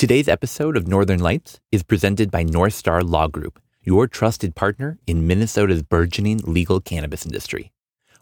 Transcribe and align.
Today's 0.00 0.28
episode 0.28 0.78
of 0.78 0.88
Northern 0.88 1.20
Lights 1.20 1.60
is 1.70 1.82
presented 1.82 2.30
by 2.30 2.42
North 2.42 2.72
Star 2.72 3.02
Law 3.02 3.28
Group, 3.28 3.60
your 3.82 4.06
trusted 4.06 4.54
partner 4.54 4.98
in 5.06 5.26
Minnesota's 5.26 5.82
burgeoning 5.82 6.40
legal 6.42 6.80
cannabis 6.80 7.26
industry. 7.26 7.70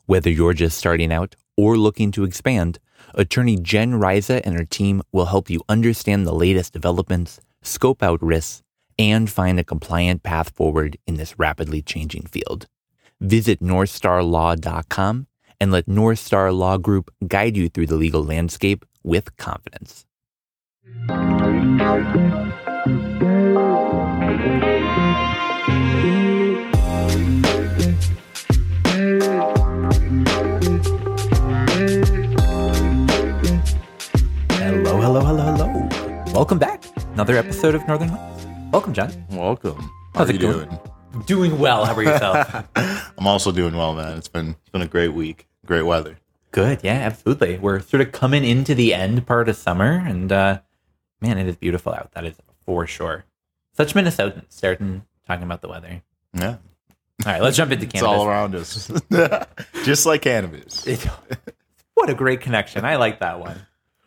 Whether 0.07 0.29
you're 0.29 0.55
just 0.55 0.77
starting 0.77 1.13
out 1.13 1.37
or 1.57 1.77
looking 1.77 2.11
to 2.11 2.25
expand, 2.25 2.81
attorney 3.15 3.57
Jen 3.57 3.95
Reise 3.95 4.29
and 4.29 4.59
her 4.59 4.65
team 4.65 5.03
will 5.13 5.27
help 5.27 5.49
you 5.49 5.63
understand 5.69 6.27
the 6.27 6.35
latest 6.35 6.73
developments, 6.73 7.39
scope 7.63 8.03
out 8.03 8.21
risks, 8.21 8.65
and 8.99 9.31
find 9.31 9.61
a 9.61 9.63
compliant 9.63 10.25
path 10.25 10.51
forward 10.51 10.97
in 11.07 11.15
this 11.15 11.39
rapidly 11.39 11.81
changing 11.81 12.27
field. 12.27 12.67
Visit 13.21 13.61
northstarlaw.com 13.61 15.29
and 15.61 15.71
let 15.71 15.87
North 15.87 16.19
Star 16.19 16.51
Law 16.51 16.77
Group 16.77 17.15
guide 17.29 17.57
you 17.57 17.69
through 17.69 17.87
the 17.87 17.95
legal 17.95 18.25
landscape 18.25 18.85
with 19.05 19.37
confidence. 19.37 20.08
Hello, 34.51 35.01
hello, 35.01 35.21
hello, 35.21 35.43
hello. 35.53 35.89
Welcome 36.33 36.59
back. 36.59 36.83
Another 37.13 37.37
episode 37.37 37.75
of 37.75 37.87
Northern 37.87 38.11
Lights. 38.11 38.47
Welcome, 38.73 38.95
John. 38.95 39.13
Welcome. 39.31 39.77
How 40.15 40.21
How's 40.21 40.29
are 40.29 40.33
it 40.33 40.41
you 40.41 40.53
going? 40.53 40.69
doing? 40.69 41.25
Doing 41.27 41.59
well. 41.59 41.85
How 41.85 41.93
about 41.93 42.01
yourself? 42.05 42.69
I'm 43.19 43.27
also 43.27 43.53
doing 43.53 43.77
well, 43.77 43.95
man. 43.95 44.17
It's 44.17 44.29
been 44.29 44.51
it's 44.61 44.71
been 44.71 44.81
a 44.83 44.87
great 44.89 45.13
week. 45.13 45.47
Great 45.67 45.83
weather. 45.83 46.19
Good. 46.53 46.81
Yeah, 46.83 46.95
absolutely. 46.95 47.59
We're 47.59 47.81
sort 47.81 48.01
of 48.01 48.13
coming 48.13 48.45
into 48.45 48.75
the 48.75 48.95
end 48.95 49.27
part 49.27 49.51
of 49.51 49.57
summer, 49.57 50.03
and 50.07 50.33
uh, 50.33 50.61
man, 51.21 51.39
it 51.39 51.47
is 51.49 51.57
beautiful 51.57 51.93
out. 51.93 52.13
That 52.13 52.25
is 52.25 52.35
for 52.65 52.87
sure. 52.87 53.25
Such 53.75 53.95
Minnesotans 53.95 54.45
starting 54.49 55.03
talking 55.27 55.45
about 55.45 55.61
the 55.63 55.69
weather. 55.69 56.03
Yeah. 56.35 56.57
All 57.27 57.33
right, 57.33 57.43
let's 57.43 57.57
jump 57.57 57.73
into 57.73 57.85
It's 57.87 57.93
cannabis. 57.95 58.19
all 58.19 58.27
around 58.29 58.55
us. 58.55 58.91
Just 59.85 60.07
like 60.07 60.23
cannabis. 60.23 60.87
It- 60.87 61.07
what 61.95 62.11
a 62.11 62.15
great 62.15 62.41
connection. 62.41 62.85
I 62.85 62.95
like 62.95 63.19
that 63.21 63.41
one. 63.41 63.61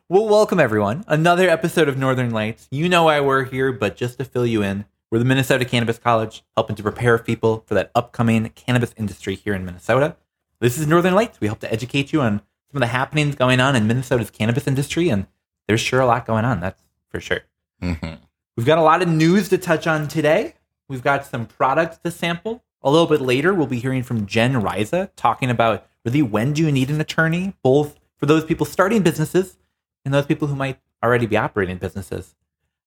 Well, 0.07 0.25
welcome 0.27 0.61
everyone. 0.61 1.03
Another 1.09 1.49
episode 1.49 1.89
of 1.89 1.97
Northern 1.97 2.31
Lights. 2.31 2.67
You 2.71 2.87
know 2.87 3.03
why 3.03 3.19
we're 3.19 3.43
here, 3.43 3.73
but 3.73 3.97
just 3.97 4.17
to 4.19 4.23
fill 4.25 4.45
you 4.45 4.61
in, 4.63 4.85
we're 5.09 5.19
the 5.19 5.25
Minnesota 5.25 5.65
Cannabis 5.65 5.97
College, 5.99 6.43
helping 6.55 6.77
to 6.77 6.83
prepare 6.83 7.17
people 7.17 7.65
for 7.67 7.73
that 7.73 7.91
upcoming 7.93 8.47
cannabis 8.55 8.93
industry 8.95 9.35
here 9.35 9.53
in 9.53 9.65
Minnesota. 9.65 10.15
This 10.61 10.77
is 10.77 10.87
Northern 10.87 11.13
Lights. 11.15 11.41
We 11.41 11.47
hope 11.47 11.59
to 11.59 11.71
educate 11.73 12.13
you 12.13 12.21
on 12.21 12.39
some 12.71 12.75
of 12.75 12.79
the 12.79 12.87
happenings 12.87 13.35
going 13.35 13.59
on 13.59 13.75
in 13.75 13.87
Minnesota's 13.87 14.31
cannabis 14.31 14.67
industry, 14.67 15.09
and 15.09 15.27
there's 15.67 15.81
sure 15.81 15.99
a 15.99 16.05
lot 16.05 16.25
going 16.25 16.45
on. 16.45 16.61
That's 16.61 16.81
for 17.11 17.19
sure. 17.19 17.41
Mhm. 17.81 18.19
We've 18.57 18.65
got 18.65 18.77
a 18.77 18.81
lot 18.81 19.01
of 19.01 19.07
news 19.07 19.49
to 19.49 19.57
touch 19.57 19.87
on 19.87 20.07
today. 20.07 20.55
We've 20.87 21.03
got 21.03 21.25
some 21.25 21.45
products 21.45 21.97
to 21.99 22.11
sample. 22.11 22.63
A 22.83 22.89
little 22.89 23.07
bit 23.07 23.21
later, 23.21 23.53
we'll 23.53 23.67
be 23.67 23.79
hearing 23.79 24.03
from 24.03 24.25
Jen 24.25 24.61
Reise 24.61 25.09
talking 25.15 25.49
about 25.49 25.85
really 26.03 26.21
when 26.21 26.53
do 26.53 26.63
you 26.63 26.71
need 26.71 26.89
an 26.89 26.99
attorney, 26.99 27.53
both 27.63 27.99
for 28.17 28.25
those 28.25 28.43
people 28.43 28.65
starting 28.65 29.01
businesses 29.03 29.57
and 30.03 30.13
those 30.13 30.25
people 30.25 30.47
who 30.47 30.55
might 30.55 30.79
already 31.03 31.25
be 31.27 31.37
operating 31.37 31.77
businesses. 31.77 32.35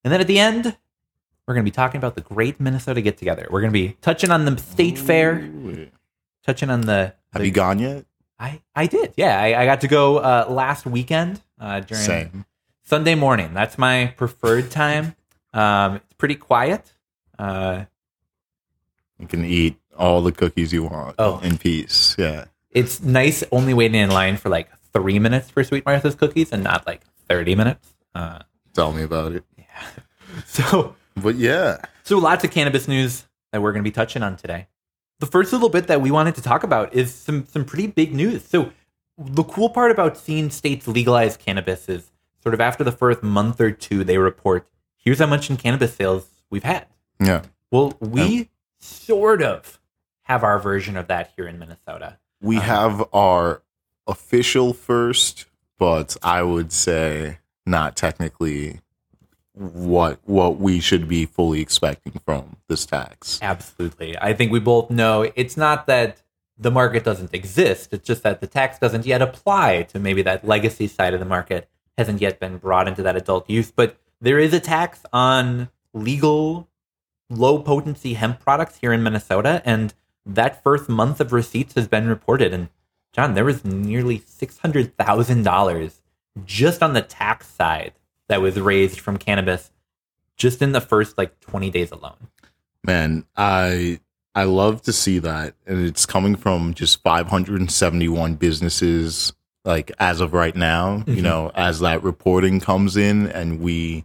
And 0.03 0.13
then 0.13 0.21
at 0.21 0.27
the 0.27 0.39
end, 0.39 0.77
we're 1.47 1.55
going 1.55 1.65
to 1.65 1.71
be 1.71 1.75
talking 1.75 1.99
about 1.99 2.15
the 2.15 2.21
Great 2.23 2.59
Minnesota 2.61 3.01
Get 3.01 3.17
Together. 3.19 3.47
We're 3.51 3.61
going 3.61 3.73
to 3.73 3.79
be 3.79 3.97
touching 4.01 4.31
on 4.31 4.45
the 4.45 4.57
state 4.59 4.99
fair, 4.99 5.41
Ooh. 5.41 5.89
touching 6.45 6.71
on 6.71 6.83
the. 6.83 7.15
Have 7.33 7.41
the- 7.41 7.47
you 7.47 7.53
gone 7.53 7.79
yet? 7.79 8.05
I, 8.39 8.61
I 8.75 8.87
did. 8.87 9.15
Yeah, 9.17 9.41
I, 9.41 9.63
I 9.63 9.65
got 9.67 9.81
to 9.83 9.89
go 9.89 10.19
uh, 10.19 10.47
last 10.49 10.87
weekend 10.87 11.41
uh, 11.61 11.81
during 11.81 12.03
Same. 12.05 12.45
Sunday 12.85 13.15
morning. 13.15 13.55
That's 13.55 13.79
my 13.79 14.13
preferred 14.17 14.71
time. 14.71 15.17
Um, 15.53 15.97
it's 15.97 16.15
pretty 16.15 16.35
quiet. 16.37 16.93
Uh, 17.39 17.85
You 19.19 19.27
can 19.27 19.45
eat 19.45 19.77
all 19.97 20.21
the 20.23 20.33
cookies 20.33 20.73
you 20.73 20.85
want 20.85 21.15
Oh. 21.19 21.39
in 21.41 21.59
peace. 21.59 22.15
Yeah. 22.19 22.47
it's 22.71 23.01
nice 23.03 23.45
only 23.53 23.73
waiting 23.73 24.01
in 24.01 24.11
line 24.11 24.37
for 24.37 24.49
like 24.49 24.69
three 24.93 25.19
minutes 25.21 25.49
for 25.49 25.63
Sweet 25.63 25.87
Martha's 25.87 26.17
cookies 26.17 26.51
and 26.53 26.65
not 26.65 26.85
like 26.87 27.03
30 27.29 27.55
minutes. 27.55 27.95
Uh, 28.15 28.41
Tell 28.75 28.93
me 28.93 29.03
about 29.03 29.33
it. 29.33 29.45
Yeah. 29.57 30.43
So, 30.47 30.97
But 31.17 31.37
yeah. 31.37 31.79
so 32.03 32.19
lots 32.19 32.43
of 32.45 32.51
cannabis 32.51 32.89
news 32.89 33.25
that 33.53 33.63
we're 33.63 33.71
going 33.73 33.85
to 33.85 33.89
be 33.89 33.95
touching 33.95 34.23
on 34.25 34.37
today. 34.37 34.67
The 35.21 35.27
first 35.27 35.53
little 35.53 35.69
bit 35.69 35.87
that 35.87 36.01
we 36.01 36.11
wanted 36.11 36.35
to 36.35 36.43
talk 36.43 36.65
about 36.65 36.93
is 36.93 37.15
some, 37.15 37.47
some 37.47 37.65
pretty 37.65 37.87
big 37.87 38.13
news. 38.13 38.45
So, 38.45 38.73
the 39.17 39.45
cool 39.45 39.71
part 39.71 39.93
about 39.93 40.17
seeing 40.19 40.51
states 40.51 40.89
legalize 40.89 41.37
cannabis 41.37 41.89
is 41.89 42.11
sort 42.45 42.55
of 42.55 42.61
after 42.61 42.85
the 42.85 42.93
first 42.93 43.23
month 43.23 43.61
or 43.61 43.71
two, 43.73 44.05
they 44.05 44.19
report, 44.19 44.69
here's 44.97 45.19
how 45.19 45.27
much 45.27 45.49
in 45.51 45.57
cannabis 45.57 45.95
sales 45.95 46.29
we've 46.51 46.63
had. 46.63 46.87
Yeah. 47.19 47.43
Well, 47.71 47.95
we 48.01 48.51
sort 48.79 49.43
of 49.43 49.81
have 50.25 50.45
our 50.45 50.59
version 50.59 50.97
of 50.97 51.09
that 51.09 51.33
here 51.37 51.49
in 51.49 51.59
Minnesota. 51.59 52.19
We 52.41 52.59
Uh-huh. 52.59 52.67
have 52.67 53.09
our 53.15 53.63
official 54.07 54.75
first, 54.75 55.47
but 55.79 56.17
I 56.23 56.43
would 56.43 56.71
say 56.71 57.39
not 57.67 57.97
technically 57.97 58.81
what 59.55 60.19
what 60.25 60.59
we 60.59 60.81
should 60.81 61.09
be 61.09 61.25
fully 61.27 61.61
expecting 61.61 62.21
from 62.25 62.57
this 62.69 62.85
tax. 62.85 63.39
Absolutely. 63.41 64.19
I 64.19 64.35
think 64.35 64.51
we 64.53 64.59
both 64.61 64.91
know 64.91 65.31
it's 65.37 65.57
not 65.57 65.87
that 65.87 66.21
the 66.59 66.71
market 66.73 67.05
doesn't 67.05 67.33
exist, 67.33 67.93
it's 67.93 68.07
just 68.07 68.23
that 68.25 68.41
the 68.41 68.47
tax 68.47 68.79
doesn't 68.79 69.07
yet 69.07 69.23
apply 69.23 69.83
to 69.85 69.99
maybe 69.99 70.23
that 70.23 70.47
legacy 70.47 70.87
side 70.89 71.15
of 71.15 71.21
the 71.21 71.27
market 71.27 71.69
hasn't 71.97 72.21
yet 72.21 72.41
been 72.41 72.59
brought 72.59 72.89
into 72.89 73.03
that 73.03 73.17
adult 73.17 73.49
use, 73.49 73.71
but 73.71 73.97
there 74.21 74.39
is 74.39 74.53
a 74.53 74.61
tax 74.61 75.01
on 75.13 75.69
legal 75.93 76.69
low 77.31 77.59
potency 77.59 78.15
hemp 78.15 78.41
products 78.41 78.79
here 78.79 78.93
in 78.93 79.03
Minnesota 79.03 79.63
and 79.65 79.95
that 80.27 80.63
first 80.63 80.89
month 80.89 81.21
of 81.21 81.33
receipts 81.33 81.75
has 81.75 81.89
been 81.89 82.09
reported 82.09 82.53
and 82.53 82.69
John, 83.13 83.35
there 83.35 83.45
was 83.45 83.65
nearly 83.65 84.19
$600,000 84.19 85.93
just 86.45 86.83
on 86.83 86.95
the 86.95 87.03
tax 87.03 87.47
side 87.47 87.93
that 88.29 88.41
was 88.41 88.59
raised 88.59 88.99
from 88.99 89.19
cannabis 89.19 89.71
just 90.37 90.61
in 90.63 90.73
the 90.73 90.81
first 90.81 91.17
like 91.17 91.39
20 91.41 91.71
days 91.71 91.93
alone. 91.93 92.29
Man, 92.83 93.25
I 93.37 94.01
I 94.35 94.45
love 94.45 94.83
to 94.83 94.93
see 94.93 95.21
that, 95.21 95.55
and 95.65 95.87
it's 95.87 96.07
coming 96.07 96.35
from 96.35 96.75
just 96.75 97.03
571 97.03 98.35
businesses. 98.35 99.33
Like 99.65 99.91
as 99.99 100.21
of 100.21 100.33
right 100.35 100.55
now, 100.55 100.99
Mhm. 101.07 101.17
you 101.17 101.23
know, 101.23 101.51
as 101.55 101.81
that 101.81 102.03
reporting 102.03 102.61
comes 102.61 102.97
in, 102.97 103.29
and 103.29 103.61
we 103.61 104.05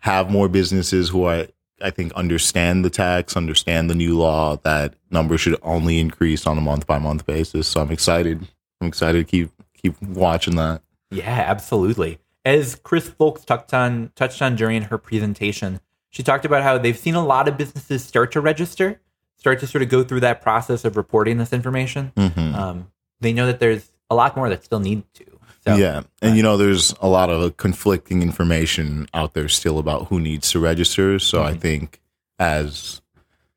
have 0.00 0.30
more 0.30 0.48
businesses 0.48 1.08
who 1.10 1.26
I 1.26 1.48
I 1.84 1.90
think 1.90 2.12
understand 2.12 2.84
the 2.84 2.90
tax, 2.90 3.36
understand 3.36 3.90
the 3.90 3.94
new 3.96 4.16
law. 4.16 4.54
That 4.62 4.94
number 5.10 5.36
should 5.36 5.58
only 5.62 5.98
increase 5.98 6.46
on 6.46 6.56
a 6.56 6.60
month 6.60 6.86
by 6.86 6.98
month 6.98 7.26
basis. 7.26 7.66
So 7.66 7.80
I'm 7.80 7.90
excited. 7.90 8.46
I'm 8.80 8.86
excited 8.86 9.18
to 9.26 9.30
keep 9.30 9.50
keep 9.80 10.00
watching 10.00 10.54
that. 10.56 10.82
Yeah, 11.10 11.28
absolutely. 11.48 12.18
As 12.44 12.76
Chris 12.76 13.08
Folks 13.10 13.44
touched 13.44 13.74
on 13.74 14.10
touched 14.16 14.40
on 14.42 14.54
during 14.56 14.82
her 14.82 14.98
presentation, 14.98 15.80
she 16.10 16.22
talked 16.22 16.44
about 16.44 16.62
how 16.62 16.78
they've 16.78 16.96
seen 16.98 17.14
a 17.16 17.24
lot 17.24 17.48
of 17.48 17.56
businesses 17.58 18.04
start 18.04 18.30
to 18.32 18.40
register, 18.40 19.00
start 19.36 19.58
to 19.60 19.66
sort 19.66 19.82
of 19.82 19.88
go 19.88 20.02
through 20.04 20.20
that 20.20 20.40
process 20.40 20.84
of 20.84 20.96
reporting 20.96 21.38
this 21.38 21.52
information. 21.52 22.12
Mhm. 22.16 22.54
Um, 22.54 22.86
they 23.20 23.32
know 23.32 23.46
that 23.46 23.58
there's 23.60 23.90
a 24.12 24.14
lot 24.14 24.36
more 24.36 24.48
that 24.48 24.62
still 24.64 24.78
need 24.80 25.02
to. 25.14 25.24
So, 25.66 25.76
yeah, 25.76 26.02
and 26.20 26.36
you 26.36 26.42
know, 26.42 26.56
there's 26.56 26.92
a 27.00 27.08
lot 27.08 27.30
of 27.30 27.56
conflicting 27.56 28.20
information 28.22 29.06
out 29.14 29.32
there 29.34 29.48
still 29.48 29.78
about 29.78 30.08
who 30.08 30.18
needs 30.20 30.50
to 30.50 30.58
register. 30.60 31.18
So 31.18 31.42
I 31.42 31.54
Mhm. 31.54 31.60
think, 31.60 32.00
as 32.38 33.00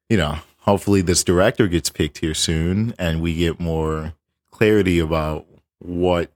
you 0.09 0.17
know, 0.17 0.37
hopefully 0.59 1.01
this 1.01 1.23
director 1.23 1.67
gets 1.67 1.89
picked 1.89 2.19
here 2.19 2.35
soon, 2.35 2.93
and 2.99 3.21
we 3.21 3.35
get 3.35 3.59
more 3.59 4.13
clarity 4.51 4.99
about 4.99 5.45
what 5.79 6.31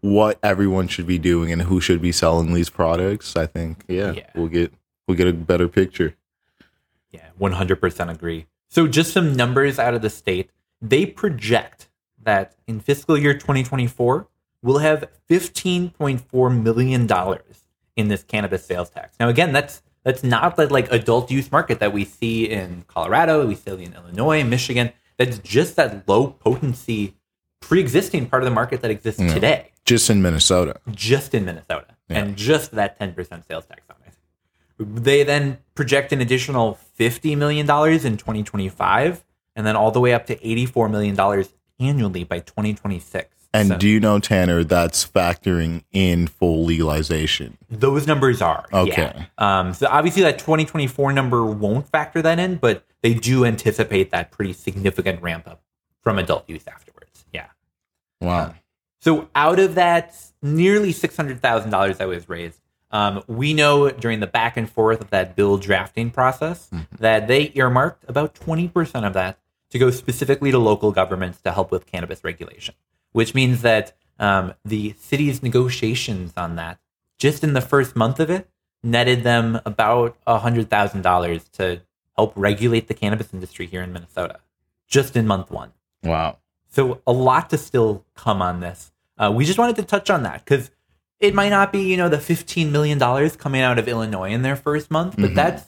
what 0.00 0.38
everyone 0.42 0.86
should 0.88 1.06
be 1.06 1.18
doing 1.18 1.50
and 1.50 1.62
who 1.62 1.80
should 1.80 2.00
be 2.00 2.12
selling 2.12 2.52
these 2.54 2.70
products. 2.70 3.34
I 3.34 3.46
think, 3.46 3.84
yeah, 3.88 4.12
Yeah. 4.12 4.30
we'll 4.34 4.48
get 4.48 4.72
we'll 5.08 5.16
get 5.16 5.26
a 5.26 5.32
better 5.32 5.68
picture. 5.68 6.14
Yeah, 7.10 7.28
100% 7.38 8.10
agree. 8.10 8.46
So, 8.68 8.86
just 8.86 9.12
some 9.12 9.34
numbers 9.34 9.78
out 9.78 9.94
of 9.94 10.02
the 10.02 10.10
state. 10.10 10.50
They 10.82 11.06
project 11.06 11.85
that 12.26 12.54
in 12.66 12.80
fiscal 12.80 13.16
year 13.16 13.32
2024, 13.32 14.28
we'll 14.62 14.78
have 14.78 15.08
$15.4 15.30 16.62
million 16.62 17.08
in 17.96 18.08
this 18.08 18.22
cannabis 18.22 18.64
sales 18.66 18.90
tax. 18.90 19.16
Now, 19.18 19.28
again, 19.28 19.52
that's 19.52 19.82
that's 20.04 20.22
not 20.22 20.54
the 20.56 20.68
like 20.72 20.92
adult 20.92 21.30
use 21.32 21.50
market 21.50 21.80
that 21.80 21.92
we 21.92 22.04
see 22.04 22.44
in 22.48 22.84
Colorado, 22.86 23.44
we 23.46 23.54
see 23.56 23.70
in 23.72 23.94
Illinois, 23.94 24.44
Michigan. 24.44 24.92
That's 25.16 25.38
just 25.38 25.76
that 25.76 26.06
low 26.08 26.28
potency 26.28 27.14
pre-existing 27.60 28.28
part 28.28 28.42
of 28.42 28.44
the 28.44 28.54
market 28.54 28.82
that 28.82 28.90
exists 28.90 29.20
Yeah. 29.20 29.32
today 29.34 29.72
Just 29.84 30.10
in 30.10 30.20
Minnesota, 30.22 30.76
just 30.90 31.34
in 31.34 31.44
Minnesota 31.44 31.86
Yeah. 32.08 32.18
and 32.18 32.36
just 32.36 32.72
that 32.72 32.98
10% 33.00 33.44
sales 33.48 33.64
tax 33.66 33.80
on 33.90 33.96
it. 34.06 35.02
They 35.04 35.24
then 35.24 35.58
project 35.74 36.12
an 36.12 36.20
additional 36.20 36.78
$50 37.00 37.36
million 37.36 37.60
in 37.66 38.16
2025 38.16 39.24
and 39.56 39.66
then 39.66 39.74
all 39.74 39.90
the 39.90 40.00
way 40.00 40.12
up 40.12 40.26
to 40.26 40.36
$84 40.36 40.88
million 40.90 41.16
annually 41.78 42.24
by 42.24 42.40
2026. 42.40 43.32
And 43.54 43.68
So 43.68 43.78
do 43.78 43.88
you 43.88 44.00
know, 44.00 44.18
Tanner, 44.18 44.64
that's 44.64 45.06
factoring 45.06 45.84
in 45.92 46.26
full 46.26 46.64
legalization? 46.64 47.56
those 47.70 48.06
numbers 48.06 48.42
are 48.42 48.66
Okay. 48.72 49.12
Yeah. 49.14 49.26
Um, 49.38 49.72
so 49.74 49.86
obviously 49.90 50.22
that 50.22 50.38
2024 50.38 51.12
number 51.12 51.44
won't 51.46 51.88
factor 51.88 52.20
that 52.22 52.38
in, 52.38 52.56
but 52.56 52.84
they 53.02 53.14
do 53.14 53.44
anticipate 53.44 54.10
that 54.10 54.30
pretty 54.30 54.52
significant 54.52 55.22
ramp 55.22 55.46
up 55.48 55.62
from 56.02 56.18
adult 56.18 56.48
use 56.48 56.66
afterwards. 56.66 57.24
Yeah. 57.32 57.46
Wow. 58.20 58.54
So 59.00 59.28
out 59.34 59.58
of 59.58 59.74
that 59.76 60.16
nearly 60.42 60.92
six 60.92 61.16
hundred 61.16 61.40
thousand 61.40 61.70
dollars 61.70 61.98
that 61.98 62.08
was 62.08 62.28
raised, 62.28 62.60
um, 62.90 63.22
we 63.28 63.54
know 63.54 63.90
during 63.90 64.20
the 64.20 64.26
back 64.26 64.56
and 64.56 64.68
forth 64.68 65.00
of 65.00 65.10
that 65.10 65.36
bill 65.36 65.58
drafting 65.58 66.10
process 66.10 66.68
that 66.98 67.28
they 67.28 67.52
earmarked 67.54 68.04
about 68.08 68.34
twenty 68.34 68.68
percent 68.68 69.04
of 69.06 69.12
that 69.14 69.38
to 69.78 69.84
go 69.84 69.90
specifically 69.90 70.50
to 70.50 70.58
local 70.58 70.90
governments 70.92 71.40
to 71.42 71.52
help 71.52 71.70
with 71.70 71.86
cannabis 71.86 72.24
regulation, 72.24 72.74
which 73.12 73.34
means 73.34 73.62
that 73.62 73.92
um, 74.18 74.54
the 74.64 74.94
city's 74.98 75.42
negotiations 75.42 76.32
on 76.36 76.56
that, 76.56 76.78
just 77.18 77.44
in 77.44 77.52
the 77.52 77.60
first 77.60 77.94
month 77.96 78.18
of 78.20 78.30
it, 78.30 78.48
netted 78.82 79.22
them 79.24 79.60
about 79.64 80.16
hundred 80.26 80.70
thousand 80.70 81.02
dollars 81.02 81.44
to 81.50 81.80
help 82.16 82.32
regulate 82.36 82.88
the 82.88 82.94
cannabis 82.94 83.32
industry 83.34 83.66
here 83.66 83.82
in 83.82 83.92
Minnesota, 83.92 84.40
just 84.88 85.16
in 85.16 85.26
month 85.26 85.50
one. 85.50 85.72
Wow. 86.02 86.38
So 86.68 87.00
a 87.06 87.12
lot 87.12 87.50
to 87.50 87.58
still 87.58 88.04
come 88.14 88.40
on 88.40 88.60
this. 88.60 88.92
Uh, 89.18 89.32
we 89.34 89.44
just 89.44 89.58
wanted 89.58 89.76
to 89.76 89.82
touch 89.82 90.08
on 90.10 90.22
that 90.22 90.44
because 90.44 90.70
it 91.20 91.34
might 91.34 91.48
not 91.48 91.72
be, 91.72 91.80
you 91.80 91.96
know, 91.96 92.08
the 92.10 92.18
$15 92.18 92.70
million 92.70 92.98
coming 93.30 93.62
out 93.62 93.78
of 93.78 93.88
Illinois 93.88 94.30
in 94.30 94.42
their 94.42 94.56
first 94.56 94.90
month, 94.90 95.16
but 95.16 95.30
Mhm. 95.30 95.34
that's 95.34 95.64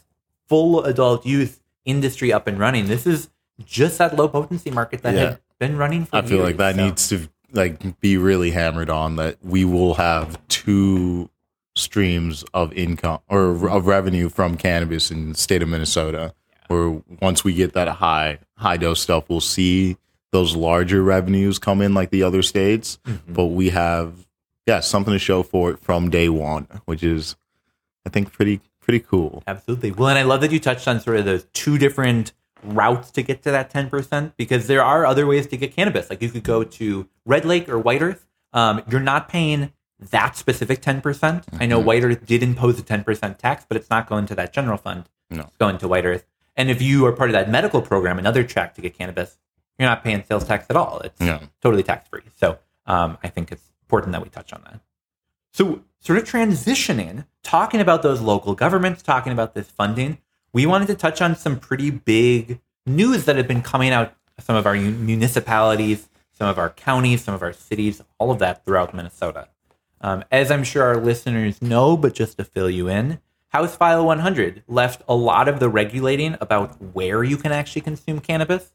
full 0.46 0.84
adult 0.84 1.24
use 1.26 1.60
industry 1.86 2.30
up 2.32 2.46
and 2.46 2.58
running. 2.58 2.86
This 2.86 3.06
is 3.06 3.30
just 3.64 3.98
that 3.98 4.16
low 4.16 4.28
potency 4.28 4.70
market 4.70 5.02
that 5.02 5.14
Yeah. 5.14 5.20
had 5.20 5.40
been 5.58 5.76
running 5.76 6.04
for 6.06 6.16
I 6.16 6.22
feel 6.22 6.42
like 6.42 6.56
that 6.58 6.76
so- 6.76 6.84
needs 6.84 7.08
to 7.08 7.28
like 7.52 8.00
be 8.00 8.16
really 8.16 8.50
hammered 8.50 8.90
on 8.90 9.16
that 9.16 9.38
we 9.42 9.64
will 9.64 9.94
have 9.94 10.38
two 10.48 11.30
streams 11.74 12.44
of 12.54 12.72
income 12.72 13.20
or 13.28 13.68
of 13.68 13.86
revenue 13.86 14.28
from 14.28 14.56
cannabis 14.56 15.10
in 15.10 15.30
the 15.30 15.38
state 15.38 15.62
of 15.62 15.68
Minnesota. 15.68 16.34
Where 16.66 17.00
once 17.22 17.44
we 17.44 17.54
get 17.54 17.72
that 17.72 17.88
high 17.88 18.40
high 18.58 18.76
dose 18.76 19.00
stuff, 19.00 19.24
we'll 19.28 19.40
see 19.40 19.96
those 20.32 20.54
larger 20.54 21.02
revenues 21.02 21.58
come 21.58 21.80
in 21.80 21.94
like 21.94 22.10
the 22.10 22.22
other 22.22 22.42
states. 22.42 22.98
Mhm. 23.06 23.20
But 23.28 23.46
we 23.46 23.70
have 23.70 24.26
yeah 24.66 24.80
something 24.80 25.12
to 25.14 25.18
show 25.18 25.42
for 25.42 25.70
it 25.70 25.78
from 25.80 26.10
day 26.10 26.28
one, 26.28 26.66
which 26.84 27.02
is 27.02 27.36
I 28.04 28.10
think 28.10 28.32
pretty 28.32 28.60
pretty 28.82 29.00
cool. 29.00 29.42
Absolutely. 29.46 29.92
Well, 29.92 30.08
and 30.10 30.18
I 30.18 30.22
love 30.22 30.42
that 30.42 30.52
you 30.52 30.60
touched 30.60 30.86
on 30.88 31.00
sort 31.00 31.16
of 31.16 31.24
those 31.24 31.46
two 31.54 31.78
different 31.78 32.32
routes 32.62 33.10
to 33.12 33.22
get 33.22 33.42
to 33.42 33.50
that 33.50 33.72
10% 33.72 34.32
because 34.36 34.66
there 34.66 34.82
are 34.82 35.06
other 35.06 35.26
ways 35.26 35.46
to 35.48 35.56
get 35.56 35.74
cannabis. 35.74 36.10
Like 36.10 36.20
you 36.22 36.28
could 36.30 36.42
go 36.44 36.64
to 36.64 37.08
Red 37.24 37.44
Lake 37.44 37.68
or 37.68 37.78
White 37.78 38.02
Earth. 38.02 38.26
Um, 38.52 38.82
you're 38.88 39.00
not 39.00 39.28
paying 39.28 39.72
that 40.00 40.36
specific 40.36 40.80
10%. 40.80 41.44
I 41.60 41.66
know 41.66 41.80
Mhm. 41.80 41.84
White 41.84 42.04
Earth 42.04 42.24
did 42.26 42.42
impose 42.42 42.78
a 42.78 42.82
10% 42.82 43.38
tax, 43.38 43.64
but 43.68 43.76
it's 43.76 43.90
not 43.90 44.06
going 44.08 44.26
to 44.26 44.34
that 44.36 44.52
general 44.52 44.76
fund. 44.78 45.08
No. 45.30 45.42
It's 45.42 45.56
going 45.58 45.78
to 45.78 45.88
White 45.88 46.06
Earth. 46.06 46.24
And 46.56 46.70
if 46.70 46.80
you 46.82 47.04
are 47.06 47.12
part 47.12 47.30
of 47.30 47.34
that 47.34 47.50
medical 47.50 47.82
program, 47.82 48.18
another 48.18 48.42
track 48.44 48.74
to 48.74 48.80
get 48.80 48.96
cannabis, 48.96 49.38
you're 49.78 49.88
not 49.88 50.02
paying 50.02 50.24
sales 50.24 50.44
tax 50.44 50.66
at 50.70 50.76
all. 50.76 51.00
It's 51.00 51.20
Yeah. 51.20 51.40
totally 51.62 51.82
tax 51.82 52.08
free. 52.08 52.22
So 52.36 52.58
um, 52.86 53.18
I 53.22 53.28
think 53.28 53.52
it's 53.52 53.62
important 53.82 54.12
that 54.12 54.22
we 54.22 54.28
touch 54.30 54.52
on 54.52 54.62
that. 54.64 54.80
So, 55.52 55.82
sort 56.00 56.18
of 56.18 56.24
transitioning, 56.24 57.26
talking 57.42 57.80
about 57.80 58.02
those 58.02 58.20
local 58.20 58.54
governments, 58.54 59.02
talking 59.02 59.32
about 59.32 59.54
this 59.54 59.68
funding, 59.70 60.18
we 60.58 60.66
wanted 60.66 60.88
to 60.88 60.96
touch 60.96 61.22
on 61.22 61.36
some 61.36 61.56
pretty 61.56 61.88
big 61.88 62.58
news 62.84 63.26
that 63.26 63.36
had 63.36 63.46
been 63.46 63.62
coming 63.62 63.92
out 63.92 64.12
some 64.40 64.56
of 64.56 64.66
our 64.66 64.74
municipalities, 64.74 66.08
some 66.32 66.48
of 66.48 66.58
our 66.58 66.70
counties, 66.70 67.22
some 67.22 67.32
of 67.32 67.42
our 67.42 67.52
cities, 67.52 68.02
all 68.18 68.32
of 68.32 68.40
that 68.40 68.64
throughout 68.64 68.92
Minnesota. 68.92 69.46
Um, 70.00 70.24
as 70.32 70.50
I'm 70.50 70.64
sure 70.64 70.82
our 70.82 70.96
listeners 70.96 71.62
know, 71.62 71.96
but 71.96 72.12
just 72.12 72.38
to 72.38 72.44
fill 72.44 72.68
you 72.68 72.88
in, 72.88 73.20
House 73.50 73.76
File 73.76 74.04
100 74.04 74.64
left 74.66 75.02
a 75.06 75.14
lot 75.14 75.46
of 75.46 75.60
the 75.60 75.68
regulating 75.68 76.36
about 76.40 76.82
where 76.92 77.22
you 77.22 77.36
can 77.36 77.52
actually 77.52 77.82
consume 77.82 78.18
cannabis 78.18 78.72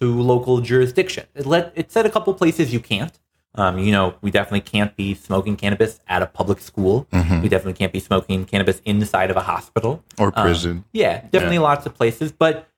to 0.00 0.18
local 0.18 0.62
jurisdiction. 0.62 1.26
It 1.34 1.44
let 1.44 1.70
it 1.74 1.92
said 1.92 2.06
a 2.06 2.10
couple 2.10 2.32
places 2.32 2.72
you 2.72 2.80
can't. 2.80 3.12
Um, 3.56 3.78
you 3.78 3.90
know, 3.92 4.14
we 4.20 4.30
definitely 4.30 4.60
can't 4.60 4.94
be 4.96 5.14
smoking 5.14 5.56
cannabis 5.56 6.00
at 6.08 6.22
a 6.22 6.26
public 6.26 6.60
school. 6.60 7.06
Mhm. 7.12 7.42
We 7.42 7.48
definitely 7.48 7.72
can't 7.74 7.92
be 7.92 8.00
smoking 8.00 8.44
cannabis 8.44 8.80
inside 8.84 9.30
of 9.30 9.36
a 9.36 9.42
hospital. 9.42 10.04
Or 10.18 10.32
Um, 10.36 10.44
prison. 10.44 10.84
yeah, 10.92 11.22
definitely 11.30 11.58
lots 11.58 11.86
of 11.86 11.94
places, 11.94 12.32
but 12.32 12.68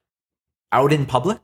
out 0.73 0.93
in 0.93 1.05
public, 1.07 1.41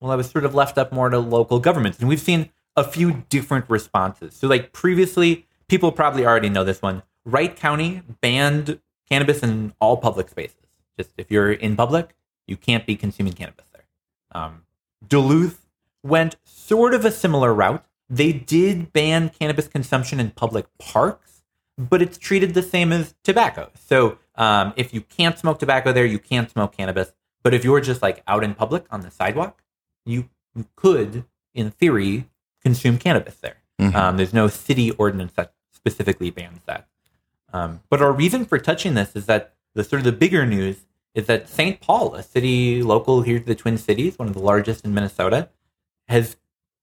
well, 0.00 0.10
that 0.10 0.16
was 0.16 0.28
sort 0.30 0.44
of 0.44 0.54
left 0.54 0.76
up 0.76 0.92
more 0.92 1.08
to 1.08 1.18
local 1.18 1.58
governments, 1.58 1.98
and 2.00 2.08
we've 2.08 2.20
seen 2.20 2.50
a 2.76 2.84
few 2.84 3.24
different 3.30 3.64
responses. 3.68 4.34
So, 4.34 4.48
like 4.48 4.72
previously, 4.72 5.46
people 5.68 5.92
probably 5.92 6.26
already 6.26 6.48
know 6.50 6.64
this 6.64 6.82
one. 6.82 7.02
Wright 7.24 7.54
County 7.56 8.02
banned 8.20 8.80
cannabis 9.08 9.42
in 9.42 9.72
all 9.80 9.96
public 9.96 10.28
spaces. 10.28 10.56
Just 10.98 11.12
if 11.16 11.30
you're 11.30 11.52
in 11.52 11.76
public, 11.76 12.14
you 12.46 12.56
can't 12.56 12.84
be 12.84 12.96
consuming 12.96 13.32
cannabis 13.32 13.66
there. 13.72 13.84
Um, 14.32 14.62
Duluth 15.06 15.66
went 16.02 16.36
sort 16.44 16.92
of 16.94 17.04
a 17.04 17.10
similar 17.10 17.54
route. 17.54 17.84
They 18.08 18.32
did 18.32 18.92
ban 18.92 19.30
cannabis 19.30 19.68
consumption 19.68 20.20
in 20.20 20.30
public 20.30 20.66
parks, 20.78 21.42
but 21.78 22.02
it's 22.02 22.18
treated 22.18 22.54
the 22.54 22.62
same 22.62 22.92
as 22.92 23.14
tobacco. 23.24 23.70
So 23.74 24.18
um, 24.36 24.72
if 24.76 24.92
you 24.92 25.00
can't 25.00 25.38
smoke 25.38 25.58
tobacco 25.58 25.92
there, 25.92 26.04
you 26.06 26.18
can't 26.18 26.50
smoke 26.50 26.76
cannabis. 26.76 27.12
But 27.42 27.54
if 27.54 27.64
you're 27.64 27.80
just 27.80 28.02
like 28.02 28.22
out 28.26 28.44
in 28.44 28.54
public 28.54 28.84
on 28.90 29.00
the 29.00 29.10
sidewalk, 29.10 29.62
you, 30.04 30.28
you 30.54 30.66
could, 30.76 31.24
in 31.54 31.70
theory, 31.70 32.28
consume 32.62 32.98
cannabis 32.98 33.36
there. 33.36 33.56
Mhm. 33.80 33.94
Um, 33.94 34.16
there's 34.16 34.32
no 34.32 34.48
city 34.48 34.90
ordinance 34.92 35.32
that 35.34 35.52
specifically 35.72 36.30
bans 36.30 36.60
that. 36.66 36.88
Um, 37.52 37.80
but 37.90 38.00
our 38.02 38.12
reason 38.12 38.44
for 38.44 38.58
touching 38.58 38.94
this 38.94 39.14
is 39.14 39.26
that 39.26 39.54
the 39.74 39.84
sort 39.84 40.00
of 40.00 40.04
the 40.04 40.12
bigger 40.12 40.46
news 40.46 40.86
is 41.14 41.26
that 41.26 41.48
St. 41.48 41.80
Paul, 41.80 42.14
a 42.14 42.22
city 42.22 42.82
local 42.82 43.22
here 43.22 43.38
to 43.38 43.44
the 43.44 43.54
Twin 43.54 43.78
Cities, 43.78 44.18
one 44.18 44.28
of 44.28 44.34
the 44.34 44.40
largest 44.42 44.84
in 44.84 44.94
Minnesota, 44.94 45.48
has 46.08 46.36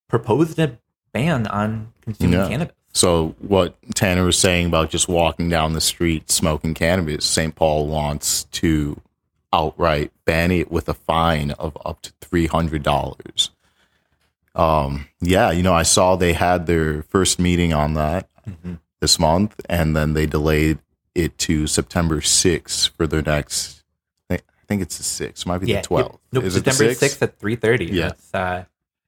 proposed 0.07 0.59
a 0.59 0.77
ban 1.13 1.47
on 1.47 1.91
consuming 2.01 2.39
Yeah. 2.39 2.47
cannabis. 2.49 2.75
So 2.93 3.35
what 3.39 3.75
Tanner 3.95 4.25
was 4.25 4.37
saying 4.37 4.65
about 4.67 4.89
just 4.89 5.07
walking 5.07 5.47
down 5.49 5.73
the 5.73 5.81
street 5.81 6.29
smoking 6.29 6.73
cannabis, 6.73 7.25
St. 7.25 7.55
Paul 7.55 7.87
wants 7.87 8.43
to 8.51 8.99
outright 9.53 10.11
ban 10.25 10.51
it 10.51 10.69
with 10.71 10.89
a 10.89 10.93
fine 10.93 11.51
of 11.51 11.77
up 11.85 12.01
to 12.01 12.11
three 12.21 12.47
hundred 12.47 12.83
dollars. 12.83 13.51
Um, 14.53 15.07
yeah, 15.21 15.51
you 15.51 15.63
know, 15.63 15.73
I 15.73 15.83
saw 15.83 16.15
they 16.15 16.33
had 16.33 16.65
their 16.67 17.03
first 17.03 17.39
meeting 17.39 17.73
on 17.73 17.93
that 17.93 18.27
Mhm. 18.49 18.79
this 18.99 19.17
month, 19.17 19.59
and 19.69 19.95
then 19.95 20.13
they 20.13 20.25
delayed 20.25 20.79
it 21.15 21.37
to 21.39 21.67
September 21.67 22.19
sixth 22.21 22.91
for 22.97 23.07
their 23.07 23.21
next. 23.21 23.77
I 24.29 24.39
think, 24.73 24.81
it's 24.81 24.97
the 24.97 25.03
sixth, 25.03 25.45
might 25.45 25.57
be 25.57 25.73
the 25.73 25.81
twelfth. 25.81 26.17
Nope, 26.31 26.45
Is 26.45 26.53
the 26.53 26.59
September 26.59 26.93
6th? 26.93 26.97
sixth 26.99 27.21
at 27.23 27.37
three 27.39 27.57
thirty. 27.57 27.85
Yeah. 27.87 28.07
That's, 28.09 28.33
uh, 28.33 28.63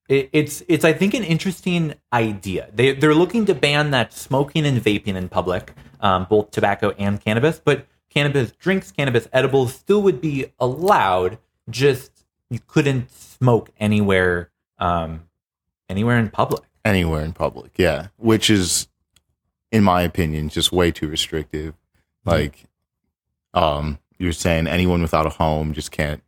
it, 0.09 0.29
it's 0.33 0.63
it's 0.67 0.85
I 0.85 0.93
think 0.93 1.13
an 1.13 1.23
interesting 1.23 1.93
idea. 2.11 2.69
They 2.73 2.93
they're 2.93 3.15
looking 3.15 3.45
to 3.47 3.55
ban 3.55 3.91
that 3.91 4.13
smoking 4.13 4.65
and 4.65 4.79
vaping 4.81 5.15
in 5.15 5.29
public, 5.29 5.73
um, 6.01 6.27
both 6.29 6.51
tobacco 6.51 6.91
and 6.97 7.19
cannabis, 7.19 7.61
but 7.63 7.87
cannabis 8.09 8.51
drinks, 8.51 8.91
cannabis 8.91 9.27
edibles 9.33 9.73
still 9.73 10.01
would 10.01 10.21
be 10.21 10.45
allowed. 10.59 11.37
Just 11.69 12.11
you 12.49 12.59
couldn't 12.67 13.09
smoke 13.11 13.71
anywhere, 13.79 14.51
um, 14.77 15.23
anywhere 15.89 16.17
in 16.17 16.29
public. 16.29 16.63
anywhere 16.85 17.23
in 17.23 17.31
public 17.31 17.71
yeah 17.77 18.07
which 18.17 18.49
is 18.49 18.87
in 19.71 19.83
my 19.83 20.01
opinion 20.01 20.49
just 20.49 20.71
way 20.71 20.91
too 20.91 21.07
restrictive 21.07 21.73
like 22.25 22.65
um 23.53 23.97
you're 24.17 24.33
saying 24.33 24.67
anyone 24.67 25.01
without 25.01 25.25
a 25.25 25.29
home 25.29 25.73
just 25.73 25.91
can't 25.91 26.21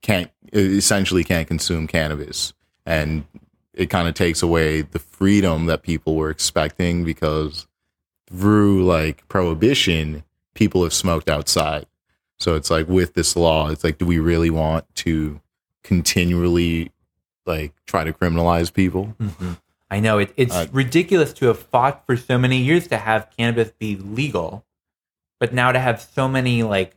can't 0.00 0.30
essentially 0.52 1.24
can't 1.24 1.46
consume 1.46 1.86
cannabis 1.86 2.54
and 2.86 3.24
it 3.74 3.90
kind 3.90 4.08
of 4.08 4.14
takes 4.14 4.42
away 4.42 4.82
the 4.82 4.98
freedom 4.98 5.66
that 5.66 5.82
people 5.82 6.14
were 6.16 6.30
expecting 6.30 7.04
because 7.04 7.66
through 8.26 8.84
like 8.84 9.26
prohibition 9.28 10.24
people 10.54 10.82
have 10.82 10.92
smoked 10.92 11.28
outside. 11.28 11.86
So 12.38 12.54
it's 12.56 12.70
like 12.70 12.88
with 12.88 13.14
this 13.14 13.36
law 13.36 13.70
it's 13.70 13.84
like 13.84 13.98
do 13.98 14.06
we 14.06 14.18
really 14.18 14.50
want 14.50 14.84
to 14.96 15.40
continually 15.82 16.90
like 17.46 17.72
try 17.86 18.04
to 18.04 18.12
criminalize 18.12 18.72
people? 18.72 19.14
I 19.90 20.00
know 20.00 20.18
it, 20.18 20.32
it's 20.36 20.54
Uh, 20.54 20.66
ridiculous 20.72 21.32
to 21.34 21.46
have 21.46 21.58
fought 21.58 22.04
for 22.06 22.16
so 22.16 22.38
many 22.38 22.58
years 22.58 22.86
to 22.88 22.96
have 22.96 23.28
cannabis 23.36 23.72
be 23.78 23.96
legal, 23.96 24.64
but 25.38 25.52
now 25.52 25.72
to 25.72 25.78
have 25.78 26.00
so 26.00 26.28
many 26.28 26.62
like 26.62 26.96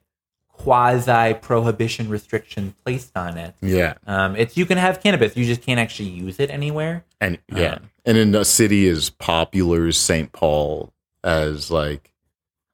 quasi 0.57 1.33
prohibition 1.41 2.09
restrictions 2.09 2.73
placed 2.83 3.15
on 3.17 3.37
it. 3.37 3.55
Yeah, 3.61 3.93
Um, 4.07 4.35
it's 4.35 4.55
you 4.57 4.65
can 4.65 4.77
have 4.77 5.01
cannabis, 5.01 5.35
you 5.35 5.45
just 5.45 5.61
can't 5.61 5.79
actually 5.79 6.09
use 6.09 6.39
it 6.39 6.49
anywhere. 6.49 7.03
and 7.21 7.37
yeah, 7.53 7.73
Um, 7.75 7.89
and 8.05 8.17
in 8.17 8.35
a 8.35 8.45
city 8.45 8.87
as 8.87 9.09
popular 9.09 9.85
as 9.87 9.97
St. 9.97 10.31
Paul, 10.31 10.93
as 11.23 11.71
like 11.71 12.11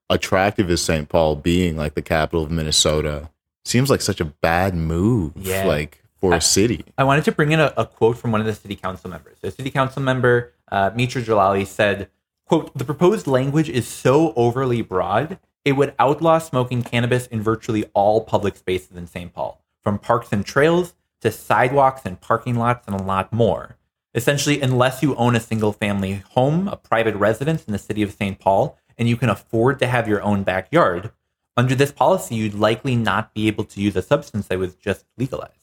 attractive 0.10 0.70
as 0.70 0.82
St. 0.82 1.08
Paul 1.10 1.36
being 1.36 1.78
like 1.78 1.94
the 1.96 2.02
capital 2.02 2.44
of 2.44 2.52
Minnesota, 2.52 3.30
seems 3.66 3.90
like 3.90 4.02
such 4.02 4.20
a 4.22 4.26
bad 4.26 4.76
move. 4.76 5.34
Yeah. 5.36 5.66
like 5.66 5.98
for 6.20 6.36
a 6.36 6.42
city. 6.42 6.86
I 7.00 7.04
wanted 7.04 7.24
to 7.26 7.32
bring 7.32 7.52
in 7.52 7.60
a, 7.60 7.74
a 7.76 7.84
quote 7.84 8.16
from 8.16 8.32
one 8.32 8.42
of 8.42 8.46
the 8.46 8.54
city 8.54 8.76
council 8.76 9.10
members. 9.10 9.38
The 9.42 9.50
city 9.50 9.72
council 9.72 10.04
member, 10.04 10.54
uh, 10.72 10.92
Mitra 10.94 11.20
Jalali, 11.24 11.66
said, 11.66 12.10
quote, 12.46 12.78
the 12.78 12.86
proposed 12.86 13.26
language 13.26 13.68
is 13.70 13.88
so 13.88 14.32
overly 14.36 14.84
broad, 14.84 15.40
it 15.64 15.74
would 15.74 15.94
outlaw 16.00 16.40
smoking 16.40 16.82
cannabis 16.82 17.28
in 17.28 17.42
virtually 17.42 17.86
all 17.94 18.22
public 18.22 18.56
spaces 18.56 18.98
in 18.98 19.08
St. 19.08 19.34
Paul, 19.34 19.64
from 19.84 20.00
parks 20.00 20.32
and 20.32 20.46
trails 20.46 20.96
to 21.22 21.32
sidewalks 21.32 22.02
and 22.06 22.20
parking 22.20 22.56
lots 22.56 22.88
and 22.88 23.00
a 23.00 23.04
lot 23.04 23.32
more. 23.32 23.78
Essentially, 24.14 24.60
unless 24.60 25.02
you 25.02 25.16
own 25.16 25.36
a 25.36 25.40
single 25.40 25.72
family 25.72 26.24
home, 26.32 26.68
a 26.68 26.76
private 26.76 27.16
residence 27.16 27.64
in 27.66 27.72
the 27.72 27.80
city 27.80 28.02
of 28.02 28.12
St. 28.12 28.40
Paul, 28.40 28.78
and 28.98 29.08
you 29.08 29.16
can 29.16 29.30
afford 29.30 29.80
to 29.80 29.88
have 29.88 30.08
your 30.08 30.22
own 30.22 30.44
backyard, 30.44 31.12
under 31.56 31.76
this 31.76 31.92
policy, 31.92 32.36
you'd 32.36 32.54
likely 32.54 32.96
not 32.96 33.34
be 33.34 33.48
able 33.48 33.64
to 33.66 33.82
use 33.82 33.96
a 33.96 34.02
substance 34.02 34.48
that 34.48 34.60
was 34.60 34.76
just 34.76 35.06
legalized. 35.18 35.54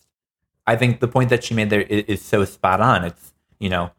I 0.66 0.76
think 0.76 1.00
the 1.00 1.08
point 1.08 1.30
that 1.30 1.44
she 1.44 1.54
made 1.54 1.70
there 1.70 1.80
is, 1.80 2.22
so 2.22 2.44
spot 2.44 2.80
on. 2.80 3.04
It's, 3.04 3.32
you 3.58 3.70
know, 3.70 3.90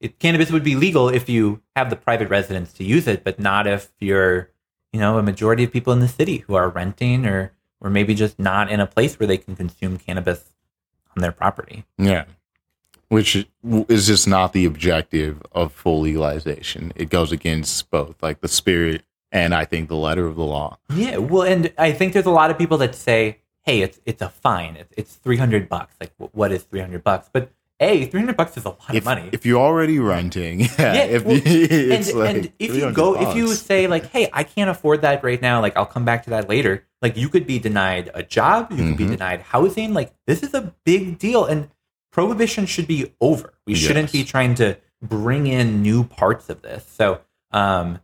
it, 0.00 0.18
cannabis 0.18 0.50
would 0.50 0.64
be 0.64 0.74
legal 0.74 1.08
if 1.08 1.28
you 1.28 1.62
have 1.76 1.88
the 1.88 1.96
private 1.96 2.28
residence 2.28 2.72
to 2.74 2.84
use 2.84 3.06
it, 3.06 3.22
but 3.22 3.38
not 3.38 3.66
if 3.66 3.92
you're, 4.00 4.50
you 4.96 5.02
know, 5.02 5.18
a 5.18 5.22
majority 5.22 5.62
of 5.62 5.70
people 5.70 5.92
in 5.92 6.00
the 6.00 6.08
city 6.08 6.38
who 6.38 6.54
are 6.54 6.70
renting 6.70 7.26
or, 7.26 7.52
or 7.82 7.90
maybe 7.90 8.14
just 8.14 8.38
not 8.38 8.70
in 8.70 8.80
a 8.80 8.86
place 8.86 9.20
where 9.20 9.26
they 9.26 9.36
can 9.36 9.54
consume 9.54 9.98
cannabis 9.98 10.54
on 11.14 11.20
their 11.20 11.32
property. 11.32 11.84
Yeah. 11.98 12.24
Which 13.08 13.46
is 13.62 14.06
just 14.06 14.26
not 14.26 14.54
the 14.54 14.64
objective 14.64 15.42
of 15.52 15.74
full 15.74 16.00
legalization. 16.00 16.94
It 16.96 17.10
goes 17.10 17.30
against 17.30 17.90
both 17.90 18.22
like 18.22 18.40
the 18.40 18.48
spirit 18.48 19.02
and 19.30 19.54
I 19.54 19.66
think 19.66 19.90
the 19.90 19.96
letter 19.96 20.26
of 20.26 20.34
the 20.34 20.44
law. 20.44 20.78
Yeah, 20.94 21.18
well, 21.18 21.42
and 21.42 21.70
I 21.76 21.92
think 21.92 22.14
there's 22.14 22.24
a 22.24 22.30
lot 22.30 22.50
of 22.50 22.56
people 22.56 22.78
that 22.78 22.94
say, 22.94 23.40
"Hey, 23.64 23.82
it's 23.82 24.00
it's 24.06 24.22
a 24.22 24.30
fine. 24.30 24.76
It's, 24.76 24.94
it's 24.96 25.14
300 25.16 25.68
bucks. 25.68 25.94
Like, 26.00 26.12
what 26.16 26.52
is 26.52 26.62
300 26.62 27.04
bucks?" 27.04 27.28
But 27.30 27.50
a 27.78 28.06
300 28.06 28.36
bucks 28.36 28.56
is 28.56 28.64
a 28.64 28.70
lot 28.70 28.90
if, 28.90 28.96
of 28.98 29.04
money. 29.04 29.28
If 29.32 29.44
you're 29.44 29.60
already 29.60 29.98
renting, 29.98 30.60
yeah. 30.60 30.68
Yeah, 30.78 30.94
if, 31.04 31.24
well, 31.24 31.40
it's 31.44 32.08
and, 32.08 32.18
like 32.18 32.34
and 32.34 32.52
if 32.58 32.70
you 32.74 32.80
300 32.90 32.94
go, 32.94 33.20
if 33.20 33.36
you 33.36 33.48
say 33.54 33.86
like, 33.86 34.06
"Hey, 34.06 34.28
I 34.32 34.44
can't 34.44 34.70
afford 34.70 35.02
that 35.02 35.22
right 35.22 35.40
now. 35.40 35.60
Like, 35.60 35.76
I'll 35.76 35.86
come 35.86 36.04
back 36.04 36.24
to 36.24 36.30
that 36.30 36.48
later." 36.48 36.84
Like, 37.02 37.16
you 37.16 37.28
could 37.28 37.46
be 37.46 37.58
denied 37.58 38.10
a 38.14 38.22
job. 38.22 38.72
You 38.72 38.78
could 38.78 38.96
be 38.96 39.04
Mhm. 39.04 39.10
denied 39.10 39.40
housing. 39.42 39.92
Like, 39.92 40.14
this 40.26 40.42
is 40.42 40.54
a 40.54 40.74
big 40.84 41.18
deal, 41.18 41.44
and 41.44 41.68
prohibition 42.10 42.64
should 42.66 42.86
be 42.86 43.12
over. 43.20 43.52
We 43.66 43.74
shouldn't 43.74 44.10
be 44.12 44.24
trying 44.24 44.54
to 44.56 44.78
bring 45.02 45.46
in 45.46 45.82
new 45.82 46.04
parts 46.04 46.48
of 46.48 46.62
this. 46.62 46.86
So, 46.88 47.20
um, 47.50 48.00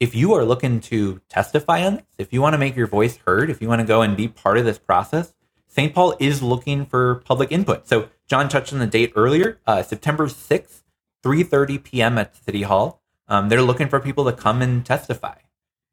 if 0.00 0.14
you 0.14 0.32
are 0.34 0.44
looking 0.44 0.80
to 0.80 1.20
testify 1.28 1.84
on 1.86 1.96
this, 1.96 2.04
if 2.18 2.32
you 2.32 2.42
want 2.42 2.54
to 2.54 2.58
make 2.58 2.74
your 2.74 2.86
voice 2.86 3.18
heard, 3.26 3.50
if 3.50 3.62
you 3.62 3.68
want 3.68 3.80
to 3.80 3.86
go 3.86 4.02
and 4.02 4.16
be 4.16 4.26
part 4.26 4.58
of 4.58 4.64
this 4.64 4.78
process, 4.78 5.34
St. 5.70 5.94
Paul 5.94 6.16
is 6.18 6.42
looking 6.42 6.84
for 6.84 7.16
public 7.24 7.52
input. 7.52 7.86
So 7.88 8.08
John 8.26 8.48
touched 8.48 8.72
on 8.72 8.80
the 8.80 8.86
date 8.86 9.12
earlier, 9.14 9.60
uh, 9.66 9.82
September 9.84 10.26
6th, 10.26 10.82
3.30 11.24 11.82
p.m. 11.82 12.18
at 12.18 12.34
City 12.36 12.62
Hall. 12.62 13.00
Um, 13.28 13.48
they're 13.48 13.62
looking 13.62 13.88
for 13.88 14.00
people 14.00 14.24
to 14.24 14.32
come 14.32 14.60
and 14.62 14.84
testify. 14.84 15.36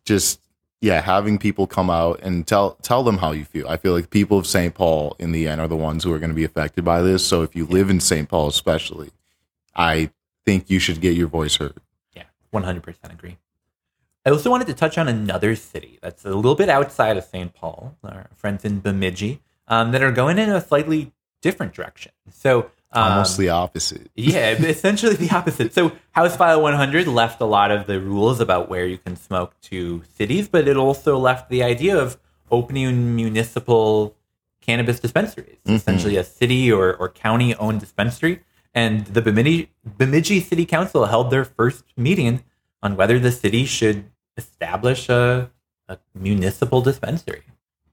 just 0.05 0.41
yeah, 0.81 1.01
having 1.01 1.39
people 1.39 1.67
come 1.67 1.89
out 1.89 2.21
and 2.23 2.47
tell 2.47 2.73
tell 2.83 3.03
them 3.03 3.17
how 3.19 3.33
you 3.33 3.45
feel. 3.47 3.67
I 3.69 3.79
feel 3.79 3.95
like 3.95 4.11
people 4.11 4.37
of 4.37 4.47
St. 4.47 4.75
Paul 4.75 5.17
in 5.19 5.33
the 5.33 5.49
end 5.49 5.59
are 5.61 5.69
the 5.69 5.77
ones 5.77 6.05
who 6.05 6.13
are 6.13 6.19
going 6.19 6.29
to 6.31 6.35
be 6.35 6.45
affected 6.45 6.85
by 6.85 7.01
this. 7.01 7.27
So 7.27 7.41
if 7.43 7.57
you 7.57 7.65
live 7.65 7.89
in 7.89 8.01
St. 8.01 8.29
Paul 8.29 8.49
especially, 8.49 9.11
I 9.75 10.11
think 10.45 10.71
you 10.71 10.79
should 10.79 11.01
get 11.01 11.17
your 11.17 11.29
voice 11.29 11.57
heard. 11.57 11.75
Yeah, 12.15 12.25
100% 12.53 12.85
agree. 13.13 13.39
I 14.27 14.31
also 14.31 14.51
wanted 14.51 14.67
to 14.69 14.75
touch 14.75 14.97
on 14.97 15.07
another 15.09 15.55
city 15.55 15.99
that's 16.03 16.25
a 16.25 16.31
little 16.35 16.55
bit 16.55 16.69
outside 16.69 17.17
of 17.17 17.25
St. 17.25 17.53
Paul, 17.53 17.97
our 18.03 18.29
friends 18.37 18.65
in 18.65 18.81
Bemidji, 18.81 19.41
um, 19.69 19.93
that 19.93 20.03
are 20.03 20.13
going 20.13 20.39
in 20.39 20.49
a 20.51 20.61
slightly 20.61 21.13
different 21.43 21.75
direction. 21.75 22.13
So, 22.33 22.71
um, 22.93 23.13
Almost 23.13 23.37
the 23.39 23.51
opposite. 23.51 24.11
yeah, 24.15 24.53
essentially 24.53 25.15
the 25.17 25.31
opposite. 25.35 25.75
So, 25.75 25.93
House 26.13 26.37
File 26.37 26.63
100 26.63 27.07
left 27.07 27.41
a 27.41 27.45
lot 27.45 27.71
of 27.71 27.87
the 27.87 28.01
rules 28.01 28.41
about 28.41 28.71
where 28.71 28.87
you 28.87 28.97
can 28.97 29.17
smoke 29.17 29.61
to 29.63 30.03
cities, 30.17 30.49
but 30.49 30.69
it 30.69 30.77
also 30.77 31.19
left 31.19 31.51
the 31.51 31.63
idea 31.63 31.99
of 31.99 32.17
opening 32.51 33.15
municipal 33.15 34.17
cannabis 34.63 35.01
dispensaries, 35.01 35.59
Mhm. 35.67 35.75
essentially 35.75 36.17
a 36.17 36.25
city 36.25 36.73
or, 36.73 36.95
or 36.95 37.11
county 37.11 37.55
owned 37.57 37.81
dispensary. 37.81 38.41
And 38.75 39.07
the 39.07 39.23
Bemidji, 39.23 39.71
Bemidji 39.85 40.41
City 40.41 40.67
Council 40.67 41.07
held 41.07 41.31
their 41.31 41.45
first 41.45 41.85
meeting 41.97 42.43
on 42.83 42.97
whether 42.97 43.19
the 43.19 43.31
city 43.33 43.65
should 43.67 44.05
establish 44.37 45.09
a, 45.09 45.51
a 45.89 45.99
municipal 46.15 46.81
dispensary. 46.83 47.43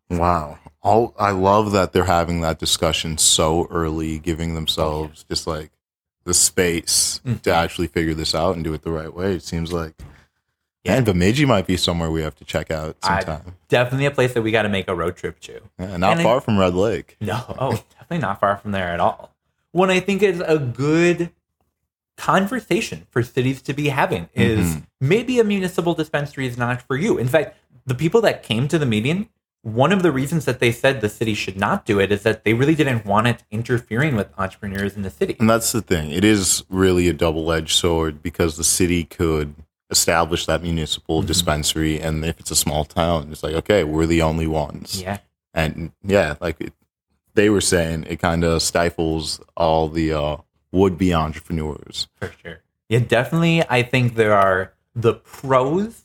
Wow. 0.09 0.57
All 0.81 1.13
I 1.19 1.31
love 1.31 1.71
that 1.73 1.93
they're 1.93 2.05
having 2.05 2.41
that 2.41 2.57
discussion 2.57 3.17
so 3.19 3.67
early, 3.69 4.17
giving 4.17 4.55
themselves 4.55 5.23
just 5.29 5.45
like 5.45 5.71
the 6.23 6.33
space 6.33 7.21
Mhm. 7.25 7.41
to 7.43 7.53
actually 7.53 7.87
figure 7.87 8.13
this 8.13 8.33
out 8.35 8.55
and 8.55 8.63
do 8.63 8.73
it 8.73 8.81
the 8.81 8.91
right 8.91 9.13
way. 9.13 9.35
It 9.35 9.43
seems 9.43 9.71
like 9.71 9.93
Yeah. 10.83 10.95
and 10.95 11.05
Bemidji 11.05 11.45
might 11.45 11.67
be 11.67 11.77
somewhere 11.77 12.09
we 12.11 12.23
have 12.23 12.35
to 12.37 12.43
check 12.45 12.71
out 12.71 12.97
I- 13.03 13.19
sometime. 13.23 13.55
Definitely 13.69 14.07
a 14.07 14.11
place 14.11 14.33
that 14.33 14.41
we 14.41 14.49
got 14.51 14.63
to 14.63 14.69
make 14.69 14.87
a 14.89 14.95
road 14.95 15.15
trip 15.15 15.39
to. 15.41 15.61
Yeah, 15.79 15.97
not 15.97 16.13
and 16.13 16.21
I- 16.21 16.23
far 16.23 16.41
from 16.41 16.57
Red 16.57 16.73
Lake. 16.73 17.17
No, 17.21 17.43
oh, 17.59 17.71
definitely 17.93 18.17
not 18.19 18.39
far 18.39 18.57
from 18.57 18.71
there 18.71 18.89
at 18.89 18.99
all. 18.99 19.31
One 19.71 19.89
I 19.89 19.99
think 19.99 20.21
is 20.21 20.39
a 20.41 20.57
good 20.57 21.31
conversation 22.17 23.07
for 23.09 23.23
cities 23.23 23.61
to 23.63 23.73
be 23.73 23.89
having 23.89 24.29
is 24.35 24.75
Mhm. 24.75 24.83
maybe 24.99 25.39
a 25.39 25.43
municipal 25.43 25.93
dispensary 25.93 26.45
is 26.45 26.57
not 26.57 26.81
for 26.81 26.95
you. 26.97 27.17
In 27.17 27.27
fact, 27.27 27.57
the 27.85 27.95
people 27.95 28.21
that 28.21 28.43
came 28.43 28.67
to 28.67 28.77
the 28.77 28.85
meeting, 28.85 29.29
one 29.63 29.91
of 29.91 30.03
the 30.03 30.11
reasons 30.11 30.45
that 30.45 30.59
they 30.59 30.71
said 30.71 31.01
the 31.01 31.09
city 31.09 31.33
should 31.33 31.57
not 31.57 31.85
do 31.85 31.99
it 31.99 32.11
is 32.11 32.23
that 32.23 32.43
they 32.43 32.53
really 32.53 32.75
didn't 32.75 33.05
want 33.05 33.27
it 33.27 33.43
interfering 33.49 34.15
with 34.15 34.27
entrepreneurs 34.37 34.95
in 34.95 35.01
the 35.03 35.09
city. 35.09 35.35
And 35.39 35.49
that's 35.49 35.71
the 35.71 35.81
thing. 35.81 36.11
It 36.11 36.23
is 36.23 36.63
really 36.69 37.07
a 37.07 37.13
double 37.13 37.51
edged 37.51 37.75
sword 37.77 38.21
because 38.21 38.57
the 38.57 38.63
city 38.63 39.03
could 39.03 39.55
establish 39.89 40.45
that 40.45 40.61
municipal 40.61 41.21
Mhm. 41.23 41.27
dispensary 41.27 41.99
and 41.99 42.23
if 42.23 42.39
it's 42.39 42.51
a 42.51 42.55
small 42.55 42.85
town, 42.85 43.29
it's 43.31 43.43
like, 43.43 43.55
okay, 43.55 43.83
we're 43.83 44.05
the 44.05 44.21
only 44.21 44.47
ones. 44.47 45.01
Yeah. 45.01 45.19
and 45.53 45.91
yeah, 46.01 46.35
like 46.39 46.55
it, 46.61 46.71
they 47.33 47.49
were 47.49 47.61
saying, 47.61 48.05
it 48.09 48.17
kind 48.17 48.43
of 48.43 48.61
stifles 48.61 49.39
all 49.55 49.87
the 49.87 50.13
uh, 50.13 50.37
would-be 50.71 51.13
entrepreneurs. 51.13 52.07
For 52.15 52.31
sure. 52.41 52.61
Yeah, 52.89 52.99
definitely. 52.99 53.63
I 53.69 53.83
think 53.83 54.15
there 54.15 54.33
are 54.33 54.73
the 54.95 55.13
pros, 55.13 56.03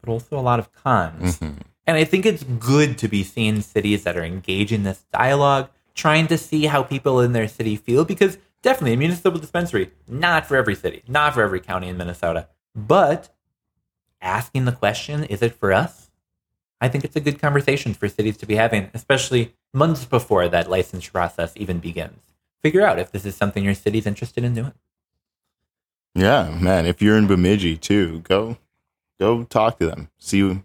but 0.00 0.10
also 0.10 0.38
a 0.38 0.40
lot 0.40 0.58
of 0.58 0.72
cons. 0.72 1.38
Mhm. 1.38 1.58
And 1.86 1.96
I 1.96 2.04
think 2.04 2.24
it's 2.24 2.44
good 2.44 2.98
to 2.98 3.08
be 3.08 3.24
seeing 3.24 3.62
cities 3.62 4.04
that 4.04 4.16
are 4.16 4.24
engaging 4.24 4.84
this 4.84 5.04
dialogue, 5.12 5.70
trying 5.94 6.28
to 6.28 6.38
see 6.38 6.66
how 6.66 6.84
people 6.84 7.20
in 7.20 7.32
their 7.32 7.48
city 7.48 7.74
feel, 7.74 8.04
because 8.04 8.38
definitely 8.62 8.92
a 8.92 8.96
municipal 8.96 9.40
dispensary, 9.40 9.90
not 10.06 10.46
for 10.46 10.56
every 10.56 10.76
city, 10.76 11.02
not 11.08 11.34
for 11.34 11.42
every 11.42 11.58
county 11.58 11.88
in 11.88 11.96
Minnesota. 11.96 12.48
But 12.76 13.34
asking 14.20 14.66
the 14.66 14.72
question, 14.72 15.24
is 15.24 15.42
it 15.42 15.54
for 15.54 15.72
us? 15.72 16.10
I 16.80 16.88
think 16.88 17.04
it's 17.04 17.16
a 17.16 17.20
good 17.20 17.40
conversation 17.40 17.92
for 17.94 18.08
cities 18.08 18.36
to 18.38 18.46
be 18.46 18.54
having, 18.54 18.90
especially 18.94 19.54
months 19.72 20.04
before 20.04 20.48
that 20.48 20.68
license 20.70 21.08
process 21.08 21.52
even 21.56 21.78
begins. 21.78 22.20
Figure 22.62 22.82
out 22.84 22.98
if 22.98 23.10
this 23.12 23.24
is 23.24 23.34
something 23.34 23.64
your 23.64 23.74
city's 23.74 24.06
interested 24.06 24.44
in 24.44 24.54
doing. 24.54 24.72
Yeah, 26.14 26.50
man. 26.60 26.86
If 26.86 27.00
you're 27.00 27.16
in 27.16 27.26
Bemidji 27.26 27.76
too, 27.76 28.20
go 28.20 28.58
go 29.18 29.44
talk 29.44 29.78
to 29.78 29.86
them. 29.86 30.10
See 30.18 30.60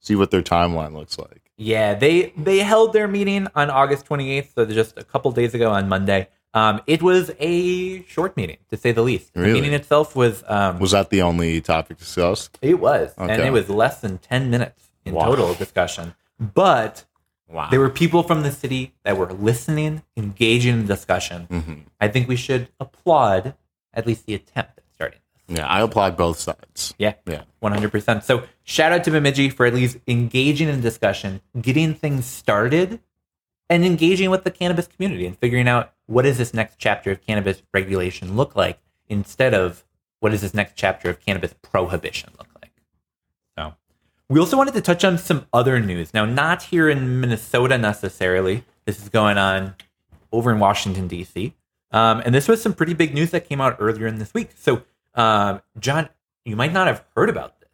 see 0.00 0.16
what 0.16 0.30
their 0.30 0.42
timeline 0.42 0.92
looks 0.94 1.18
like. 1.18 1.50
Yeah, 1.56 1.94
they 1.94 2.32
they 2.36 2.58
held 2.58 2.92
their 2.92 3.08
meeting 3.08 3.46
on 3.54 3.70
August 3.70 4.06
28th, 4.06 4.54
so 4.54 4.64
just 4.66 4.98
a 4.98 5.04
couple 5.04 5.30
days 5.32 5.54
ago 5.54 5.70
on 5.70 5.88
Monday. 5.88 6.28
Um, 6.54 6.80
it 6.86 7.02
was 7.02 7.30
a 7.38 8.02
short 8.04 8.36
meeting, 8.36 8.56
to 8.70 8.76
say 8.76 8.90
the 8.90 9.02
least. 9.02 9.34
The 9.34 9.40
meeting 9.40 9.74
itself 9.74 10.16
was 10.16 10.42
um, 10.48 10.78
Was 10.80 10.92
that 10.92 11.10
the 11.10 11.22
only 11.22 11.60
topic 11.60 11.98
discussed? 11.98 12.58
it 12.62 12.80
was, 12.80 13.12
and 13.18 13.30
it 13.30 13.52
was 13.52 13.68
less 13.68 14.00
than 14.00 14.18
10 14.18 14.50
minutes 14.50 14.88
in 15.04 15.14
Wow. 15.14 15.26
total 15.26 15.54
discussion. 15.54 16.14
But 16.40 17.04
Wow. 17.50 17.68
there 17.70 17.80
were 17.80 17.88
people 17.90 18.22
from 18.22 18.42
the 18.42 18.52
city 18.52 18.92
that 19.04 19.16
were 19.16 19.32
listening, 19.32 20.02
engaging 20.16 20.74
in 20.74 20.86
the 20.86 20.94
discussion. 20.94 21.44
hmm 21.44 21.72
I 22.00 22.08
think 22.08 22.28
we 22.28 22.36
should 22.36 22.68
applaud 22.78 23.54
at 23.94 24.06
least 24.06 24.26
the 24.26 24.34
attempt 24.34 24.78
at 24.78 24.84
starting 24.94 25.18
this. 25.48 25.58
Yeah, 25.58 25.66
I 25.66 25.80
applaud 25.80 26.16
both 26.16 26.38
sides. 26.38 26.94
Yeah, 26.98 27.14
Yeah. 27.26 27.42
100%. 27.62 28.22
So 28.22 28.44
shout 28.64 28.92
out 28.92 29.02
to 29.04 29.10
Bemidji 29.10 29.48
for 29.50 29.64
at 29.66 29.74
least 29.74 29.96
engaging 30.06 30.68
in 30.68 30.80
discussion, 30.82 31.40
getting 31.60 31.94
things 31.94 32.26
started, 32.26 33.00
and 33.70 33.84
engaging 33.84 34.30
with 34.30 34.44
the 34.44 34.50
cannabis 34.50 34.86
community 34.86 35.26
and 35.26 35.36
figuring 35.38 35.68
out 35.68 35.92
what 36.06 36.22
does 36.22 36.38
this 36.38 36.52
next 36.54 36.76
chapter 36.78 37.10
of 37.12 37.20
cannabis 37.26 37.62
regulation 37.74 38.36
look 38.36 38.54
like 38.56 38.78
instead 39.08 39.54
of 39.54 39.84
what 40.20 40.30
does 40.30 40.40
this 40.42 40.54
next 40.54 40.74
chapter 40.76 41.08
of 41.10 41.20
cannabis 41.20 41.54
prohibition 41.62 42.30
look 42.38 42.47
like. 42.47 42.47
We 44.30 44.38
also 44.40 44.58
wanted 44.58 44.74
to 44.74 44.82
touch 44.82 45.04
on 45.04 45.16
some 45.16 45.46
other 45.54 45.80
news. 45.80 46.12
Now, 46.12 46.26
not 46.26 46.64
here 46.64 46.90
in 46.90 47.18
Minnesota 47.18 47.78
necessarily. 47.78 48.62
This 48.84 49.00
is 49.00 49.08
going 49.08 49.38
on 49.38 49.74
over 50.32 50.52
in 50.52 50.58
Washington, 50.58 51.08
D.C. 51.08 51.54
Um, 51.92 52.20
and 52.22 52.34
this 52.34 52.46
was 52.46 52.60
some 52.60 52.74
pretty 52.74 52.92
big 52.92 53.14
news 53.14 53.30
that 53.30 53.48
came 53.48 53.58
out 53.58 53.76
earlier 53.80 54.06
in 54.06 54.18
this 54.18 54.34
week. 54.34 54.50
So, 54.54 54.82
um, 55.14 55.62
John, 55.78 56.10
you 56.44 56.56
might 56.56 56.74
not 56.74 56.88
have 56.88 57.04
heard 57.16 57.30
about 57.30 57.58
this. 57.60 57.70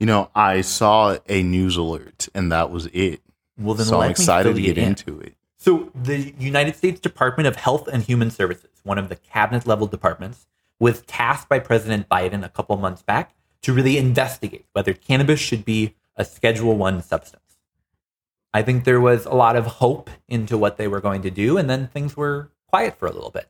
You 0.00 0.06
know, 0.06 0.30
I 0.34 0.62
saw 0.62 1.18
a 1.28 1.42
news 1.42 1.76
alert 1.76 2.26
and 2.34 2.50
that 2.50 2.70
was 2.70 2.86
it. 2.86 3.20
Well, 3.58 3.74
then 3.74 3.84
so 3.84 4.00
I'm 4.00 4.10
excited 4.10 4.56
to 4.56 4.62
get 4.62 4.78
in. 4.78 4.88
into 4.88 5.20
it. 5.20 5.34
So, 5.58 5.92
the 5.94 6.32
United 6.38 6.74
States 6.74 7.00
Department 7.00 7.46
of 7.46 7.56
Health 7.56 7.86
and 7.86 8.02
Human 8.02 8.30
Services, 8.30 8.70
one 8.82 8.96
of 8.96 9.10
the 9.10 9.16
cabinet 9.16 9.66
level 9.66 9.86
departments, 9.86 10.46
was 10.78 11.02
tasked 11.02 11.50
by 11.50 11.58
President 11.58 12.08
Biden 12.08 12.42
a 12.42 12.48
couple 12.48 12.78
months 12.78 13.02
back 13.02 13.34
to 13.62 13.72
really 13.72 13.96
investigate 13.96 14.66
whether 14.72 14.92
cannabis 14.92 15.40
should 15.40 15.64
be 15.64 15.94
a 16.16 16.24
Schedule 16.24 16.76
One 16.76 17.02
substance. 17.02 17.42
I 18.54 18.62
think 18.62 18.84
there 18.84 19.00
was 19.00 19.24
a 19.24 19.34
lot 19.34 19.56
of 19.56 19.66
hope 19.66 20.10
into 20.28 20.58
what 20.58 20.76
they 20.76 20.88
were 20.88 21.00
going 21.00 21.22
to 21.22 21.30
do, 21.30 21.56
and 21.56 21.70
then 21.70 21.88
things 21.88 22.16
were 22.16 22.50
quiet 22.68 22.98
for 22.98 23.06
a 23.06 23.12
little 23.12 23.30
bit. 23.30 23.48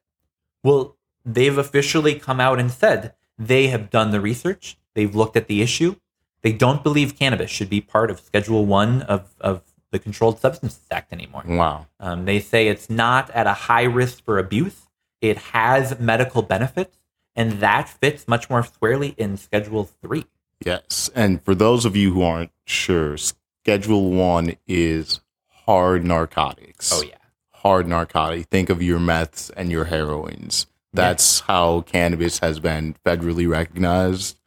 Well, 0.63 0.97
they've 1.25 1.59
officially 1.59 2.15
come 2.15 2.41
out 2.41 2.61
and 2.61 2.71
said 2.71 3.15
they 3.39 3.69
have 3.69 3.91
done 3.91 4.11
the 4.11 4.21
research, 4.21 4.79
they've 4.95 5.15
looked 5.15 5.37
at 5.37 5.49
the 5.49 5.63
issue, 5.63 5.97
they 6.43 6.53
don't 6.53 6.83
believe 6.83 7.19
cannabis 7.19 7.51
should 7.51 7.71
be 7.71 7.81
part 7.81 8.11
of 8.11 8.21
Schedule 8.21 8.67
One 8.67 9.03
of, 9.03 9.35
of 9.41 9.63
the 9.91 9.99
Controlled 9.99 10.41
Substances 10.41 10.87
Act 10.91 11.13
anymore. 11.13 11.45
Wow. 11.47 11.87
Um, 12.01 12.25
they 12.25 12.41
say 12.41 12.69
it's 12.69 12.91
not 12.91 13.31
at 13.31 13.47
a 13.47 13.53
high 13.53 13.85
risk 13.85 14.25
for 14.25 14.39
abuse. 14.39 14.89
It 15.21 15.39
has 15.39 15.99
medical 16.01 16.43
benefits, 16.43 16.99
and 17.35 17.53
that 17.61 17.89
fits 17.89 18.29
much 18.29 18.51
more 18.51 18.63
squarely 18.63 19.15
in 19.17 19.37
Schedule 19.37 19.85
Three. 20.03 20.25
Yes. 20.65 21.11
And 21.15 21.43
for 21.43 21.55
those 21.55 21.85
of 21.85 21.97
you 21.97 22.13
who 22.13 22.23
aren't 22.23 22.53
sure, 22.65 23.17
Schedule 23.17 24.11
1 24.11 24.57
is 24.67 25.21
hard 25.67 26.05
narcotics. 26.05 26.93
Oh 26.93 27.03
yeah, 27.03 27.17
Hard 27.53 27.89
narcotic. 27.89 28.47
Think 28.49 28.71
of 28.71 28.83
your 28.83 28.99
meths 28.99 29.51
and 29.51 29.71
your 29.71 29.85
heroines. 29.85 30.67
That's 30.93 31.41
how 31.41 31.81
cannabis 31.83 32.41
has 32.41 32.61
been 32.61 32.97
federally 33.05 33.49
recognized 33.49 34.39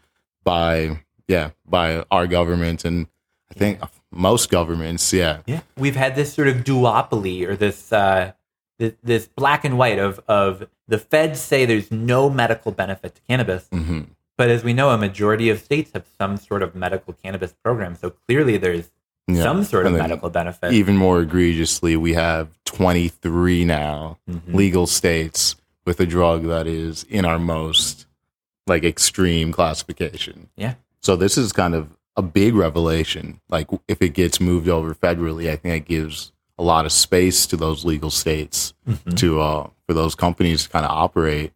by 0.44 1.00
yeah, 1.28 1.52
by 1.66 2.06
our 2.12 2.28
government 2.28 2.86
and 2.86 3.08
I 3.50 3.54
think 3.56 3.80
most 4.12 4.50
governments, 4.50 5.12
yeah. 5.14 5.40
yeah. 5.46 5.62
We've 5.78 5.96
had 5.96 6.16
this 6.16 6.34
sort 6.34 6.48
of 6.48 6.58
duopoly 6.58 7.48
or 7.48 7.56
this 7.56 7.92
uh, 7.92 8.34
this, 8.80 8.94
this 9.04 9.28
black 9.28 9.64
and 9.66 9.78
white 9.78 10.00
of 10.00 10.20
of 10.28 10.68
the 10.88 10.98
feds 10.98 11.42
say 11.42 11.66
there's 11.66 11.92
no 11.92 12.30
medical 12.30 12.72
benefit 12.72 13.16
to 13.16 13.22
cannabis, 13.28 13.68
hmm 13.72 14.02
but 14.38 14.50
as 14.50 14.66
we 14.66 14.74
know, 14.74 14.90
a 14.90 14.98
majority 14.98 15.50
of 15.50 15.60
states 15.62 15.92
have 15.94 16.04
some 16.20 16.36
sort 16.36 16.62
of 16.62 16.76
medical 16.76 17.14
cannabis 17.14 17.54
program. 17.64 17.96
So 17.96 18.10
clearly, 18.10 18.58
there's 18.58 18.92
Yeah. 19.30 19.44
some 19.44 19.64
sort 19.64 19.86
of 19.86 19.94
And 19.94 20.02
then 20.02 20.10
medical 20.10 20.30
benefit. 20.30 20.74
Even 20.74 20.98
more 20.98 21.22
egregiously, 21.22 21.96
we 21.96 22.16
have 22.16 22.50
23 22.66 23.64
now 23.64 24.18
Mhm. 24.30 24.54
legal 24.54 24.88
states 24.88 25.56
with 25.86 26.02
a 26.02 26.06
drug 26.06 26.44
that 26.48 26.68
is 26.68 27.06
in 27.10 27.24
our 27.24 27.40
most 27.40 28.08
like 28.68 28.84
extreme 28.84 29.54
classification. 29.54 30.50
Yeah. 30.58 30.74
So 31.02 31.16
this 31.16 31.38
is 31.38 31.54
kind 31.54 31.74
of 31.74 31.96
a 32.18 32.22
big 32.22 32.56
revelation. 32.56 33.40
Like 33.50 33.68
if 33.88 34.02
it 34.02 34.10
gets 34.10 34.42
moved 34.42 34.68
over 34.68 34.94
federally, 34.94 35.50
I 35.50 35.56
think 35.56 35.76
it 35.84 35.88
gives 35.88 36.34
a 36.58 36.64
lot 36.64 36.86
of 36.86 36.92
space 36.92 37.46
to 37.48 37.58
those 37.58 37.84
legal 37.86 38.10
states 38.10 38.74
Mhm. 38.88 39.18
to 39.18 39.42
uh 39.42 39.70
for 39.88 39.94
those 39.94 40.16
companies 40.16 40.64
to 40.64 40.70
kind 40.70 40.86
of 40.86 40.92
operate 40.92 41.52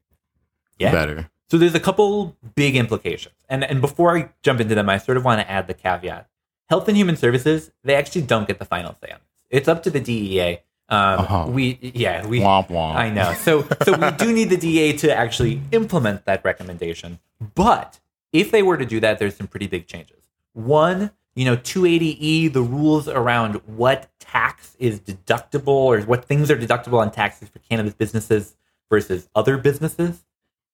Yeah. 0.78 0.92
better. 0.92 1.30
So 1.50 1.58
there's 1.58 1.74
a 1.76 1.80
couple 1.80 2.36
big 2.56 2.76
implications. 2.76 3.36
And 3.50 3.64
and 3.64 3.82
before 3.82 4.16
I 4.18 4.30
jump 4.44 4.60
into 4.60 4.76
them, 4.76 4.90
I 4.90 4.98
sort 4.98 5.18
of 5.18 5.24
want 5.26 5.42
to 5.42 5.50
add 5.50 5.68
the 5.68 5.74
caveat. 5.74 6.28
Health 6.70 6.88
and 6.88 6.96
Human 6.98 7.16
Services, 7.18 7.72
they 7.84 7.96
actually 7.96 8.22
don't 8.22 8.48
get 8.48 8.60
the 8.60 8.66
final 8.66 8.96
say 9.04 9.12
on 9.12 9.20
this. 9.20 9.46
It's 9.50 9.68
up 9.68 9.82
to 9.84 9.90
the 9.90 10.00
DEA. 10.00 10.60
Um, 10.90 11.20
Uh-huh. 11.20 11.46
We 11.50 11.80
yeah 11.82 12.26
we 12.28 12.40
Womp 12.40 12.68
womp. 12.70 12.96
I 12.96 13.10
know. 13.10 13.34
So 13.34 13.66
so 13.84 13.94
we 13.98 14.12
do 14.12 14.32
need 14.34 14.50
the 14.50 14.58
DEA 14.58 14.94
to 14.98 15.16
actually 15.16 15.62
implement 15.72 16.26
that 16.26 16.44
recommendation. 16.44 17.20
But 17.56 18.00
if 18.34 18.52
they 18.52 18.62
were 18.62 18.78
to 18.78 18.86
do 18.86 19.00
that, 19.00 19.18
there's 19.20 19.36
some 19.36 19.48
pretty 19.48 19.68
big 19.68 19.88
changes. 19.88 20.18
One, 20.54 21.12
you 21.40 21.46
know, 21.46 21.56
280E, 21.56 22.52
the 22.52 22.62
rules 22.62 23.08
around 23.08 23.56
what 23.66 24.10
tax 24.20 24.76
is 24.78 25.00
deductible 25.00 25.68
or 25.70 26.02
what 26.02 26.26
things 26.26 26.52
are 26.52 26.58
deductible 26.58 27.00
on 27.00 27.10
taxes 27.12 27.48
for 27.48 27.60
cannabis 27.60 27.94
businesses 27.94 28.58
versus 28.90 29.30
other 29.34 29.58
businesses. 29.58 30.26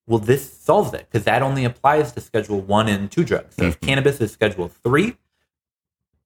Well, 0.07 0.17
this 0.17 0.51
solves 0.51 0.91
it 0.95 1.05
because 1.11 1.23
that 1.25 1.43
only 1.43 1.65
applies 1.65 2.11
to 2.13 2.19
Schedule 2.19 2.61
One 2.61 2.87
and 2.87 3.11
Two 3.11 3.23
drugs. 3.23 3.55
So 3.59 3.65
if 3.65 3.79
Mhm. 3.79 3.87
cannabis 3.87 4.19
is 4.19 4.31
Schedule 4.31 4.69
Three, 4.83 5.17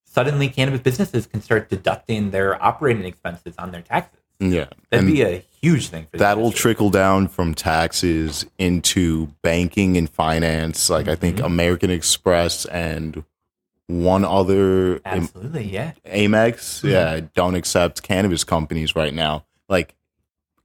suddenly 0.06 0.48
cannabis 0.48 0.80
businesses 0.80 1.28
can 1.28 1.42
start 1.42 1.70
deducting 1.70 2.32
their 2.32 2.62
operating 2.64 3.04
expenses 3.04 3.56
on 3.58 3.72
their 3.72 3.82
taxes. 3.82 4.22
Yeah. 4.40 4.68
That'd 4.90 5.06
And 5.06 5.08
be 5.14 5.22
a 5.22 5.44
huge 5.62 5.90
thing 5.90 6.06
for 6.06 6.12
the 6.12 6.18
that 6.20 6.38
will 6.38 6.46
industry. 6.46 6.72
trickle 6.76 6.90
down 6.92 7.28
from 7.28 7.54
taxes 7.54 8.46
into 8.58 9.28
banking 9.44 9.98
and 9.98 10.10
finance. 10.10 10.90
Like 10.90 11.10
I 11.10 11.16
think 11.16 11.38
Mhm. 11.40 11.46
American 11.46 11.90
Express 11.90 12.64
and 12.68 13.26
one 13.90 14.24
other 14.24 15.02
Absolutely, 15.04 15.64
yeah. 15.74 15.94
Amex, 16.06 16.82
Mhm. 16.84 16.92
yeah, 16.92 17.22
don't 17.34 17.56
accept 17.56 18.04
cannabis 18.04 18.44
companies 18.44 18.96
right 18.96 19.14
now. 19.14 19.46
Like 19.68 19.96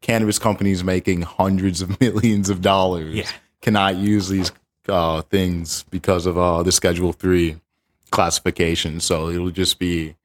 cannabis 0.02 0.38
companies 0.38 0.84
making 0.84 1.22
hundreds 1.22 1.80
of 1.80 1.98
millions 2.00 2.50
of 2.50 2.60
dollars 2.60 3.14
Yeah. 3.14 3.30
cannot 3.62 3.96
use 3.96 4.28
these 4.28 4.52
uh, 4.88 5.22
things 5.22 5.84
because 5.90 6.26
of 6.26 6.36
uh, 6.36 6.62
the 6.62 6.70
Schedule 6.70 7.14
Three 7.14 7.56
classification. 8.10 9.00
So 9.00 9.30
it'll 9.30 9.50
just 9.50 9.78
be 9.78 10.16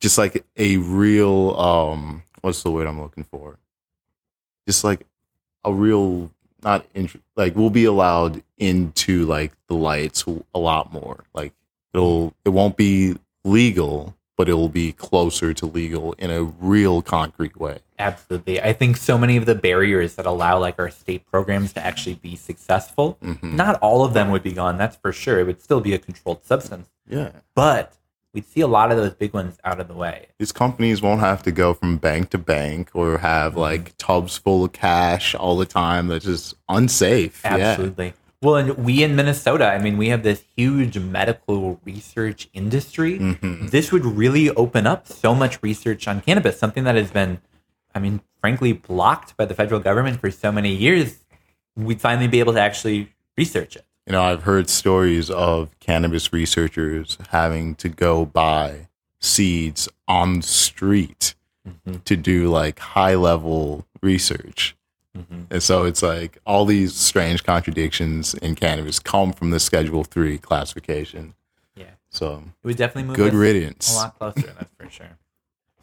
just 0.00 0.18
like 0.18 0.44
a 0.58 0.76
real 0.76 1.58
um, 1.58 2.22
what's 2.42 2.62
the 2.62 2.70
word 2.70 2.86
I'm 2.86 3.00
looking 3.00 3.24
for? 3.24 3.58
Just 4.66 4.84
like 4.84 5.06
a 5.64 5.72
real 5.72 6.30
not 6.62 6.84
int- 6.94 7.22
like 7.34 7.56
we'll 7.56 7.70
be 7.70 7.86
allowed 7.86 8.42
into 8.58 9.24
like 9.24 9.52
the 9.68 9.74
lights 9.74 10.24
a 10.54 10.58
lot 10.58 10.92
more. 10.92 11.24
Like 11.32 11.54
it'll 11.94 12.34
it 12.44 12.50
won't 12.50 12.76
be 12.76 13.16
legal, 13.44 14.14
but 14.36 14.48
it 14.48 14.54
will 14.54 14.68
be 14.68 14.92
closer 14.92 15.52
to 15.54 15.66
legal 15.66 16.14
in 16.14 16.30
a 16.30 16.42
real 16.42 17.02
concrete 17.02 17.56
way. 17.56 17.78
Absolutely. 17.98 18.60
I 18.60 18.72
think 18.72 18.96
so 18.96 19.16
many 19.16 19.36
of 19.36 19.46
the 19.46 19.54
barriers 19.54 20.14
that 20.16 20.26
allow 20.26 20.58
like 20.58 20.78
our 20.78 20.90
state 20.90 21.24
programs 21.30 21.72
to 21.74 21.84
actually 21.84 22.14
be 22.16 22.34
successful, 22.36 23.16
Mhm. 23.22 23.52
not 23.54 23.78
all 23.80 24.04
of 24.04 24.12
them 24.12 24.30
would 24.30 24.42
be 24.42 24.52
gone, 24.52 24.76
that's 24.78 24.96
for 24.96 25.12
sure. 25.12 25.38
It 25.40 25.46
would 25.46 25.62
still 25.62 25.80
be 25.80 25.94
a 25.94 25.98
controlled 25.98 26.44
substance. 26.44 26.88
Yeah. 27.08 27.30
But 27.54 27.92
we'd 28.34 28.46
see 28.46 28.60
a 28.60 28.66
lot 28.66 28.90
of 28.90 28.96
those 28.96 29.12
big 29.12 29.34
ones 29.34 29.58
out 29.62 29.78
of 29.78 29.86
the 29.86 29.94
way. 29.94 30.26
These 30.38 30.52
companies 30.52 31.02
won't 31.02 31.20
have 31.20 31.42
to 31.44 31.52
go 31.52 31.74
from 31.74 31.98
bank 31.98 32.30
to 32.30 32.38
bank 32.38 32.90
or 32.94 33.18
have 33.18 33.56
like 33.56 33.96
tubs 33.98 34.36
full 34.36 34.64
of 34.64 34.72
cash 34.72 35.34
all 35.34 35.56
the 35.56 35.66
time. 35.66 36.08
That's 36.08 36.24
just 36.24 36.54
unsafe. 36.68 37.40
Yeah. 37.44 37.76
Well, 38.42 38.56
and 38.56 38.76
we 38.76 39.04
in 39.04 39.14
Minnesota, 39.14 39.66
I 39.68 39.78
mean, 39.78 39.96
we 39.96 40.08
have 40.08 40.24
this 40.24 40.42
huge 40.56 40.98
medical 40.98 41.80
research 41.84 42.48
industry. 42.52 43.18
Mhm. 43.20 43.70
This 43.70 43.92
would 43.92 44.04
really 44.04 44.50
open 44.50 44.84
up 44.86 45.06
so 45.06 45.32
much 45.34 45.62
research 45.62 46.08
on 46.08 46.20
cannabis, 46.22 46.58
something 46.58 46.82
that 46.84 46.96
has 46.96 47.12
been, 47.12 47.40
I 47.94 48.00
mean, 48.00 48.20
frankly, 48.40 48.72
blocked 48.72 49.36
by 49.36 49.44
the 49.44 49.54
federal 49.54 49.80
government 49.80 50.20
for 50.20 50.30
so 50.32 50.50
many 50.50 50.74
years. 50.74 51.20
We'd 51.76 52.00
finally 52.00 52.26
be 52.26 52.40
able 52.40 52.52
to 52.54 52.60
actually 52.60 53.12
research 53.38 53.76
it. 53.76 53.84
You 54.08 54.12
know, 54.14 54.22
I've 54.22 54.42
heard 54.42 54.68
stories 54.68 55.30
of 55.30 55.70
cannabis 55.78 56.32
researchers 56.32 57.18
having 57.30 57.76
to 57.76 57.88
go 57.88 58.24
buy 58.26 58.88
seeds 59.20 59.88
on 60.08 60.40
the 60.40 60.46
street 60.46 61.36
Mhm. 61.86 62.02
to 62.02 62.16
do 62.16 62.48
like 62.50 62.80
high 62.80 63.14
level 63.14 63.86
research. 64.02 64.74
Mhm. 65.16 65.46
And 65.50 65.62
so 65.62 65.84
it's 65.84 66.02
like 66.02 66.38
all 66.46 66.64
these 66.64 66.94
strange 66.94 67.44
contradictions 67.44 68.34
in 68.34 68.54
cannabis 68.54 68.98
come 68.98 69.32
from 69.32 69.50
the 69.50 69.60
Schedule 69.60 70.04
3 70.04 70.38
classification. 70.38 71.34
Yeah. 71.76 71.84
So 72.10 72.44
It 72.62 72.66
would 72.66 72.76
definitely 72.76 73.14
good 73.14 73.34
riddance. 73.34 73.92
a 73.92 73.96
lot 73.96 74.18
closer, 74.18 74.52
that's 74.58 74.72
for 74.78 74.88
sure. 74.90 75.06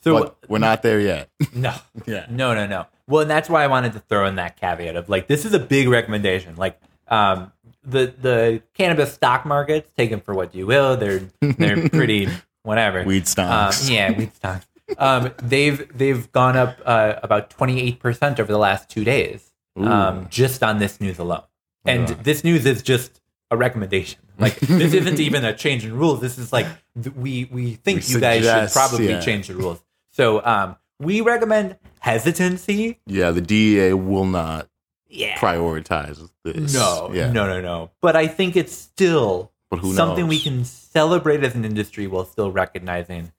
So, 0.01 0.17
but 0.17 0.37
we're 0.47 0.59
not 0.59 0.81
there 0.81 1.01
yet. 1.01 1.29
no, 1.53 1.75
yeah. 2.05 2.25
No, 2.29 2.53
no, 2.53 2.65
no. 2.65 2.85
Well, 3.05 3.21
and 3.23 3.29
that's 3.29 3.49
why 3.49 3.65
I 3.65 3.67
wanted 3.67 3.91
to 3.93 3.99
throw 3.99 4.25
in 4.27 4.35
that 4.35 4.55
caveat 4.55 4.95
of 4.95 5.09
like 5.09 5.27
this 5.27 5.43
is 5.43 5.53
a 5.53 5.59
big 5.59 5.89
recommendation. 5.89 6.55
Like 6.55 6.79
um 7.09 7.51
the 7.83 8.13
the 8.21 8.63
cannabis 8.73 9.13
stock 9.13 9.45
markets, 9.45 9.91
take 9.97 10.09
them 10.09 10.21
for 10.21 10.33
what 10.33 10.55
you 10.55 10.65
will. 10.65 10.95
They're 10.95 11.23
they're 11.41 11.89
pretty 11.89 12.29
whatever. 12.63 13.03
Weed 13.03 13.23
Um, 13.23 13.25
stocks. 13.25 13.89
yeah, 13.89 14.17
weed 14.17 14.33
stocks. 14.35 14.65
Um, 14.97 15.31
they've 15.43 15.87
they've 15.97 16.31
gone 16.31 16.57
up 16.57 16.77
uh, 16.85 17.15
about 17.21 17.49
twenty 17.49 17.81
eight 17.81 17.99
percent 17.99 18.39
over 18.39 18.51
the 18.51 18.57
last 18.57 18.89
two 18.89 19.03
days, 19.03 19.51
um, 19.77 20.27
just 20.29 20.63
on 20.63 20.79
this 20.79 20.99
news 20.99 21.19
alone. 21.19 21.43
And 21.85 22.07
this 22.09 22.43
news 22.43 22.65
is 22.65 22.81
just 22.81 23.21
a 23.51 23.57
recommendation. 23.57 24.19
Like 24.37 24.59
this 24.59 24.93
isn't 24.93 25.19
even 25.19 25.43
a 25.45 25.53
change 25.55 25.85
in 25.85 25.93
rules. 25.97 26.21
This 26.21 26.37
is 26.37 26.53
like 26.53 26.65
th- 27.01 27.15
we 27.15 27.45
we 27.45 27.75
think 27.75 28.01
We 28.07 28.13
you 28.13 28.19
guys 28.19 28.43
should 28.45 28.71
probably 28.73 29.09
yeah. 29.09 29.19
change 29.19 29.47
the 29.47 29.55
rules. 29.55 29.83
So 30.11 30.43
um, 30.45 30.75
we 30.99 31.21
recommend 31.21 31.77
hesitancy. 31.99 32.99
Yeah, 33.05 33.31
the 33.31 33.41
DEA 33.41 33.93
will 33.93 34.25
not 34.25 34.69
Yeah. 35.07 35.37
prioritize 35.37 36.29
this. 36.43 36.73
No, 36.73 37.11
yeah. 37.13 37.31
no, 37.31 37.47
no, 37.47 37.61
no. 37.61 37.91
But 38.01 38.15
I 38.15 38.27
think 38.27 38.55
it's 38.55 38.73
still 38.73 39.51
something 39.93 40.27
we 40.27 40.39
can 40.39 40.65
celebrate 40.65 41.43
as 41.43 41.55
an 41.55 41.63
industry 41.65 42.07
while 42.07 42.25
still 42.25 42.51
recognizing. 42.51 43.31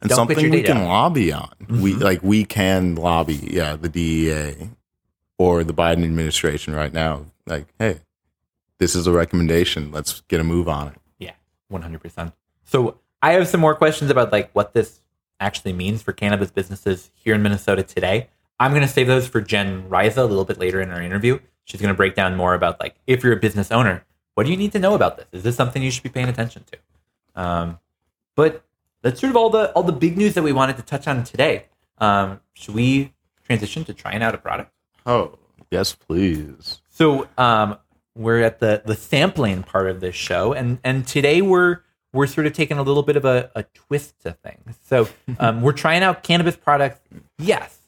And 0.00 0.10
Don't 0.10 0.16
something 0.16 0.50
we 0.50 0.62
can 0.62 0.78
out. 0.78 0.86
lobby 0.88 1.32
on. 1.32 1.50
We 1.68 1.92
Mhm. 1.94 2.00
like 2.02 2.22
we 2.22 2.44
can 2.44 2.94
lobby, 2.94 3.36
yeah, 3.50 3.76
the 3.76 3.88
DEA 3.88 4.70
or 5.38 5.64
the 5.64 5.72
Biden 5.72 6.04
administration 6.04 6.74
right 6.74 6.92
now. 6.92 7.26
Like, 7.46 7.66
hey, 7.78 8.00
this 8.78 8.94
is 8.94 9.06
a 9.06 9.12
recommendation. 9.12 9.90
Let's 9.92 10.20
get 10.28 10.40
a 10.40 10.44
move 10.44 10.68
on 10.68 10.88
it. 10.88 10.94
Yeah, 11.18 11.32
one 11.68 11.82
hundred 11.82 12.02
percent. 12.02 12.32
So 12.64 12.98
I 13.22 13.32
have 13.32 13.48
some 13.48 13.60
more 13.60 13.74
questions 13.74 14.10
about 14.10 14.30
like 14.32 14.50
what 14.52 14.74
this 14.74 15.00
actually 15.40 15.72
means 15.72 16.02
for 16.02 16.12
cannabis 16.12 16.50
businesses 16.50 17.10
here 17.14 17.34
in 17.34 17.42
Minnesota 17.42 17.82
today. 17.82 18.28
I'm 18.60 18.70
going 18.72 18.82
to 18.82 18.88
save 18.88 19.06
those 19.08 19.26
for 19.26 19.40
Jen 19.40 19.88
Reise 19.88 20.16
a 20.16 20.24
little 20.24 20.44
bit 20.44 20.58
later 20.58 20.80
in 20.80 20.90
our 20.90 21.02
interview. 21.02 21.38
She's 21.64 21.80
going 21.80 21.92
to 21.92 21.96
break 21.96 22.14
down 22.14 22.36
more 22.36 22.54
about 22.54 22.78
like 22.80 22.94
if 23.06 23.24
you're 23.24 23.32
a 23.32 23.36
business 23.40 23.70
owner, 23.72 24.04
what 24.34 24.44
do 24.44 24.50
you 24.52 24.56
need 24.56 24.72
to 24.72 24.78
know 24.78 24.94
about 24.94 25.16
this? 25.16 25.26
Is 25.32 25.42
this 25.44 25.56
something 25.56 25.82
you 25.82 25.90
should 25.90 26.02
be 26.02 26.08
paying 26.10 26.28
attention 26.28 26.64
to? 26.72 27.40
Um, 27.42 27.78
but 28.36 28.63
that's 29.04 29.20
sort 29.20 29.30
of 29.30 29.36
all 29.36 29.50
the 29.50 29.70
all 29.72 29.82
the 29.82 29.92
big 29.92 30.16
news 30.16 30.32
that 30.34 30.42
we 30.42 30.52
wanted 30.52 30.76
to 30.78 30.82
touch 30.82 31.06
on 31.06 31.22
today. 31.24 31.66
Um, 31.98 32.40
should 32.54 32.74
we 32.74 33.12
transition 33.44 33.84
to 33.84 33.94
trying 33.94 34.22
out 34.22 34.34
a 34.34 34.38
product? 34.38 34.72
Oh, 35.04 35.38
yes, 35.70 35.92
please. 35.92 36.80
So 36.88 37.28
um, 37.36 37.76
we're 38.16 38.40
at 38.40 38.60
the 38.60 38.82
the 38.84 38.96
sampling 38.96 39.62
part 39.62 39.88
of 39.88 40.00
this 40.00 40.14
show, 40.14 40.54
and 40.54 40.78
and 40.82 41.06
today 41.06 41.42
we're 41.42 41.80
we're 42.14 42.26
sort 42.26 42.46
of 42.46 42.54
taking 42.54 42.78
a 42.78 42.82
little 42.82 43.02
bit 43.02 43.16
of 43.16 43.26
a, 43.26 43.50
a 43.54 43.64
twist 43.74 44.20
to 44.22 44.32
things. 44.32 44.78
So 44.84 45.06
um, 45.38 45.60
we're 45.60 45.72
trying 45.72 46.02
out 46.02 46.22
cannabis 46.22 46.56
products, 46.56 47.00
yes, 47.38 47.78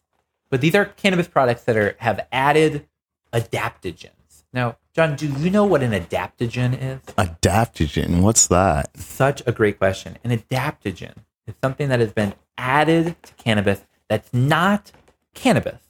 but 0.51 0.61
these 0.61 0.75
are 0.75 0.85
cannabis 0.85 1.29
products 1.29 1.63
that 1.65 1.79
are 1.79 1.97
have 1.99 2.27
added 2.31 2.87
adaptogens. 3.33 4.45
Now, 4.53 4.77
John, 4.97 5.15
do 5.15 5.27
you 5.27 5.51
know 5.51 5.67
what 5.67 5.83
an 5.83 5.91
adaptogen 5.91 6.73
is? 6.73 7.01
Adaptogen. 7.19 8.23
What's 8.23 8.47
that? 8.47 8.97
Such 8.97 9.43
a 9.45 9.53
great 9.53 9.77
question. 9.77 10.17
An 10.25 10.31
adaptogen 10.31 11.13
is 11.47 11.55
something 11.63 11.91
that 11.91 12.01
has 12.01 12.15
been 12.15 12.33
added 12.57 13.15
to 13.23 13.35
cannabis 13.35 13.85
that's 14.09 14.33
not 14.33 14.93
cannabis, 15.35 15.83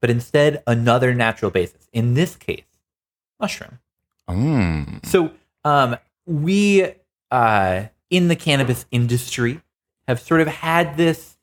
but 0.00 0.08
instead 0.08 0.62
another 0.66 1.12
natural 1.12 1.50
basis. 1.50 1.90
In 1.92 2.14
this 2.14 2.34
case, 2.34 2.64
mushroom. 3.38 3.78
Mm. 4.26 5.04
So, 5.04 5.32
um, 5.62 5.98
we 6.24 6.94
uh, 7.30 7.84
in 8.08 8.28
the 8.28 8.36
cannabis 8.36 8.86
industry 8.90 9.60
have 10.08 10.18
sort 10.18 10.40
of 10.40 10.48
had 10.48 10.96
this 10.96 11.36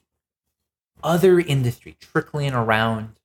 other 1.03 1.39
industry 1.39 1.95
trickling 1.99 2.53
around, 2.53 3.17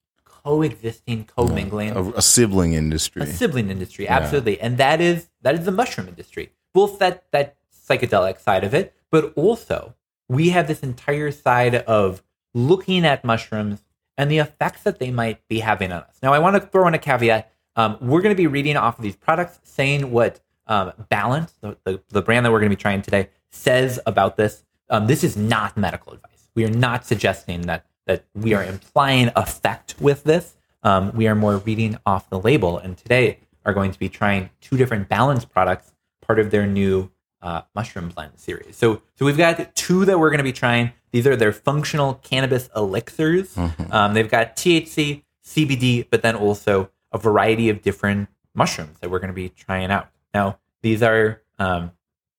coexisting, 0.48 1.24
commingling, 1.24 1.90
A, 1.90 2.02
a 2.12 2.22
sibling 2.22 2.72
industry. 2.72 3.22
a 3.22 3.26
sibling 3.26 3.70
industry, 3.70 4.08
absolutely, 4.08 4.58
and 4.60 4.78
that 4.78 5.00
is 5.00 5.28
that 5.42 5.54
is 5.54 5.66
the 5.66 5.72
mushroom 5.72 6.08
industry. 6.08 6.52
Both 6.72 6.98
that 7.00 7.24
that 7.32 7.56
psychedelic 7.72 8.40
side 8.40 8.64
of 8.64 8.72
it, 8.72 8.94
but 9.10 9.32
also 9.36 9.94
we 10.28 10.50
have 10.50 10.66
this 10.66 10.80
entire 10.80 11.30
side 11.30 11.74
of 11.74 12.22
looking 12.54 13.04
at 13.04 13.24
mushrooms 13.24 13.84
and 14.16 14.30
the 14.30 14.38
effects 14.38 14.82
that 14.82 14.98
they 14.98 15.10
might 15.10 15.46
be 15.48 15.60
having 15.60 15.92
on 15.92 16.02
us. 16.02 16.18
Now, 16.22 16.32
I 16.32 16.38
want 16.38 16.56
to 16.56 16.60
throw 16.60 16.86
in 16.88 16.94
a 16.94 16.98
caveat. 16.98 17.50
Um, 17.76 17.96
we're 18.00 18.20
going 18.20 18.34
to 18.34 18.36
be 18.36 18.46
reading 18.46 18.76
off 18.76 18.98
of 18.98 19.02
these 19.02 19.16
products, 19.16 19.60
saying 19.62 20.10
what 20.10 20.40
um, 20.66 20.92
Balance, 21.08 21.54
the, 21.60 21.76
the, 21.84 22.02
the 22.08 22.22
brand 22.22 22.44
that 22.44 22.50
we're 22.50 22.58
going 22.58 22.70
to 22.70 22.76
be 22.76 22.80
trying 22.80 23.02
today, 23.02 23.28
says 23.50 24.00
about 24.06 24.36
this. 24.36 24.64
Um, 24.90 25.06
this 25.06 25.22
is 25.22 25.36
not 25.36 25.76
medical 25.76 26.12
advice. 26.12 26.50
We 26.54 26.64
are 26.64 26.70
not 26.70 27.06
suggesting 27.06 27.62
that 27.62 27.86
that 28.08 28.24
we 28.34 28.54
are 28.54 28.64
implying 28.64 29.30
effect 29.36 29.94
with 30.00 30.24
this. 30.24 30.56
Um, 30.82 31.12
we 31.14 31.28
are 31.28 31.34
more 31.34 31.58
reading 31.58 31.98
off 32.04 32.28
the 32.30 32.40
label, 32.40 32.78
and 32.78 32.96
today 32.96 33.38
are 33.64 33.74
going 33.74 33.92
to 33.92 33.98
be 33.98 34.08
trying 34.08 34.50
two 34.60 34.76
different 34.76 35.08
Balance 35.08 35.44
products, 35.44 35.92
part 36.26 36.38
of 36.38 36.50
their 36.50 36.66
new 36.66 37.10
uh, 37.42 37.62
mushroom 37.74 38.08
blend 38.08 38.32
series. 38.36 38.76
So, 38.76 39.02
so 39.14 39.24
we've 39.26 39.36
got 39.36 39.74
two 39.76 40.04
that 40.06 40.18
we're 40.18 40.30
going 40.30 40.38
to 40.38 40.44
be 40.44 40.52
trying. 40.52 40.92
These 41.12 41.26
are 41.26 41.36
their 41.36 41.52
functional 41.52 42.14
cannabis 42.14 42.68
elixirs. 42.74 43.56
Um, 43.92 44.14
they've 44.14 44.30
got 44.30 44.56
THC, 44.56 45.22
CBD, 45.44 46.06
but 46.10 46.22
then 46.22 46.34
also 46.34 46.90
a 47.12 47.18
variety 47.18 47.68
of 47.68 47.82
different 47.82 48.28
mushrooms 48.54 48.98
that 49.00 49.10
we're 49.10 49.18
going 49.18 49.28
to 49.28 49.34
be 49.34 49.50
trying 49.50 49.90
out. 49.90 50.08
Now, 50.34 50.58
these 50.82 51.02
are 51.02 51.42
um, 51.58 51.92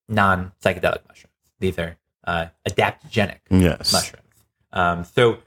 non 0.08 0.52
psychedelic 0.62 1.06
mushrooms. 1.08 1.34
These 1.58 1.78
are 1.78 1.96
uh, 2.24 2.46
adaptogenic 2.68 3.38
yes. 3.50 3.92
mushrooms. 3.92 4.26
Um, 4.72 5.04
so, 5.04 5.38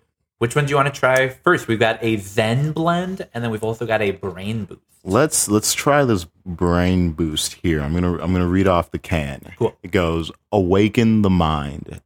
which 0.43 0.57
one 0.57 0.65
do 0.65 0.71
you 0.71 0.75
want 0.75 0.93
to 0.93 0.99
try 0.99 1.29
first? 1.29 1.69
We've 1.69 1.79
got 1.79 2.03
a 2.03 2.17
Zen 2.17 2.73
blend, 2.73 3.25
and 3.33 3.41
then 3.41 3.49
we've 3.49 3.63
also 3.63 3.85
got 3.85 4.01
a 4.01 4.11
Brain 4.11 4.65
Boost. 4.65 4.81
Let's 5.05 5.47
let's 5.47 5.73
try 5.73 6.03
this 6.03 6.25
brain 6.45 7.11
boost 7.11 7.53
here. 7.53 7.81
I'm 7.81 7.93
gonna 7.93 8.21
I'm 8.21 8.33
gonna 8.33 8.49
read 8.49 8.67
off 8.67 8.91
the 8.91 8.99
can. 8.99 9.53
Cool. 9.57 9.73
It 9.81 9.91
goes, 9.91 10.33
"Awaken 10.51 11.21
the 11.21 11.29
mind, 11.29 12.01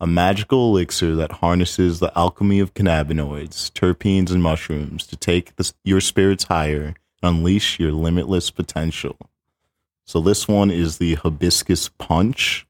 a 0.00 0.06
magical 0.06 0.68
elixir 0.68 1.16
that 1.16 1.32
harnesses 1.32 1.98
the 1.98 2.12
alchemy 2.14 2.60
of 2.60 2.74
cannabinoids, 2.74 3.72
terpenes, 3.72 4.30
and 4.30 4.42
mushrooms 4.42 5.06
to 5.06 5.16
take 5.16 5.56
the, 5.56 5.72
your 5.82 6.02
spirits 6.02 6.44
higher 6.44 6.82
and 6.82 6.96
unleash 7.22 7.80
your 7.80 7.92
limitless 7.92 8.50
potential." 8.50 9.16
So 10.04 10.20
this 10.20 10.46
one 10.46 10.70
is 10.70 10.98
the 10.98 11.14
hibiscus 11.14 11.88
punch, 11.88 12.66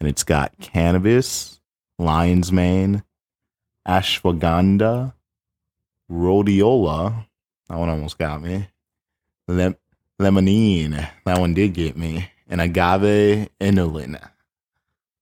and 0.00 0.08
it's 0.08 0.24
got 0.24 0.56
cannabis, 0.58 1.60
lion's 1.98 2.50
mane, 2.50 3.02
ashwagandha, 3.86 5.12
rhodiola. 6.10 7.26
That 7.68 7.78
one 7.78 7.88
almost 7.88 8.18
got 8.18 8.42
me. 8.42 8.68
Lem- 9.48 9.76
lemonine. 10.20 11.08
That 11.24 11.38
one 11.38 11.54
did 11.54 11.72
get 11.74 11.96
me. 11.96 12.28
And 12.48 12.60
agave 12.60 13.48
inulin. 13.60 14.20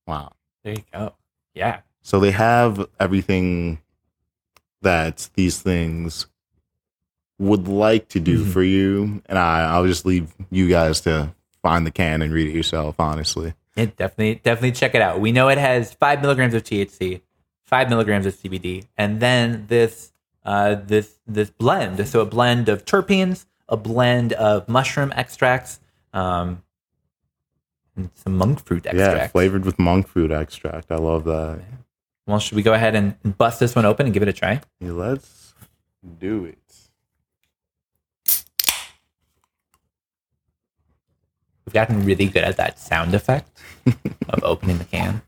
Wow. 0.06 0.32
There 0.64 0.74
you 0.74 0.82
go. 0.92 1.14
Yeah. 1.54 1.80
So 2.02 2.18
they 2.18 2.32
have 2.32 2.84
everything 2.98 3.78
that 4.82 5.30
these 5.34 5.60
things 5.62 6.26
would 7.38 7.68
like 7.68 8.08
to 8.08 8.20
do 8.20 8.44
Mhm. 8.44 8.52
for 8.52 8.62
you. 8.62 9.22
And 9.26 9.38
I, 9.38 9.62
I'll 9.72 9.86
just 9.86 10.04
leave 10.04 10.32
you 10.50 10.68
guys 10.68 11.00
to 11.02 11.32
find 11.62 11.86
the 11.86 11.90
can 11.92 12.22
and 12.22 12.32
read 12.32 12.48
it 12.48 12.54
yourself, 12.56 12.96
honestly. 12.98 13.54
It 13.76 13.96
definitely 13.96 14.36
definitely 14.42 14.72
check 14.72 14.94
it 14.96 15.00
out. 15.00 15.20
We 15.20 15.32
know 15.32 15.48
it 15.48 15.58
has 15.58 15.94
five 15.94 16.20
milligrams 16.20 16.54
of 16.54 16.64
THC, 16.64 17.22
five 17.72 17.88
milligrams 17.88 18.26
of 18.26 18.34
CBD, 18.34 18.86
and 18.98 19.18
then 19.18 19.64
this 19.68 20.12
uh, 20.44 20.74
this 20.74 21.14
this 21.26 21.48
blend. 21.48 22.06
So 22.06 22.20
a 22.20 22.26
blend 22.26 22.68
of 22.68 22.84
terpenes, 22.84 23.46
a 23.66 23.78
blend 23.78 24.34
of 24.34 24.68
mushroom 24.68 25.10
extracts, 25.16 25.80
um, 26.12 26.62
and 27.96 28.10
some 28.14 28.36
monk 28.36 28.62
fruit 28.62 28.84
extract. 28.84 29.16
Yeah, 29.16 29.26
flavored 29.28 29.64
with 29.64 29.78
monk 29.78 30.06
fruit 30.06 30.30
extract. 30.30 30.92
I 30.92 30.96
love 30.96 31.24
that. 31.24 31.62
Well, 32.26 32.38
should 32.38 32.56
we 32.56 32.62
go 32.62 32.74
ahead 32.74 32.94
and 32.94 33.16
bust 33.38 33.58
this 33.58 33.74
one 33.74 33.86
open 33.86 34.04
and 34.04 34.12
give 34.12 34.22
it 34.22 34.28
a 34.28 34.34
try? 34.34 34.60
Yeah, 34.78 34.92
let's 34.92 35.54
do 36.18 36.44
it. 36.44 36.58
We've 41.64 41.72
gotten 41.72 42.04
really 42.04 42.26
good 42.26 42.44
at 42.44 42.58
that 42.58 42.78
sound 42.78 43.14
effect 43.14 43.48
of 44.28 44.44
opening 44.44 44.76
the 44.76 44.84
can. 44.84 45.22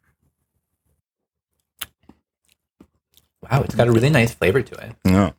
Wow, 3.51 3.63
it's 3.63 3.75
got 3.75 3.89
a 3.89 3.93
really 3.93 4.11
nice 4.11 4.35
flavor 4.35 4.63
to 4.63 4.75
it. 4.87 4.93
Yeah. 5.05 5.31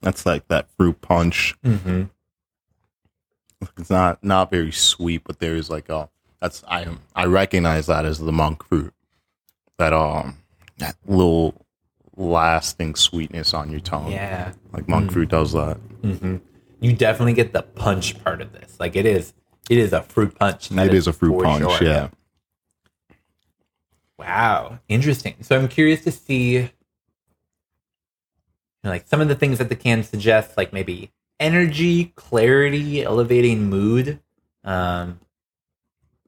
That's 0.00 0.26
like 0.26 0.48
that 0.48 0.68
fruit 0.76 1.00
punch. 1.00 1.54
Mm-hmm. 1.64 2.04
It's 3.78 3.90
not 3.90 4.22
not 4.24 4.50
very 4.50 4.72
sweet, 4.72 5.22
but 5.24 5.38
there 5.38 5.54
is 5.54 5.70
like 5.70 5.88
a 5.88 6.08
that's 6.40 6.64
I 6.66 6.88
I 7.14 7.26
recognize 7.26 7.86
that 7.86 8.04
as 8.04 8.18
the 8.18 8.32
monk 8.32 8.64
fruit. 8.64 8.92
That 9.78 9.92
um 9.92 10.38
that 10.78 10.96
little 11.06 11.64
lasting 12.16 12.96
sweetness 12.96 13.54
on 13.54 13.70
your 13.70 13.80
tongue. 13.80 14.10
Yeah. 14.10 14.52
Like 14.72 14.88
monk 14.88 15.12
fruit 15.12 15.28
does 15.28 15.52
that. 15.52 15.76
hmm 16.02 16.36
You 16.80 16.92
definitely 16.92 17.34
get 17.34 17.52
the 17.52 17.62
punch 17.62 18.22
part 18.24 18.40
of 18.40 18.52
this. 18.52 18.78
Like 18.80 18.96
it 18.96 19.06
is, 19.06 19.32
it 19.70 19.78
is 19.78 19.92
a 19.92 20.02
fruit 20.02 20.36
punch. 20.36 20.72
It 20.72 20.92
is 20.94 21.06
a 21.06 21.12
fruit 21.12 21.42
punch, 21.42 21.78
sure. 21.78 21.86
yeah. 21.86 22.08
Wow, 24.18 24.78
interesting. 24.88 25.36
So 25.42 25.58
I'm 25.58 25.68
curious 25.68 26.02
to 26.04 26.12
see, 26.12 26.52
you 26.54 26.68
know, 28.84 28.90
like 28.90 29.06
some 29.08 29.20
of 29.20 29.28
the 29.28 29.34
things 29.34 29.58
that 29.58 29.68
the 29.68 29.76
can 29.76 30.02
suggests, 30.04 30.56
like 30.56 30.72
maybe 30.72 31.10
energy, 31.40 32.12
clarity, 32.14 33.02
elevating 33.02 33.68
mood. 33.68 34.20
Um, 34.64 35.18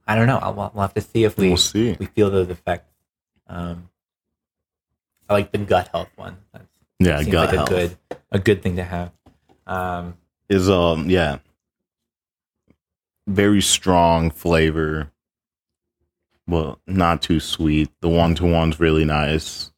I 0.07 0.17
don't 0.17 0.27
know. 0.27 0.39
I'll, 0.39 0.55
we'll 0.55 0.83
have 0.83 0.95
to 0.95 1.01
see 1.01 1.25
if 1.25 1.37
we 1.37 1.49
We'll 1.49 1.57
see. 1.57 1.97
we 1.99 2.07
feel 2.07 2.31
those 2.31 2.49
effects. 2.51 2.91
Um, 3.47 3.89
I 5.29 5.35
like 5.35 5.53
the 5.53 5.59
gut 5.59 5.89
health 5.89 6.11
one. 6.17 6.37
That's 6.53 6.67
Yeah, 6.99 7.19
seems 7.19 7.31
gut 7.33 7.47
like 7.49 7.57
health. 7.57 7.71
a 7.71 7.73
good 7.73 7.99
a 8.33 8.39
good 8.39 8.63
thing 8.63 8.77
to 8.77 8.85
have. 8.85 9.13
Um, 9.67 10.17
is 10.49 10.69
um 10.69 11.09
yeah, 11.09 11.39
very 13.27 13.63
strong 13.63 14.31
flavor. 14.31 15.11
Well, 16.47 16.79
not 16.87 17.23
too 17.23 17.41
sweet. 17.41 17.91
The 18.01 18.09
one 18.09 18.35
to 18.37 18.45
one's 18.45 18.79
really 18.81 19.05
nice. 19.05 19.71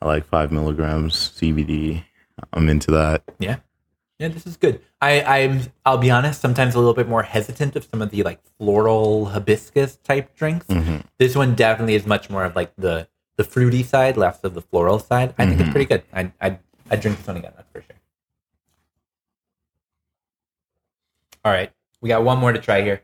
I 0.00 0.06
like 0.06 0.26
five 0.26 0.52
milligrams 0.52 1.14
CBD. 1.36 2.04
I'm 2.52 2.68
into 2.68 2.92
that. 2.92 3.22
Yeah, 3.40 3.56
yeah, 4.20 4.28
this 4.28 4.46
is 4.46 4.56
good. 4.56 4.80
I, 5.00 5.22
I'm 5.22 5.62
I'll 5.84 5.98
be 5.98 6.10
honest, 6.10 6.40
sometimes 6.40 6.74
a 6.76 6.78
little 6.78 6.94
bit 6.94 7.08
more 7.08 7.24
hesitant 7.24 7.74
of 7.74 7.84
some 7.90 8.00
of 8.00 8.10
the 8.10 8.22
like 8.22 8.40
floral 8.58 9.26
hibiscus 9.26 9.96
type 9.96 10.36
drinks. 10.36 10.66
Mhm. 10.68 11.02
This 11.18 11.34
one 11.34 11.56
definitely 11.56 11.94
is 11.96 12.06
much 12.06 12.30
more 12.30 12.44
of 12.44 12.54
like 12.54 12.72
the 12.76 13.08
the 13.36 13.44
fruity 13.44 13.82
side, 13.82 14.16
less 14.16 14.42
of 14.44 14.54
the 14.54 14.62
floral 14.62 15.00
side. 15.00 15.34
I 15.38 15.46
think 15.46 15.60
it's 15.60 15.68
Mhm. 15.68 15.72
pretty 15.72 15.86
good. 15.86 16.02
I 16.12 16.30
I 16.40 16.58
I 16.90 16.96
drink 16.96 17.18
this 17.18 17.26
one 17.26 17.36
again, 17.38 17.52
that's 17.56 17.70
for 17.72 17.82
sure. 17.82 17.96
All 21.44 21.52
right, 21.52 21.72
we 22.00 22.08
got 22.08 22.22
one 22.24 22.38
more 22.38 22.52
to 22.52 22.60
try 22.60 22.82
here. 22.82 23.02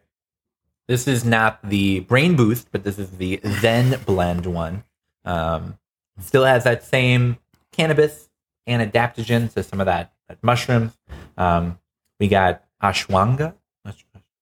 This 0.88 1.08
is 1.08 1.24
not 1.24 1.66
the 1.66 2.00
brain 2.00 2.36
boost, 2.36 2.68
but 2.70 2.84
this 2.84 2.98
is 2.98 3.10
the 3.12 3.40
Zen 3.60 3.98
blend 4.04 4.46
one. 4.46 4.84
Um, 5.24 5.78
still 6.20 6.44
has 6.44 6.64
that 6.64 6.84
same 6.84 7.38
cannabis 7.72 8.28
and 8.66 8.92
adaptogen, 8.92 9.50
so 9.50 9.62
some 9.62 9.80
of 9.80 9.86
that, 9.86 10.12
that 10.28 10.38
mushrooms. 10.42 10.92
Um, 11.38 11.78
we 12.20 12.28
got 12.28 12.64
ashwanga, 12.82 13.54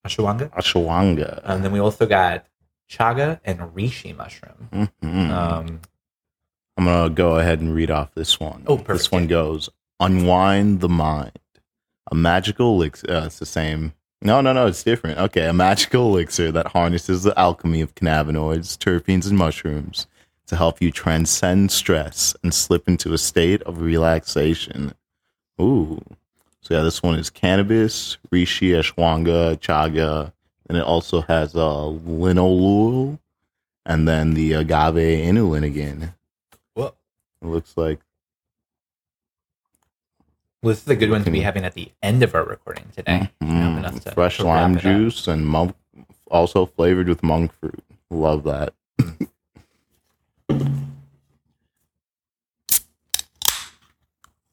ashwanga, 0.04 0.50
Ashwanga. 0.50 1.40
and 1.44 1.64
then 1.64 1.70
we 1.72 1.78
also 1.78 2.06
got 2.06 2.44
chaga 2.90 3.40
and 3.44 3.60
reishi 3.60 4.14
mushroom. 4.16 4.68
Mhm. 5.02 5.30
Um, 5.30 5.80
I'm 6.76 6.84
gonna 6.86 7.10
go 7.10 7.36
ahead 7.36 7.60
and 7.60 7.74
read 7.74 7.90
off 7.90 8.14
this 8.14 8.40
one. 8.40 8.64
Oh, 8.66 8.76
perfect. 8.78 8.98
This 8.98 9.12
one 9.12 9.26
goes: 9.28 9.68
Unwind 10.00 10.80
the 10.80 10.88
mind. 10.88 11.38
A 12.10 12.14
magical 12.14 12.74
elixir. 12.74 13.06
Uh, 13.10 13.26
it's 13.26 13.38
the 13.38 13.46
same. 13.46 13.92
No, 14.24 14.40
no, 14.40 14.52
no. 14.52 14.66
It's 14.66 14.84
different. 14.84 15.18
Okay, 15.18 15.46
a 15.46 15.52
magical 15.52 16.08
elixir 16.08 16.52
that 16.52 16.68
harnesses 16.68 17.24
the 17.24 17.38
alchemy 17.38 17.80
of 17.80 17.94
cannabinoids, 17.94 18.78
terpenes, 18.78 19.28
and 19.28 19.36
mushrooms 19.36 20.06
to 20.46 20.56
help 20.56 20.80
you 20.80 20.90
transcend 20.92 21.72
stress 21.72 22.36
and 22.42 22.54
slip 22.54 22.88
into 22.88 23.12
a 23.12 23.18
state 23.18 23.62
of 23.62 23.80
relaxation. 23.80 24.94
Ooh. 25.60 26.00
So 26.60 26.74
yeah, 26.74 26.82
this 26.82 27.02
one 27.02 27.18
is 27.18 27.30
cannabis, 27.30 28.18
reishi, 28.30 28.70
ashwanga, 28.78 29.56
chaga, 29.58 30.32
and 30.68 30.78
it 30.78 30.84
also 30.84 31.22
has 31.22 31.56
uh, 31.56 31.58
linalool, 31.58 33.18
and 33.84 34.06
then 34.06 34.34
the 34.34 34.52
agave 34.52 34.94
inulin 34.94 35.64
again. 35.64 36.14
well, 36.76 36.94
It 37.42 37.48
looks 37.48 37.76
like 37.76 37.98
this 40.62 40.82
is 40.82 40.88
a 40.88 40.96
good 40.96 41.10
one 41.10 41.24
to 41.24 41.30
be 41.30 41.40
having 41.40 41.64
at 41.64 41.74
the 41.74 41.90
end 42.02 42.22
of 42.22 42.34
our 42.34 42.44
recording 42.44 42.84
today. 42.94 43.30
Helping 43.40 43.84
us 43.84 43.94
mm, 43.94 44.04
to- 44.04 44.10
fresh 44.12 44.38
lime 44.40 44.78
juice 44.78 45.26
and 45.26 45.46
monk, 45.46 45.74
also 46.30 46.66
flavored 46.66 47.08
with 47.08 47.22
monk 47.22 47.52
fruit. 47.60 47.82
Love 48.10 48.44
that. 48.44 48.72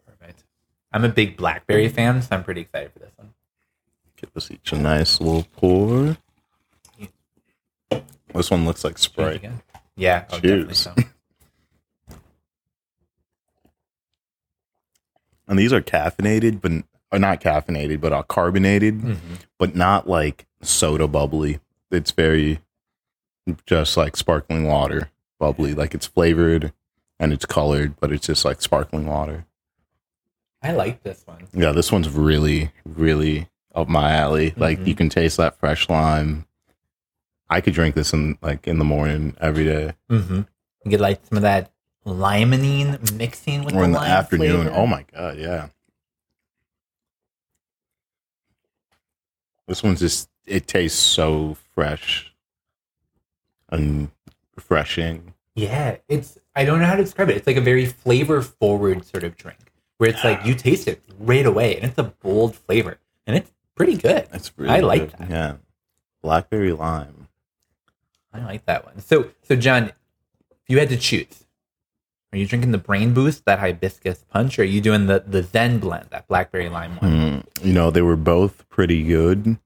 Perfect. 0.05 0.43
I'm 0.91 1.03
a 1.05 1.09
big 1.09 1.37
blackberry 1.37 1.89
fan, 1.89 2.21
so 2.21 2.29
I'm 2.35 2.43
pretty 2.43 2.61
excited 2.61 2.91
for 2.91 2.99
this 2.99 3.11
one. 3.15 3.33
Give 4.17 4.29
us 4.35 4.51
each 4.51 4.73
a 4.73 4.77
nice 4.77 5.21
little 5.21 5.45
pour. 5.55 6.17
This 8.33 8.51
one 8.51 8.65
looks 8.65 8.83
like 8.83 8.97
Sprite. 8.97 9.43
Yeah, 9.95 10.25
oh, 10.29 10.39
definitely 10.39 10.73
Cheers. 10.75 10.87
And 15.49 15.59
these 15.59 15.73
are 15.73 15.81
caffeinated, 15.81 16.61
but 16.61 16.71
or 17.11 17.19
not 17.19 17.41
caffeinated, 17.41 17.99
but 17.99 18.13
are 18.13 18.23
carbonated, 18.23 19.01
Mhm. 19.01 19.17
but 19.57 19.75
not 19.75 20.07
like 20.07 20.45
soda 20.61 21.07
bubbly. 21.07 21.59
It's 21.91 22.11
very 22.11 22.59
just 23.65 23.97
like 23.97 24.15
sparkling 24.15 24.65
water 24.67 25.09
bubbly. 25.39 25.73
Like 25.73 25.95
it's 25.95 26.05
flavored 26.05 26.71
and 27.19 27.33
it's 27.33 27.45
colored, 27.45 27.95
but 27.99 28.11
it's 28.11 28.27
just 28.27 28.45
like 28.45 28.61
sparkling 28.61 29.07
water. 29.07 29.45
I 30.61 30.73
like 30.73 31.01
this 31.03 31.23
one. 31.25 31.47
Yeah, 31.53 31.71
this 31.71 31.91
one's 31.91 32.09
really, 32.09 32.71
really 32.85 33.49
up 33.73 33.87
my 33.87 34.11
alley. 34.13 34.53
Like 34.55 34.79
Mhm. 34.79 34.87
you 34.87 34.95
can 34.95 35.09
taste 35.09 35.37
that 35.37 35.57
fresh 35.59 35.89
lime. 35.89 36.45
I 37.49 37.61
could 37.61 37.73
drink 37.73 37.95
this 37.95 38.13
in 38.13 38.37
like 38.43 38.67
in 38.67 38.77
the 38.77 38.85
morning 38.85 39.35
every 39.41 39.63
day 39.65 39.93
Mm-hmm. 40.11 40.41
You 40.85 40.91
get 40.91 40.99
like 41.01 41.25
some 41.25 41.37
of 41.37 41.41
that 41.41 41.71
limonene 42.05 43.13
mixing 43.13 43.63
with 43.63 43.75
or 43.75 43.83
in 43.83 43.91
the 43.91 43.97
lime 43.99 44.09
afternoon. 44.11 44.63
flavor. 44.63 44.75
Oh 44.75 44.87
my 44.87 45.05
god, 45.13 45.37
yeah. 45.37 45.67
This 49.67 49.83
one's 49.83 49.99
just 49.99 50.29
it 50.45 50.67
tastes 50.67 50.99
so 50.99 51.55
fresh 51.75 52.33
and 53.69 54.09
refreshing. 54.55 55.33
Yeah, 55.55 55.97
it's 56.07 56.37
I 56.55 56.65
don't 56.65 56.79
know 56.79 56.85
how 56.85 56.95
to 56.95 57.03
describe 57.03 57.29
it. 57.29 57.37
It's 57.37 57.47
like 57.47 57.57
a 57.57 57.61
very 57.61 57.85
flavor 57.85 58.41
forward 58.41 59.05
sort 59.05 59.23
of 59.23 59.35
drink 59.37 59.59
where 59.97 60.09
it's 60.09 60.23
like 60.23 60.45
you 60.45 60.55
taste 60.55 60.87
it 60.87 61.01
right 61.19 61.45
away 61.45 61.75
and 61.75 61.85
it's 61.85 61.97
a 61.97 62.03
bold 62.03 62.55
flavor 62.55 62.97
and 63.27 63.35
it's 63.35 63.51
pretty 63.75 63.95
good. 63.97 64.27
It's 64.33 64.51
really 64.57 64.73
I 64.73 64.79
like 64.79 65.11
good. 65.11 65.19
that. 65.19 65.29
Yeah. 65.29 65.53
Blackberry 66.21 66.71
lime. 66.71 67.27
I 68.33 68.39
like 68.39 68.65
that 68.65 68.85
one. 68.85 68.99
So 69.01 69.29
so 69.43 69.55
John, 69.55 69.91
if 70.51 70.57
you 70.67 70.79
had 70.79 70.89
to 70.89 70.97
choose, 70.97 71.45
are 72.31 72.37
you 72.37 72.45
drinking 72.45 72.71
the 72.71 72.77
brain 72.77 73.13
boost, 73.13 73.45
that 73.45 73.59
hibiscus 73.59 74.23
punch, 74.29 74.59
or 74.59 74.61
are 74.61 74.65
you 74.65 74.81
doing 74.81 75.07
the 75.07 75.23
the 75.25 75.43
Zen 75.43 75.79
blend, 75.79 76.07
that 76.11 76.27
blackberry 76.27 76.69
lime 76.69 76.97
one? 76.97 77.11
Mm, 77.11 77.65
you 77.65 77.73
know, 77.73 77.89
they 77.91 78.01
were 78.01 78.15
both 78.15 78.67
pretty 78.69 79.03
good. 79.03 79.57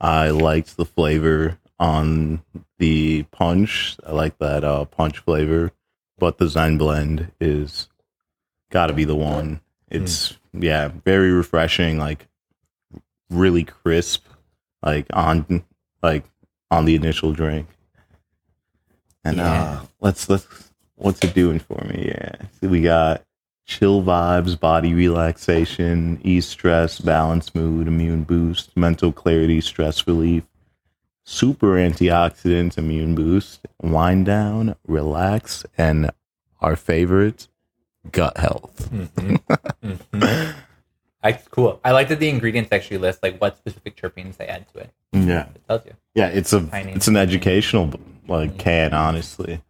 I 0.00 0.30
liked 0.30 0.76
the 0.76 0.84
flavor 0.84 1.58
on 1.78 2.42
the 2.78 3.24
punch. 3.30 3.96
I 4.06 4.12
like 4.12 4.38
that 4.38 4.64
uh, 4.64 4.84
punch 4.86 5.18
flavor, 5.18 5.72
but 6.18 6.38
the 6.38 6.48
Zen 6.48 6.78
blend 6.78 7.30
is 7.40 7.88
got 8.70 8.86
to 8.86 8.92
be 8.92 9.04
the 9.04 9.16
one. 9.16 9.60
It's 9.88 10.36
yeah, 10.52 10.88
very 11.04 11.30
refreshing. 11.32 11.98
Like 11.98 12.26
really 13.30 13.64
crisp, 13.64 14.26
like 14.82 15.06
on 15.12 15.64
like 16.02 16.24
on 16.70 16.84
the 16.86 16.94
initial 16.94 17.32
drink. 17.32 17.68
And 19.24 19.36
Yeah. 19.36 19.52
uh, 19.52 19.84
let's 20.00 20.28
let's 20.28 20.69
what's 21.00 21.20
it 21.24 21.34
doing 21.34 21.58
for 21.58 21.82
me? 21.84 22.06
Yeah, 22.08 22.32
so 22.60 22.68
we 22.68 22.82
got 22.82 23.22
chill 23.66 24.02
vibes, 24.02 24.58
body 24.58 24.94
relaxation, 24.94 26.20
ease 26.24 26.46
stress, 26.46 26.98
balance 27.00 27.54
mood, 27.54 27.86
immune 27.88 28.24
boost, 28.24 28.76
mental 28.76 29.12
clarity, 29.12 29.60
stress 29.60 30.06
relief, 30.06 30.44
super 31.24 31.74
antioxidants, 31.74 32.76
immune 32.78 33.14
boost, 33.14 33.60
wind 33.82 34.26
down, 34.26 34.74
relax, 34.86 35.64
and 35.78 36.10
our 36.60 36.76
favorite, 36.76 37.48
gut 38.12 38.36
health. 38.36 38.90
Mhm. 38.92 39.40
Mhm. 39.84 40.54
I, 41.22 41.32
cool. 41.32 41.78
I 41.84 41.90
like 41.92 42.08
that 42.08 42.18
the 42.18 42.30
ingredients 42.30 42.70
actually 42.72 42.96
list 42.96 43.22
like 43.22 43.38
what 43.40 43.58
specific 43.58 43.94
terpenes 43.94 44.38
they 44.38 44.46
add 44.46 44.66
to 44.72 44.78
it. 44.80 44.90
Yeah, 45.12 45.48
It 45.54 45.60
tells 45.68 45.84
you. 45.84 45.92
yeah, 46.14 46.28
it's 46.28 46.52
a 46.54 46.64
Tiny. 46.66 46.92
it's 46.92 47.08
an 47.08 47.16
educational 47.16 47.92
like 48.26 48.56
can 48.58 48.94
honestly. 48.94 49.60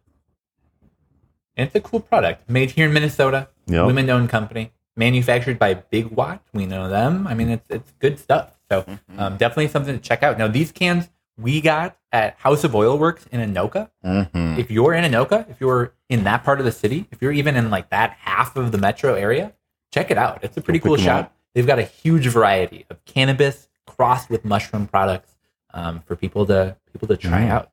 And 1.57 1.67
it's 1.67 1.75
a 1.75 1.81
cool 1.81 1.99
product. 1.99 2.49
Made 2.49 2.71
here 2.71 2.87
in 2.87 2.93
Minnesota. 2.93 3.49
Yep. 3.67 3.85
Women 3.85 4.09
owned 4.09 4.29
company. 4.29 4.71
Manufactured 4.95 5.57
by 5.59 5.73
Big 5.75 6.07
Watt. 6.07 6.41
We 6.53 6.65
know 6.65 6.89
them. 6.89 7.27
I 7.27 7.33
mean, 7.33 7.49
it's 7.49 7.65
it's 7.69 7.91
good 7.99 8.19
stuff. 8.19 8.51
So 8.69 8.83
Mm-hmm. 8.83 9.19
um, 9.19 9.37
definitely 9.37 9.67
something 9.67 9.93
to 9.95 10.01
check 10.01 10.23
out. 10.23 10.37
Now, 10.37 10.47
these 10.47 10.71
cans 10.71 11.09
we 11.37 11.59
got 11.61 11.97
at 12.11 12.35
House 12.39 12.63
of 12.63 12.75
Oil 12.75 12.97
Works 12.97 13.25
in 13.31 13.39
Anoka. 13.41 13.89
hmm 14.03 14.59
If 14.59 14.69
you're 14.69 14.93
in 14.93 15.03
Anoka, 15.09 15.49
if 15.49 15.59
you're 15.59 15.93
in 16.09 16.23
that 16.25 16.43
part 16.43 16.59
of 16.59 16.65
the 16.65 16.71
city, 16.71 17.07
if 17.11 17.21
you're 17.21 17.31
even 17.31 17.55
in 17.55 17.69
like 17.69 17.89
that 17.89 18.11
half 18.19 18.55
of 18.55 18.71
the 18.71 18.77
metro 18.77 19.13
area, 19.15 19.53
check 19.91 20.11
it 20.11 20.17
out. 20.17 20.39
It's 20.43 20.55
a 20.57 20.61
pretty 20.61 20.79
Go 20.79 20.83
pick 20.83 20.89
cool 20.89 21.05
shop. 21.05 21.25
up. 21.25 21.35
They've 21.53 21.67
got 21.67 21.79
a 21.79 21.83
huge 21.83 22.27
variety 22.27 22.85
of 22.89 23.03
cannabis 23.05 23.67
crossed 23.87 24.29
with 24.29 24.45
mushroom 24.45 24.87
products 24.87 25.35
um, 25.73 26.01
for 26.05 26.15
people 26.15 26.45
to 26.47 26.75
people 26.91 27.07
to 27.07 27.17
try 27.17 27.41
Mm. 27.43 27.49
out. 27.49 27.71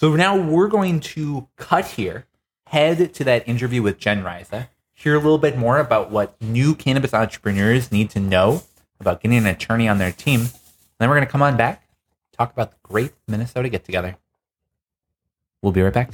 So 0.00 0.16
now 0.16 0.34
we're 0.34 0.68
going 0.68 1.00
to 1.00 1.46
cut 1.56 1.84
here, 1.84 2.24
head 2.68 3.12
to 3.12 3.24
that 3.24 3.46
interview 3.46 3.82
with 3.82 3.98
Jen 3.98 4.24
Reise, 4.24 4.68
hear 4.94 5.14
a 5.14 5.18
little 5.18 5.36
bit 5.36 5.58
more 5.58 5.78
about 5.78 6.10
what 6.10 6.40
new 6.40 6.74
cannabis 6.74 7.12
entrepreneurs 7.12 7.92
need 7.92 8.08
to 8.10 8.18
know 8.18 8.62
about 8.98 9.20
getting 9.20 9.36
an 9.36 9.46
attorney 9.46 9.88
on 9.88 9.98
their 9.98 10.10
team. 10.10 10.46
Then 10.98 11.10
we're 11.10 11.16
going 11.16 11.26
to 11.26 11.30
come 11.30 11.42
on 11.42 11.58
back, 11.58 11.86
talk 12.32 12.50
about 12.50 12.70
the 12.70 12.78
great 12.82 13.12
Minnesota 13.28 13.68
get 13.68 13.84
together. 13.84 14.16
We'll 15.60 15.72
be 15.72 15.82
right 15.82 15.92
back. 15.92 16.12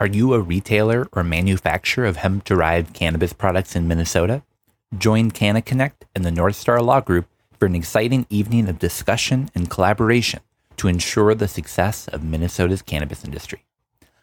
Are 0.00 0.06
you 0.06 0.32
a 0.32 0.40
retailer 0.40 1.08
or 1.10 1.24
manufacturer 1.24 2.06
of 2.06 2.18
hemp 2.18 2.44
derived 2.44 2.94
cannabis 2.94 3.32
products 3.32 3.74
in 3.74 3.88
Minnesota? 3.88 4.44
Join 4.96 5.32
Canna 5.32 5.60
Connect 5.60 6.04
and 6.14 6.24
the 6.24 6.30
North 6.30 6.54
Star 6.54 6.80
Law 6.80 7.00
Group 7.00 7.26
for 7.58 7.66
an 7.66 7.74
exciting 7.74 8.24
evening 8.30 8.68
of 8.68 8.78
discussion 8.78 9.50
and 9.56 9.68
collaboration 9.68 10.38
to 10.76 10.86
ensure 10.86 11.34
the 11.34 11.48
success 11.48 12.06
of 12.06 12.22
Minnesota's 12.22 12.80
cannabis 12.80 13.24
industry. 13.24 13.64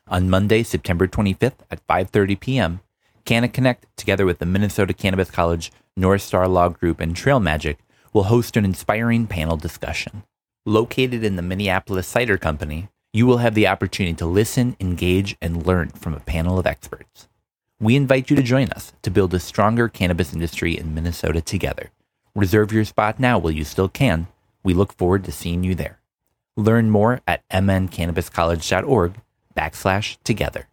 On 0.08 0.30
Monday, 0.30 0.64
September 0.64 1.08
25th 1.08 1.60
at 1.70 1.86
5:30 1.88 2.40
p.m., 2.40 2.80
Canna 3.26 3.50
Connect, 3.50 3.86
together 3.98 4.26
with 4.26 4.40
the 4.40 4.46
Minnesota 4.46 4.94
Cannabis 4.94 5.30
College, 5.30 5.74
North 5.98 6.22
Star 6.22 6.48
Law 6.48 6.70
Group, 6.70 7.02
and 7.02 7.14
Trail 7.18 7.42
Magic, 7.42 7.80
will 8.14 8.24
host 8.24 8.56
an 8.56 8.64
inspiring 8.64 9.28
panel 9.28 9.58
discussion. 9.58 10.24
Located 10.66 11.22
in 11.26 11.36
the 11.36 11.42
Minneapolis 11.42 12.08
Cider 12.08 12.38
Company, 12.38 12.88
you 13.16 13.26
will 13.26 13.38
have 13.38 13.54
the 13.54 13.66
opportunity 13.66 14.14
to 14.14 14.26
listen, 14.26 14.76
engage, 14.82 15.38
and 15.42 15.66
learn 15.66 15.88
from 15.88 16.14
a 16.14 16.20
panel 16.20 16.60
of 16.60 16.68
experts. 16.68 17.30
We 17.80 17.96
invite 17.96 18.30
you 18.30 18.36
to 18.36 18.44
join 18.44 18.70
us 18.72 18.92
to 19.04 19.10
build 19.10 19.34
a 19.34 19.40
stronger 19.40 19.88
cannabis 19.88 20.34
industry 20.34 20.78
in 20.78 20.94
Minnesota 20.94 21.40
together. 21.40 21.92
Reserve 22.36 22.74
your 22.74 22.84
spot 22.84 23.18
now 23.18 23.40
while 23.40 23.54
you 23.54 23.64
still 23.64 23.88
can. 23.88 24.28
We 24.66 24.74
look 24.74 24.92
forward 24.92 25.24
to 25.24 25.32
seeing 25.32 25.64
you 25.64 25.76
there. 25.76 26.02
Learn 26.58 26.90
more 26.90 27.22
at 27.26 27.48
mncannabiscollege.org 27.48 29.14
backslash 29.56 30.18
together. 30.26 30.68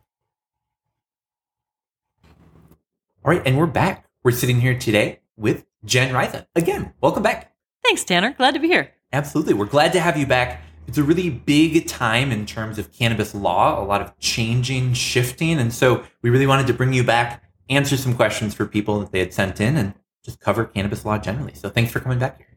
All 3.24 3.33
right, 3.33 3.42
and 3.46 3.57
we're 3.57 3.66
back. 3.66 4.09
We're 4.24 4.33
sitting 4.33 4.61
here 4.61 4.76
today 4.76 5.20
with 5.37 5.64
Jen 5.85 6.12
Reise. 6.12 6.44
Again, 6.57 6.92
welcome 7.00 7.22
back. 7.22 7.55
Thanks, 7.85 8.02
Tanner. 8.02 8.33
Glad 8.33 8.55
to 8.55 8.59
be 8.59 8.66
here. 8.66 8.90
Absolutely. 9.12 9.55
We're 9.55 9.66
glad 9.66 9.92
to 9.92 10.00
have 10.00 10.16
you 10.16 10.26
back. 10.26 10.61
It's 10.87 10.99
a 10.99 11.03
really 11.03 11.31
big 11.31 11.87
time 11.87 12.33
in 12.33 12.45
terms 12.45 12.79
of 12.79 12.92
cannabis 12.92 13.35
law, 13.35 13.83
a 13.83 13.85
lot 13.85 14.03
of 14.03 14.18
changing, 14.18 14.95
shifting. 14.95 15.59
And 15.59 15.73
so 15.73 16.05
we 16.23 16.31
really 16.31 16.47
wanted 16.47 16.66
to 16.66 16.75
bring 16.75 16.92
you 16.92 17.05
back, 17.05 17.42
answer 17.71 17.97
some 17.97 18.14
questions 18.14 18.55
for 18.55 18.66
people 18.66 19.01
that 19.01 19.12
they 19.12 19.21
had 19.21 19.33
sent 19.33 19.61
in, 19.61 19.77
and 19.77 19.95
just 20.25 20.40
cover 20.40 20.64
cannabis 20.64 21.05
law 21.05 21.18
generally. 21.18 21.55
So 21.55 21.68
thanks 21.68 21.92
for 21.92 22.01
coming 22.01 22.18
back 22.18 22.38
here. 22.38 22.49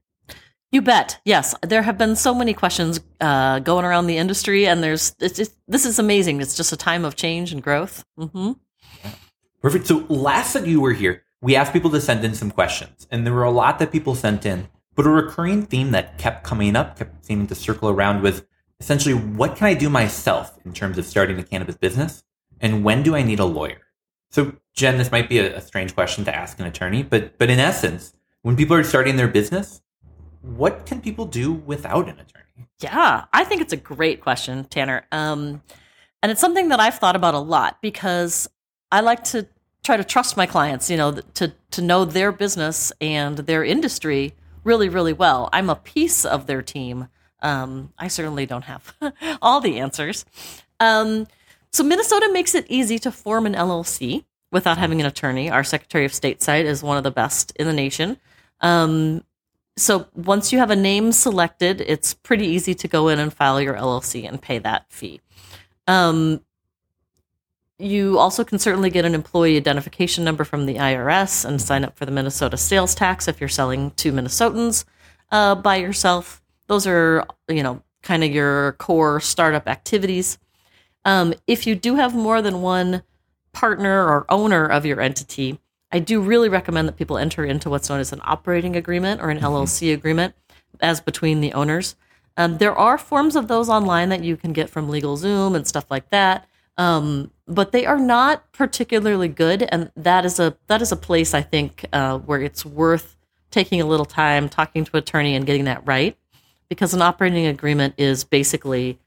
You 0.72 0.82
bet. 0.82 1.20
Yes, 1.24 1.56
there 1.62 1.84
have 1.84 1.98
been 1.98 2.16
so 2.16 2.34
many 2.34 2.54
questions 2.54 3.00
uh, 3.22 3.60
going 3.60 3.86
around 3.86 4.08
the 4.08 4.18
industry, 4.18 4.68
and 4.68 4.84
there's 4.84 5.16
it's 5.22 5.38
just, 5.38 5.54
this 5.68 5.86
is 5.86 6.00
amazing. 6.00 6.42
It's 6.42 6.58
just 6.58 6.74
a 6.74 6.78
time 6.78 7.06
of 7.06 7.16
change 7.16 7.54
and 7.54 7.64
growth. 7.64 8.04
Mm-hmm. 8.20 8.54
Yeah. 9.04 9.12
Perfect. 9.62 9.88
So 9.88 10.06
last 10.10 10.54
that 10.54 10.68
you 10.68 10.82
were 10.82 10.92
here, 10.92 11.24
we 11.42 11.56
asked 11.56 11.72
people 11.72 11.92
to 11.92 12.02
send 12.02 12.26
in 12.26 12.34
some 12.34 12.52
questions, 12.52 13.08
and 13.10 13.26
there 13.26 13.34
were 13.34 13.44
a 13.44 13.52
lot 13.52 13.80
that 13.80 13.92
people 13.92 14.16
sent 14.16 14.46
in. 14.46 14.68
But 14.96 15.06
a 15.06 15.10
recurring 15.10 15.66
theme 15.66 15.92
that 15.92 16.18
kept 16.18 16.44
coming 16.44 16.76
up, 16.76 16.98
kept 16.98 17.26
seeming 17.26 17.48
to 17.48 17.56
circle 17.56 17.90
around 17.90 18.22
was 18.22 18.44
essentially 18.80 19.14
what 19.14 19.56
can 19.56 19.68
I 19.68 19.74
do 19.74 19.90
myself 19.90 20.58
in 20.66 20.74
terms 20.74 20.98
of 20.98 21.06
starting 21.06 21.38
a 21.38 21.44
cannabis 21.44 21.76
business? 21.76 22.24
And 22.62 22.84
when 22.84 23.04
do 23.04 23.16
I 23.16 23.22
need 23.22 23.40
a 23.40 23.46
lawyer? 23.46 23.82
So, 24.30 24.54
Jen, 24.74 24.98
this 24.98 25.12
might 25.12 25.30
be 25.30 25.40
a, 25.40 25.58
a 25.58 25.62
strange 25.62 25.94
question 25.94 26.26
to 26.26 26.36
ask 26.36 26.60
an 26.60 26.66
attorney, 26.66 27.04
but 27.04 27.38
but 27.38 27.50
in 27.50 27.60
essence, 27.60 28.14
when 28.42 28.56
people 28.56 28.76
are 28.76 28.84
starting 28.84 29.16
their 29.16 29.28
business, 29.28 29.82
what 30.42 30.86
can 30.86 31.02
people 31.02 31.26
do 31.26 31.52
without 31.54 32.08
an 32.08 32.20
attorney? 32.20 32.68
Yeah, 32.80 33.26
I 33.34 33.44
think 33.44 33.62
it's 33.62 33.74
a 33.74 33.78
great 33.78 34.22
question, 34.22 34.66
Tanner. 34.66 35.06
Um, 35.12 35.62
and 36.22 36.32
it's 36.32 36.42
something 36.42 36.70
that 36.70 36.80
I've 36.80 36.98
thought 36.98 37.16
about 37.16 37.34
a 37.34 37.40
lot 37.40 37.82
because 37.82 38.50
I 38.92 39.02
like 39.02 39.24
to 39.26 39.48
try 39.84 39.98
to 39.98 40.04
trust 40.04 40.38
my 40.38 40.46
clients, 40.46 40.90
you 40.90 40.98
know, 40.98 41.12
to 41.36 41.54
to 41.72 41.82
know 41.82 42.06
their 42.06 42.32
business 42.32 42.92
and 43.02 43.38
their 43.38 43.64
industry 43.64 44.34
really, 44.66 44.90
really 44.90 45.14
well. 45.14 45.50
I'm 45.54 45.70
a 45.70 45.76
piece 45.76 46.26
of 46.26 46.48
their 46.48 46.62
team. 46.62 47.08
Um, 47.42 47.94
I 47.98 48.10
certainly 48.10 48.46
don't 48.46 48.66
have 48.66 48.94
all 49.42 49.62
the 49.62 49.80
answers. 49.80 50.26
Um, 50.82 51.28
so 51.72 51.84
Minnesota 51.84 52.30
makes 52.34 52.56
it 52.56 52.66
easy 52.68 53.00
to 53.00 53.12
form 53.12 53.46
an 53.46 53.54
LLC 53.54 54.26
without 54.52 54.78
having 54.78 55.00
an 55.00 55.08
attorney. 55.08 55.50
Our 55.50 55.64
Secretary 55.64 56.06
of 56.06 56.14
State 56.14 56.42
site 56.42 56.66
is 56.66 56.84
one 56.84 56.98
of 56.98 57.04
the 57.04 57.12
best 57.12 57.54
in 57.58 57.68
the 57.68 57.74
nation. 57.74 58.18
Um, 58.62 59.24
so 59.78 60.08
once 60.16 60.52
you 60.54 60.60
have 60.60 60.72
a 60.72 60.76
name 60.76 61.12
selected, 61.12 61.82
it's 61.82 62.14
pretty 62.14 62.48
easy 62.48 62.74
to 62.76 62.88
go 62.88 63.10
in 63.10 63.20
and 63.20 63.34
file 63.34 63.62
your 63.62 63.76
LLC 63.76 64.28
and 64.28 64.42
pay 64.42 64.58
that 64.60 64.86
fee. 64.90 65.22
Um, 65.88 66.42
you 67.78 68.18
also 68.18 68.44
can 68.44 68.60
certainly 68.60 68.90
get 68.90 69.06
an 69.06 69.14
employee 69.14 69.58
identification 69.58 70.24
number 70.24 70.44
from 70.44 70.66
the 70.66 70.76
IRS 70.76 71.44
and 71.44 71.62
sign 71.62 71.84
up 71.84 71.98
for 71.98 72.06
the 72.06 72.12
Minnesota 72.12 72.58
sales 72.58 72.96
tax 72.96 73.28
if 73.28 73.40
you're 73.40 73.50
selling 73.50 73.92
to 73.92 74.14
Minnesotans 74.14 74.86
uh, 75.32 75.56
by 75.56 75.76
yourself. 75.76 76.42
Those 76.68 76.88
are, 76.88 77.26
you 77.50 77.64
know, 77.64 77.82
kind 78.02 78.24
of 78.24 78.32
your 78.32 78.74
core 78.74 79.20
startup 79.20 79.68
activities. 79.68 80.38
Um, 81.04 81.34
if 81.48 81.68
you 81.68 81.76
do 81.76 81.96
have 81.96 82.16
more 82.16 82.42
than 82.42 82.62
one 82.62 83.04
partner 83.52 84.06
or 84.08 84.26
owner 84.30 84.66
of 84.66 84.86
your 84.86 85.02
entity, 85.02 85.60
I 85.92 86.00
do 86.00 86.22
really 86.22 86.50
recommend 86.50 86.88
that 86.88 86.98
people 86.98 87.18
enter 87.18 87.46
into 87.46 87.70
what's 87.70 87.90
known 87.90 88.00
as 88.00 88.14
an 88.14 88.22
operating 88.24 88.76
agreement 88.76 89.22
or 89.22 89.30
an 89.30 89.38
mm-hmm. 89.38 89.48
LLC 89.48 89.94
agreement 89.94 90.34
as 90.80 91.02
between 91.02 91.42
the 91.42 91.54
owners. 91.54 91.96
Um, 92.38 92.58
there 92.58 92.76
are 92.76 92.98
forms 92.98 93.36
of 93.36 93.48
those 93.48 93.70
online 93.70 94.10
that 94.10 94.24
you 94.24 94.36
can 94.36 94.52
get 94.54 94.70
from 94.70 94.90
LegalZoom 94.90 95.56
and 95.56 95.68
stuff 95.68 95.86
like 95.90 96.10
that. 96.10 96.48
Um, 96.78 97.32
but 97.48 97.72
they 97.72 97.86
are 97.86 98.00
not 98.00 98.52
particularly 98.52 99.28
good, 99.28 99.64
and 99.64 99.92
that 99.96 100.26
is 100.26 100.40
a 100.40 100.58
that 100.68 100.82
is 100.82 100.92
a 100.92 100.98
place 100.98 101.34
I 101.34 101.42
think 101.42 101.86
uh, 101.94 102.18
where 102.20 102.42
it's 102.42 102.66
worth 102.66 103.16
taking 103.52 103.80
a 103.80 103.86
little 103.86 104.06
time, 104.06 104.50
talking 104.50 104.84
to 104.84 104.92
an 104.94 105.00
attorney, 105.00 105.36
and 105.36 105.46
getting 105.46 105.66
that 105.66 105.86
right, 105.86 106.18
because 106.68 106.94
an 106.94 107.02
operating 107.02 107.46
agreement 107.46 107.94
is 107.98 108.24
basically 108.24 109.00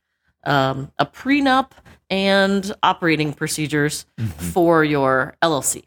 um, 0.44 0.92
a 0.98 1.04
prenup 1.04 1.72
and 2.10 2.74
operating 2.82 3.34
procedures 3.34 4.06
mm-hmm. 4.16 4.30
for 4.30 4.84
your 4.84 5.36
LLC. 5.42 5.84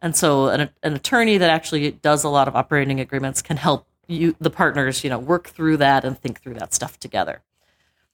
And 0.00 0.14
so, 0.14 0.48
an, 0.48 0.70
an 0.82 0.94
attorney 0.94 1.38
that 1.38 1.50
actually 1.50 1.90
does 1.90 2.22
a 2.22 2.28
lot 2.28 2.48
of 2.48 2.54
operating 2.54 3.00
agreements 3.00 3.42
can 3.42 3.56
help 3.56 3.86
you, 4.06 4.36
the 4.38 4.50
partners, 4.50 5.02
you 5.02 5.10
know, 5.10 5.18
work 5.18 5.48
through 5.48 5.78
that 5.78 6.04
and 6.04 6.18
think 6.18 6.40
through 6.40 6.54
that 6.54 6.74
stuff 6.74 6.98
together. 7.00 7.42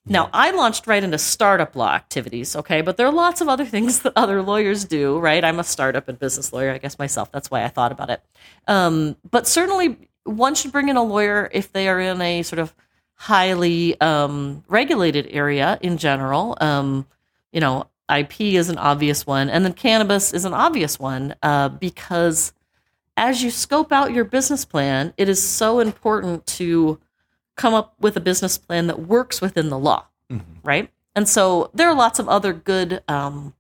Now, 0.05 0.31
I 0.33 0.51
launched 0.51 0.87
right 0.89 1.03
into 1.03 1.19
startup 1.19 1.77
law 1.77 1.93
activities, 1.95 2.57
okay, 2.57 2.81
but 2.81 2.97
there 2.97 3.07
are 3.07 3.13
lots 3.13 3.41
of 3.41 3.49
other 3.49 3.65
things 3.75 4.01
that 4.01 4.13
other 4.17 4.43
lawyers 4.43 4.85
do, 4.85 5.19
right? 5.19 5.45
I'm 5.45 5.61
a 5.61 5.65
startup 5.65 6.09
and 6.09 6.19
business 6.19 6.53
lawyer, 6.53 6.73
I 6.73 6.79
guess 6.79 6.99
myself. 6.99 7.31
That's 7.31 7.51
why 7.51 7.65
I 7.65 7.69
thought 7.69 7.93
about 7.93 8.11
it. 8.11 8.23
Um, 8.67 9.17
but 9.31 9.47
certainly, 9.47 9.97
one 10.25 10.55
should 10.55 10.73
bring 10.73 10.89
in 10.89 10.97
a 10.97 11.03
lawyer 11.03 11.49
if 11.53 11.73
they 11.73 11.89
are 11.89 12.01
in 12.01 12.21
a 12.21 12.43
sort 12.43 12.59
of 12.59 12.75
highly 13.15 14.01
um, 14.01 14.65
regulated 14.69 15.29
area 15.31 15.79
in 15.81 15.97
general. 15.97 16.57
Um, 16.61 17.07
you 17.53 17.61
know, 17.61 17.87
IP 18.15 18.41
is 18.41 18.69
an 18.69 18.79
obvious 18.79 19.27
one, 19.27 19.49
and 19.49 19.65
then 19.65 19.73
cannabis 19.73 20.33
is 20.33 20.45
an 20.45 20.55
obvious 20.55 20.99
one 20.99 21.35
uh, 21.43 21.69
because 21.69 22.53
as 23.17 23.43
you 23.43 23.51
scope 23.51 23.93
out 23.93 24.13
your 24.13 24.25
business 24.25 24.65
plan, 24.65 25.13
it 25.17 25.29
is 25.29 25.43
so 25.43 25.81
important 25.81 26.47
to 26.47 26.99
come 27.57 27.75
up 27.75 27.95
with 28.01 28.17
a 28.17 28.21
business 28.21 28.59
plan 28.59 28.87
that 28.87 29.01
works 29.01 29.41
within 29.41 29.69
the 29.69 29.79
law, 29.79 30.07
mm-hmm. 30.31 30.43
right? 30.63 30.91
And 31.15 31.29
so 31.29 31.71
there 31.75 31.89
are 31.89 31.95
lots 31.95 32.19
of 32.19 32.29
other 32.29 32.53
good 32.53 33.03
um, 33.09 33.55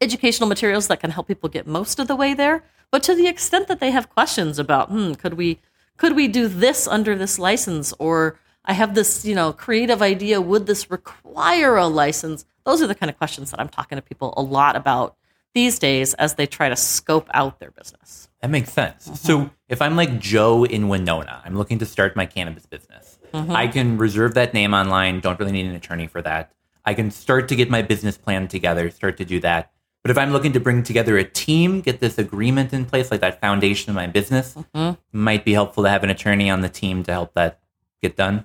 educational 0.00 0.48
materials 0.48 0.88
that 0.88 1.00
can 1.00 1.10
help 1.10 1.28
people 1.28 1.48
get 1.48 1.66
most 1.66 1.98
of 1.98 2.08
the 2.08 2.16
way 2.16 2.34
there. 2.34 2.64
But 2.90 3.02
to 3.04 3.14
the 3.14 3.26
extent 3.26 3.68
that 3.68 3.80
they 3.80 3.90
have 3.90 4.10
questions 4.10 4.58
about, 4.58 4.88
hmm, 4.88 5.14
could 5.14 5.34
we 5.34 5.60
could 5.96 6.14
we 6.14 6.28
do 6.28 6.46
this 6.46 6.86
under 6.86 7.16
this 7.16 7.38
license, 7.38 7.94
or 7.98 8.38
I 8.64 8.74
have 8.74 8.94
this, 8.94 9.24
you 9.24 9.34
know, 9.34 9.52
creative 9.52 10.02
idea, 10.02 10.40
would 10.40 10.66
this 10.66 10.90
require 10.90 11.76
a 11.76 11.86
license? 11.86 12.44
Those 12.64 12.82
are 12.82 12.86
the 12.86 12.94
kind 12.94 13.08
of 13.08 13.16
questions 13.16 13.50
that 13.50 13.60
I'm 13.60 13.68
talking 13.68 13.96
to 13.96 14.02
people 14.02 14.34
a 14.36 14.42
lot 14.42 14.76
about 14.76 15.16
these 15.56 15.78
days 15.78 16.12
as 16.14 16.34
they 16.34 16.46
try 16.46 16.68
to 16.68 16.76
scope 16.76 17.30
out 17.32 17.60
their 17.60 17.70
business. 17.70 18.28
That 18.42 18.50
makes 18.50 18.70
sense. 18.70 19.06
Mm-hmm. 19.06 19.14
So 19.14 19.50
if 19.70 19.80
I'm 19.80 19.96
like 19.96 20.20
Joe 20.20 20.64
in 20.64 20.88
Winona, 20.88 21.40
I'm 21.46 21.56
looking 21.56 21.78
to 21.78 21.86
start 21.86 22.14
my 22.14 22.26
cannabis 22.26 22.66
business. 22.66 23.18
Mm-hmm. 23.32 23.52
I 23.52 23.66
can 23.66 23.96
reserve 23.96 24.34
that 24.34 24.52
name 24.52 24.74
online, 24.74 25.20
don't 25.20 25.40
really 25.40 25.52
need 25.52 25.64
an 25.64 25.74
attorney 25.74 26.08
for 26.08 26.20
that. 26.20 26.52
I 26.84 26.92
can 26.92 27.10
start 27.10 27.48
to 27.48 27.56
get 27.56 27.70
my 27.70 27.80
business 27.80 28.18
plan 28.18 28.48
together, 28.48 28.90
start 28.90 29.16
to 29.16 29.24
do 29.24 29.40
that. 29.40 29.72
But 30.02 30.10
if 30.10 30.18
I'm 30.18 30.30
looking 30.30 30.52
to 30.52 30.60
bring 30.60 30.82
together 30.82 31.16
a 31.16 31.24
team, 31.24 31.80
get 31.80 32.00
this 32.00 32.18
agreement 32.18 32.74
in 32.74 32.84
place, 32.84 33.10
like 33.10 33.22
that 33.22 33.40
foundation 33.40 33.88
of 33.88 33.96
my 33.96 34.08
business, 34.08 34.54
mm-hmm. 34.54 35.00
might 35.10 35.46
be 35.46 35.54
helpful 35.54 35.84
to 35.84 35.88
have 35.88 36.04
an 36.04 36.10
attorney 36.10 36.50
on 36.50 36.60
the 36.60 36.68
team 36.68 37.02
to 37.04 37.12
help 37.12 37.32
that 37.32 37.60
get 38.02 38.14
done. 38.14 38.44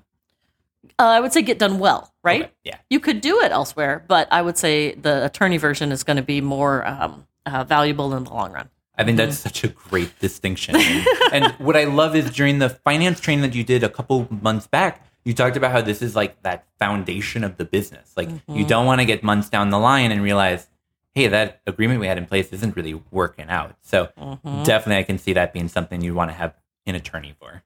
Uh, 1.02 1.06
I 1.06 1.20
would 1.20 1.34
say 1.34 1.42
get 1.42 1.58
done 1.58 1.80
well, 1.80 2.14
right? 2.22 2.44
Okay. 2.44 2.52
Yeah. 2.64 2.78
You 2.92 3.00
could 3.00 3.22
do 3.22 3.42
it 3.42 3.52
elsewhere, 3.52 4.06
but 4.08 4.28
I 4.32 4.44
would 4.44 4.56
say 4.56 4.94
the 4.94 5.26
attorney 5.26 5.58
version 5.58 5.92
is 5.92 6.04
going 6.04 6.18
to 6.18 6.24
be 6.24 6.42
more 6.42 6.86
um, 6.86 7.26
uh, 7.48 7.64
valuable 7.64 8.14
in 8.14 8.26
the 8.26 8.30
long 8.30 8.52
run. 8.52 8.70
I 8.96 9.04
think 9.04 9.18
that's 9.18 9.38
mm-hmm. 9.38 9.50
such 9.50 9.64
a 9.64 9.70
great 9.70 10.20
distinction. 10.20 10.76
And, 10.76 11.08
and, 11.34 11.54
what 11.54 11.76
I 11.76 11.86
love 11.86 12.16
is 12.16 12.30
during 12.30 12.60
the 12.60 12.70
finance 12.70 13.20
training 13.20 13.42
that 13.42 13.56
you 13.56 13.64
did 13.64 13.84
a 13.84 13.90
couple 13.90 14.28
months 14.30 14.68
back, 14.68 15.04
you 15.26 15.34
talked 15.34 15.58
about 15.58 15.72
how 15.72 15.82
this 15.82 16.04
is 16.04 16.16
like 16.16 16.40
that 16.44 16.68
foundation 16.78 17.44
of 17.44 17.58
the 17.58 17.66
business. 17.66 18.14
Like 18.16 18.30
mm-hmm. 18.30 18.56
you 18.56 18.64
don't 18.64 18.86
want 18.86 19.02
to 19.02 19.06
get 19.06 19.24
months 19.24 19.50
down 19.50 19.72
the 19.72 19.80
line 19.80 20.12
and 20.12 20.22
realize, 20.22 20.68
hey, 21.16 21.28
that 21.30 21.62
agreement 21.66 22.00
we 22.00 22.06
had 22.06 22.20
in 22.20 22.28
place 22.28 22.54
isn't 22.54 22.76
really 22.76 23.02
working 23.10 23.50
out. 23.50 23.76
So 23.82 24.10
mm-hmm. 24.20 24.64
definitely 24.64 24.98
I 24.98 25.04
can 25.04 25.18
see 25.18 25.34
that 25.34 25.52
being 25.52 25.68
something 25.68 26.02
you 26.02 26.14
want 26.14 26.30
to 26.30 26.36
have 26.36 26.54
an 26.86 26.94
attorney 26.94 27.34
for. 27.40 27.64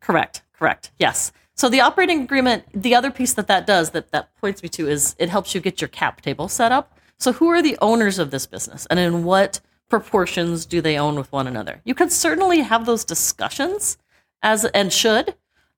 Correct. 0.00 0.42
Correct. 0.52 0.90
Yes. 0.98 1.32
So 1.58 1.68
the 1.68 1.80
operating 1.80 2.22
agreement, 2.22 2.66
the 2.72 2.94
other 2.94 3.10
piece 3.10 3.34
that 3.34 3.48
that 3.48 3.66
does 3.66 3.90
that 3.90 4.12
that 4.12 4.34
points 4.36 4.62
me 4.62 4.68
to 4.70 4.88
is 4.88 5.16
it 5.18 5.28
helps 5.28 5.56
you 5.56 5.60
get 5.60 5.80
your 5.80 5.88
cap 5.88 6.20
table 6.20 6.48
set 6.48 6.70
up. 6.70 6.96
So, 7.18 7.32
who 7.32 7.48
are 7.48 7.60
the 7.60 7.76
owners 7.82 8.20
of 8.20 8.30
this 8.30 8.46
business, 8.46 8.86
and 8.86 9.00
in 9.00 9.24
what 9.24 9.60
proportions 9.88 10.66
do 10.66 10.80
they 10.80 10.96
own 10.96 11.16
with 11.16 11.32
one 11.32 11.48
another? 11.48 11.80
You 11.84 11.96
could 11.96 12.12
certainly 12.12 12.60
have 12.60 12.86
those 12.86 13.04
discussions 13.04 13.98
as 14.40 14.66
and 14.66 14.92
should 14.92 15.34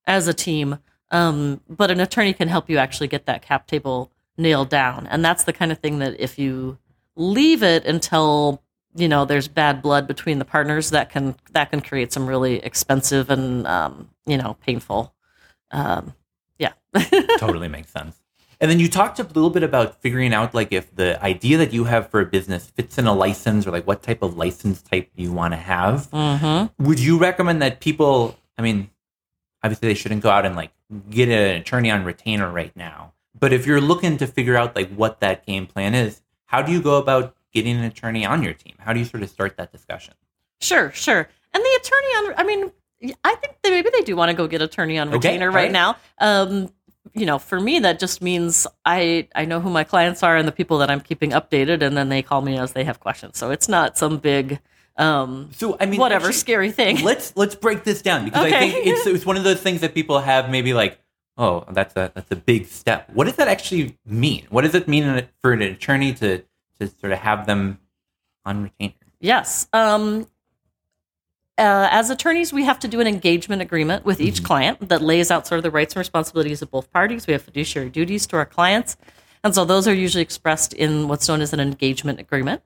as 0.06 0.28
a 0.28 0.34
team, 0.34 0.80
um, 1.10 1.62
but 1.66 1.90
an 1.90 1.98
attorney 1.98 2.34
can 2.34 2.48
help 2.48 2.68
you 2.68 2.76
actually 2.76 3.08
get 3.08 3.24
that 3.24 3.40
cap 3.40 3.66
table 3.66 4.12
nailed 4.36 4.68
down, 4.68 5.06
and 5.06 5.24
that's 5.24 5.44
the 5.44 5.52
kind 5.54 5.72
of 5.72 5.78
thing 5.78 5.98
that 6.00 6.20
if 6.20 6.38
you 6.38 6.76
leave 7.16 7.62
it 7.62 7.86
until 7.86 8.62
you 8.94 9.08
know 9.08 9.24
there's 9.24 9.48
bad 9.48 9.80
blood 9.80 10.06
between 10.06 10.40
the 10.40 10.44
partners, 10.44 10.90
that 10.90 11.08
can 11.08 11.36
that 11.52 11.70
can 11.70 11.80
create 11.80 12.12
some 12.12 12.26
really 12.26 12.56
expensive 12.56 13.30
and 13.30 13.66
um, 13.66 14.10
you 14.26 14.36
know 14.36 14.58
painful. 14.60 15.14
Um, 15.70 16.14
yeah, 16.58 16.72
totally 17.38 17.68
makes 17.68 17.90
sense. 17.90 18.20
And 18.60 18.70
then 18.70 18.78
you 18.78 18.88
talked 18.88 19.18
a 19.18 19.22
little 19.22 19.48
bit 19.48 19.62
about 19.62 20.02
figuring 20.02 20.34
out 20.34 20.54
like 20.54 20.70
if 20.70 20.94
the 20.94 21.22
idea 21.24 21.56
that 21.56 21.72
you 21.72 21.84
have 21.84 22.10
for 22.10 22.20
a 22.20 22.26
business 22.26 22.66
fits 22.66 22.98
in 22.98 23.06
a 23.06 23.14
license 23.14 23.66
or 23.66 23.70
like 23.70 23.86
what 23.86 24.02
type 24.02 24.22
of 24.22 24.36
license 24.36 24.82
type 24.82 25.10
you 25.14 25.32
want 25.32 25.54
to 25.54 25.56
have. 25.56 26.10
mm-hmm. 26.10 26.84
Would 26.84 27.00
you 27.00 27.18
recommend 27.18 27.62
that 27.62 27.80
people, 27.80 28.38
I 28.58 28.62
mean, 28.62 28.90
obviously 29.62 29.88
they 29.88 29.94
shouldn't 29.94 30.22
go 30.22 30.28
out 30.28 30.44
and 30.44 30.56
like 30.56 30.72
get 31.08 31.30
an 31.30 31.56
attorney 31.60 31.90
on 31.90 32.04
retainer 32.04 32.50
right 32.50 32.74
now. 32.76 33.14
But 33.38 33.54
if 33.54 33.66
you're 33.66 33.80
looking 33.80 34.18
to 34.18 34.26
figure 34.26 34.56
out 34.56 34.76
like 34.76 34.92
what 34.94 35.20
that 35.20 35.46
game 35.46 35.66
plan 35.66 35.94
is, 35.94 36.20
how 36.44 36.60
do 36.60 36.70
you 36.70 36.82
go 36.82 36.98
about 36.98 37.34
getting 37.52 37.78
an 37.78 37.84
attorney 37.84 38.26
on 38.26 38.42
your 38.42 38.52
team? 38.52 38.74
How 38.78 38.92
do 38.92 38.98
you 38.98 39.06
sort 39.06 39.22
of 39.22 39.30
start 39.30 39.56
that 39.56 39.72
discussion? 39.72 40.14
Sure, 40.60 40.90
sure. 40.92 41.28
And 41.52 41.64
the 41.64 41.80
attorney 41.80 42.06
on, 42.08 42.34
I 42.36 42.44
mean, 42.44 42.72
I 43.02 43.34
think 43.36 43.56
that 43.62 43.70
maybe 43.70 43.90
they 43.92 44.02
do 44.02 44.16
want 44.16 44.30
to 44.30 44.36
go 44.36 44.46
get 44.46 44.62
attorney 44.62 44.98
on 44.98 45.10
retainer 45.10 45.48
all 45.48 45.54
right, 45.54 45.62
right. 45.64 45.72
now. 45.72 45.96
Um, 46.18 46.70
you 47.14 47.26
know, 47.26 47.38
for 47.38 47.58
me, 47.58 47.78
that 47.80 47.98
just 47.98 48.22
means 48.22 48.66
I 48.84 49.28
I 49.34 49.44
know 49.44 49.60
who 49.60 49.70
my 49.70 49.84
clients 49.84 50.22
are 50.22 50.36
and 50.36 50.46
the 50.46 50.52
people 50.52 50.78
that 50.78 50.90
I'm 50.90 51.00
keeping 51.00 51.30
updated, 51.30 51.82
and 51.82 51.96
then 51.96 52.08
they 52.08 52.22
call 52.22 52.42
me 52.42 52.58
as 52.58 52.72
they 52.72 52.84
have 52.84 53.00
questions. 53.00 53.38
So 53.38 53.50
it's 53.50 53.68
not 53.68 53.96
some 53.96 54.18
big, 54.18 54.60
um, 54.96 55.48
So 55.52 55.76
I 55.80 55.86
mean, 55.86 55.98
whatever 55.98 56.26
actually, 56.26 56.38
scary 56.38 56.70
thing. 56.70 57.00
let's 57.02 57.32
let's 57.36 57.54
break 57.54 57.84
this 57.84 58.02
down 58.02 58.26
because 58.26 58.52
I 58.52 58.58
think 58.58 58.86
it's 58.86 59.06
it's 59.06 59.26
one 59.26 59.36
of 59.36 59.44
those 59.44 59.60
things 59.60 59.80
that 59.80 59.94
people 59.94 60.20
have 60.20 60.50
maybe 60.50 60.74
like, 60.74 60.98
oh, 61.38 61.64
that's 61.70 61.96
a 61.96 62.12
that's 62.14 62.30
a 62.30 62.36
big 62.36 62.66
step. 62.66 63.08
What 63.14 63.24
does 63.24 63.36
that 63.36 63.48
actually 63.48 63.98
mean? 64.04 64.46
What 64.50 64.62
does 64.62 64.74
it 64.74 64.86
mean 64.86 65.26
for 65.40 65.52
an 65.52 65.62
attorney 65.62 66.12
to 66.14 66.44
to 66.80 66.86
sort 67.00 67.12
of 67.12 67.18
have 67.18 67.46
them 67.46 67.78
on 68.44 68.62
retainer? 68.64 68.94
Yes. 69.20 69.68
Um, 69.72 70.26
uh, 71.60 71.88
as 71.92 72.08
attorneys, 72.08 72.54
we 72.54 72.64
have 72.64 72.78
to 72.78 72.88
do 72.88 73.00
an 73.00 73.06
engagement 73.06 73.60
agreement 73.60 74.06
with 74.06 74.18
each 74.18 74.42
client 74.42 74.88
that 74.88 75.02
lays 75.02 75.30
out 75.30 75.46
sort 75.46 75.58
of 75.58 75.62
the 75.62 75.70
rights 75.70 75.92
and 75.92 75.98
responsibilities 75.98 76.62
of 76.62 76.70
both 76.70 76.90
parties. 76.90 77.26
We 77.26 77.34
have 77.34 77.42
fiduciary 77.42 77.90
duties 77.90 78.26
to 78.28 78.36
our 78.36 78.46
clients. 78.46 78.96
And 79.44 79.54
so 79.54 79.66
those 79.66 79.86
are 79.86 79.92
usually 79.92 80.22
expressed 80.22 80.72
in 80.72 81.06
what's 81.06 81.28
known 81.28 81.42
as 81.42 81.52
an 81.52 81.60
engagement 81.60 82.18
agreement. 82.18 82.62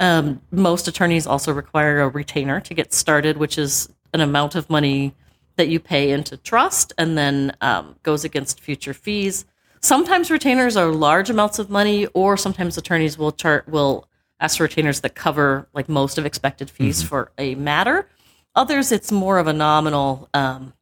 Um, 0.00 0.40
most 0.50 0.88
attorneys 0.88 1.26
also 1.26 1.52
require 1.52 2.00
a 2.00 2.08
retainer 2.08 2.58
to 2.60 2.72
get 2.72 2.94
started, 2.94 3.36
which 3.36 3.58
is 3.58 3.90
an 4.14 4.22
amount 4.22 4.54
of 4.54 4.70
money 4.70 5.14
that 5.56 5.68
you 5.68 5.78
pay 5.78 6.10
into 6.10 6.38
trust 6.38 6.94
and 6.96 7.18
then 7.18 7.54
um, 7.60 7.96
goes 8.02 8.24
against 8.24 8.60
future 8.60 8.94
fees. 8.94 9.44
Sometimes 9.82 10.30
retainers 10.30 10.74
are 10.74 10.90
large 10.90 11.28
amounts 11.28 11.58
of 11.58 11.68
money, 11.68 12.06
or 12.14 12.38
sometimes 12.38 12.78
attorneys 12.78 13.18
will 13.18 13.32
chart 13.32 13.68
will 13.68 14.08
ask 14.40 14.56
for 14.56 14.62
retainers 14.62 15.00
that 15.02 15.14
cover 15.14 15.68
like 15.74 15.88
most 15.88 16.16
of 16.16 16.24
expected 16.24 16.70
fees 16.70 17.02
for 17.02 17.30
a 17.36 17.54
matter. 17.56 18.08
Others, 18.54 18.92
it's 18.92 19.10
more 19.10 19.38
of 19.38 19.46
a 19.46 19.52
nominal 19.52 20.28
um, 20.34 20.74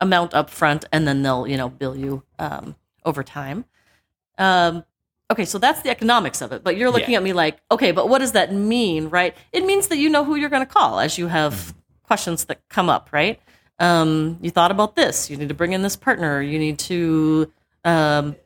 amount 0.00 0.34
up 0.34 0.50
front, 0.50 0.84
and 0.92 1.06
then 1.06 1.22
they'll 1.22 1.46
you 1.46 1.56
know 1.56 1.68
bill 1.68 1.96
you 1.96 2.22
um, 2.38 2.74
over 3.04 3.22
time. 3.22 3.64
Um, 4.38 4.84
okay, 5.30 5.44
so 5.44 5.58
that's 5.58 5.82
the 5.82 5.90
economics 5.90 6.40
of 6.40 6.52
it. 6.52 6.64
But 6.64 6.76
you're 6.76 6.90
looking 6.90 7.10
Yeah. 7.10 7.18
at 7.18 7.22
me 7.24 7.32
like, 7.32 7.58
okay, 7.70 7.92
but 7.92 8.08
what 8.08 8.18
does 8.18 8.32
that 8.32 8.52
mean, 8.52 9.08
right? 9.08 9.36
It 9.52 9.64
means 9.64 9.88
that 9.88 9.98
you 9.98 10.08
know 10.08 10.24
who 10.24 10.36
you're 10.36 10.48
going 10.48 10.66
to 10.66 10.72
call 10.72 11.00
as 11.00 11.18
you 11.18 11.26
have 11.26 11.74
questions 12.04 12.46
that 12.46 12.66
come 12.68 12.88
up, 12.88 13.10
right? 13.12 13.40
Um, 13.78 14.38
you 14.40 14.50
thought 14.50 14.70
about 14.70 14.96
this. 14.96 15.28
You 15.30 15.36
need 15.36 15.48
to 15.48 15.54
bring 15.54 15.72
in 15.72 15.82
this 15.82 15.96
partner. 15.96 16.40
You 16.40 16.58
need 16.58 16.78
to, 16.80 17.52
um, 17.84 18.36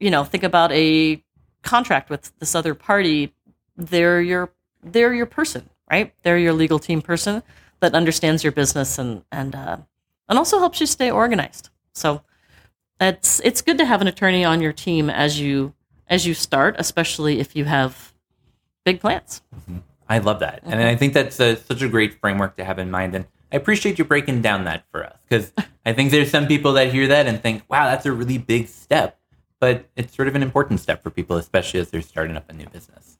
you 0.00 0.10
know, 0.10 0.24
think 0.24 0.42
about 0.44 0.72
a 0.72 1.22
contract 1.62 2.10
with 2.10 2.36
this 2.38 2.54
other 2.54 2.74
party. 2.74 3.32
They're 3.76 4.20
your 4.20 4.50
they're 4.82 5.14
your 5.14 5.26
person, 5.26 5.70
right? 5.90 6.12
They're 6.22 6.36
your 6.38 6.52
legal 6.52 6.78
team 6.78 7.00
person 7.00 7.42
that 7.84 7.94
understands 7.94 8.42
your 8.42 8.52
business 8.52 8.98
and 8.98 9.22
and 9.30 9.54
uh, 9.54 9.76
and 10.28 10.38
also 10.38 10.58
helps 10.58 10.80
you 10.80 10.86
stay 10.86 11.10
organized. 11.10 11.68
So 11.92 12.22
it's 13.00 13.40
it's 13.44 13.60
good 13.60 13.78
to 13.78 13.84
have 13.84 14.00
an 14.00 14.08
attorney 14.08 14.44
on 14.44 14.60
your 14.62 14.72
team 14.72 15.10
as 15.10 15.38
you 15.38 15.74
as 16.08 16.26
you 16.26 16.32
start, 16.34 16.76
especially 16.78 17.40
if 17.40 17.54
you 17.54 17.66
have 17.66 18.14
big 18.84 19.00
plans. 19.00 19.42
I 20.08 20.18
love 20.18 20.40
that, 20.40 20.60
and 20.64 20.82
I 20.82 20.96
think 20.96 21.12
that's 21.12 21.38
a, 21.40 21.56
such 21.56 21.82
a 21.82 21.88
great 21.88 22.20
framework 22.20 22.56
to 22.56 22.64
have 22.64 22.78
in 22.78 22.90
mind. 22.90 23.14
And 23.14 23.26
I 23.52 23.56
appreciate 23.56 23.98
you 23.98 24.04
breaking 24.04 24.42
down 24.42 24.64
that 24.64 24.84
for 24.90 25.04
us 25.04 25.16
because 25.28 25.52
I 25.86 25.92
think 25.92 26.10
there's 26.10 26.30
some 26.30 26.46
people 26.46 26.72
that 26.74 26.92
hear 26.92 27.06
that 27.08 27.26
and 27.26 27.40
think, 27.42 27.64
"Wow, 27.68 27.84
that's 27.84 28.06
a 28.06 28.12
really 28.12 28.38
big 28.38 28.68
step," 28.68 29.18
but 29.60 29.90
it's 29.94 30.14
sort 30.16 30.28
of 30.28 30.34
an 30.34 30.42
important 30.42 30.80
step 30.80 31.02
for 31.02 31.10
people, 31.10 31.36
especially 31.36 31.80
as 31.80 31.90
they're 31.90 32.02
starting 32.02 32.36
up 32.36 32.48
a 32.48 32.54
new 32.54 32.66
business. 32.68 33.18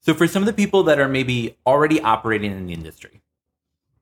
So, 0.00 0.14
for 0.14 0.26
some 0.26 0.42
of 0.42 0.46
the 0.46 0.54
people 0.54 0.84
that 0.84 0.98
are 0.98 1.08
maybe 1.08 1.56
already 1.66 2.00
operating 2.00 2.52
in 2.52 2.66
the 2.66 2.72
industry, 2.72 3.20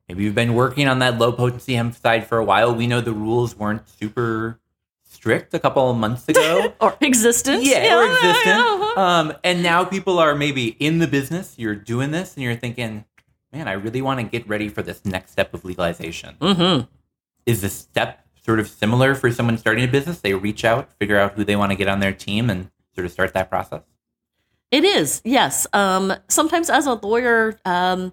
maybe 0.09 0.25
you've 0.25 0.35
been 0.35 0.55
working 0.55 0.89
on 0.89 0.99
that 1.01 1.19
low 1.19 1.33
potency 1.33 1.75
hemp 1.75 1.95
side 1.95 2.27
for 2.27 2.39
a 2.39 2.45
while. 2.45 2.75
We 2.75 2.87
know 2.87 3.01
the 3.01 3.13
rules 3.13 3.57
weren't 3.57 3.89
super 3.89 4.59
strict 5.05 5.53
a 5.55 5.59
couple 5.59 5.91
of 5.91 5.97
months 5.97 6.29
ago. 6.29 6.73
Or 6.81 6.97
existence. 7.01 7.67
Yeah, 7.67 7.97
or 7.99 8.05
yeah, 8.05 8.13
existent. 8.15 8.45
yeah. 8.47 8.93
Um, 8.97 9.33
and 9.45 9.63
now 9.63 9.85
people 9.85 10.19
are 10.19 10.35
maybe 10.35 10.69
in 10.79 10.99
the 10.99 11.07
business. 11.07 11.55
You're 11.59 11.75
doing 11.75 12.11
this, 12.11 12.35
and 12.35 12.43
you're 12.45 12.57
thinking, 12.57 13.05
"Man, 13.53 13.69
I 13.69 13.73
really 13.73 14.03
want 14.03 14.21
to 14.21 14.25
get 14.25 14.49
ready 14.49 14.69
for 14.69 14.83
this 14.83 15.05
next 15.05 15.33
step 15.33 15.53
of 15.55 15.65
legalization." 15.65 16.37
Mhm. 16.41 16.89
Is 17.47 17.61
the 17.63 17.69
step 17.69 18.25
sort 18.45 18.61
of 18.61 18.69
similar 18.69 19.15
for 19.15 19.31
someone 19.33 19.59
starting 19.59 19.85
a 19.85 19.89
business? 19.89 20.21
They 20.21 20.35
reach 20.35 20.65
out, 20.65 20.93
figure 20.99 21.19
out 21.19 21.33
who 21.35 21.45
they 21.45 21.57
want 21.57 21.71
to 21.73 21.77
get 21.77 21.89
on 21.89 22.01
their 22.01 22.13
team, 22.13 22.49
and 22.51 22.71
sort 22.95 23.05
of 23.07 23.13
start 23.13 23.33
that 23.35 23.49
process. 23.51 23.83
It 24.71 24.85
is, 24.85 25.23
yes. 25.25 25.67
Um, 25.73 26.13
sometimes 26.29 26.69
as 26.69 26.85
a 26.87 26.93
lawyer, 26.95 27.59
um, 27.65 28.13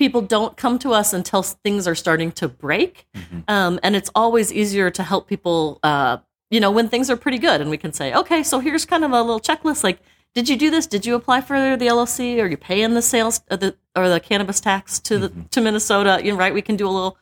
people 0.00 0.22
don't 0.22 0.56
come 0.56 0.78
to 0.78 0.94
us 0.94 1.12
until 1.12 1.42
things 1.42 1.86
are 1.86 1.94
starting 1.94 2.32
to 2.32 2.48
break. 2.48 3.06
Mhm. 3.14 3.44
Um, 3.48 3.78
and 3.82 3.94
it's 3.94 4.10
always 4.14 4.50
easier 4.50 4.88
to 4.90 5.02
help 5.02 5.28
people, 5.28 5.78
uh, 5.82 6.16
you 6.50 6.58
know, 6.58 6.70
when 6.70 6.88
things 6.88 7.10
are 7.10 7.16
pretty 7.16 7.36
good. 7.36 7.60
And 7.60 7.68
we 7.68 7.76
can 7.76 7.92
say, 7.92 8.14
okay, 8.14 8.42
so 8.42 8.60
here's 8.60 8.86
kind 8.86 9.04
of 9.04 9.12
a 9.12 9.20
little 9.20 9.40
checklist. 9.40 9.84
Like, 9.84 9.98
did 10.34 10.48
you 10.48 10.56
do 10.56 10.70
this? 10.70 10.86
Did 10.86 11.04
you 11.04 11.14
apply 11.16 11.42
for 11.42 11.76
the 11.76 11.86
LLC? 11.86 12.40
Are 12.40 12.46
you 12.46 12.56
paying 12.56 12.94
the 12.94 13.02
sales 13.02 13.42
or 13.50 13.58
the, 13.58 13.76
or 13.94 14.08
the 14.08 14.20
cannabis 14.20 14.58
tax 14.58 14.98
to 15.00 15.18
the 15.18 15.28
to 15.50 15.60
Minnesota? 15.60 16.18
You 16.24 16.32
know, 16.32 16.38
right? 16.38 16.54
We 16.54 16.62
can 16.62 16.76
do 16.76 16.88
a 16.88 16.94
little 16.98 17.18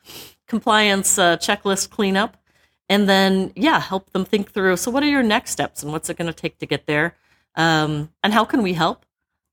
compliance 0.47 1.19
uh, 1.19 1.37
checklist 1.39 1.91
cleanup, 1.91 2.37
and 2.89 3.09
then 3.09 3.53
yeah, 3.57 3.81
help 3.81 4.11
them 4.13 4.25
think 4.25 4.53
through. 4.53 4.77
So, 4.77 4.91
what 4.93 5.03
are 5.03 5.09
your 5.09 5.25
next 5.25 5.51
steps, 5.51 5.83
and 5.83 5.91
what's 5.91 6.09
it 6.09 6.17
going 6.17 6.33
to 6.33 6.41
take 6.43 6.59
to 6.59 6.67
get 6.67 6.87
there? 6.87 7.17
Um, 7.57 8.11
and 8.23 8.33
how 8.33 8.45
can 8.45 8.63
we 8.63 8.75
help? 8.75 9.05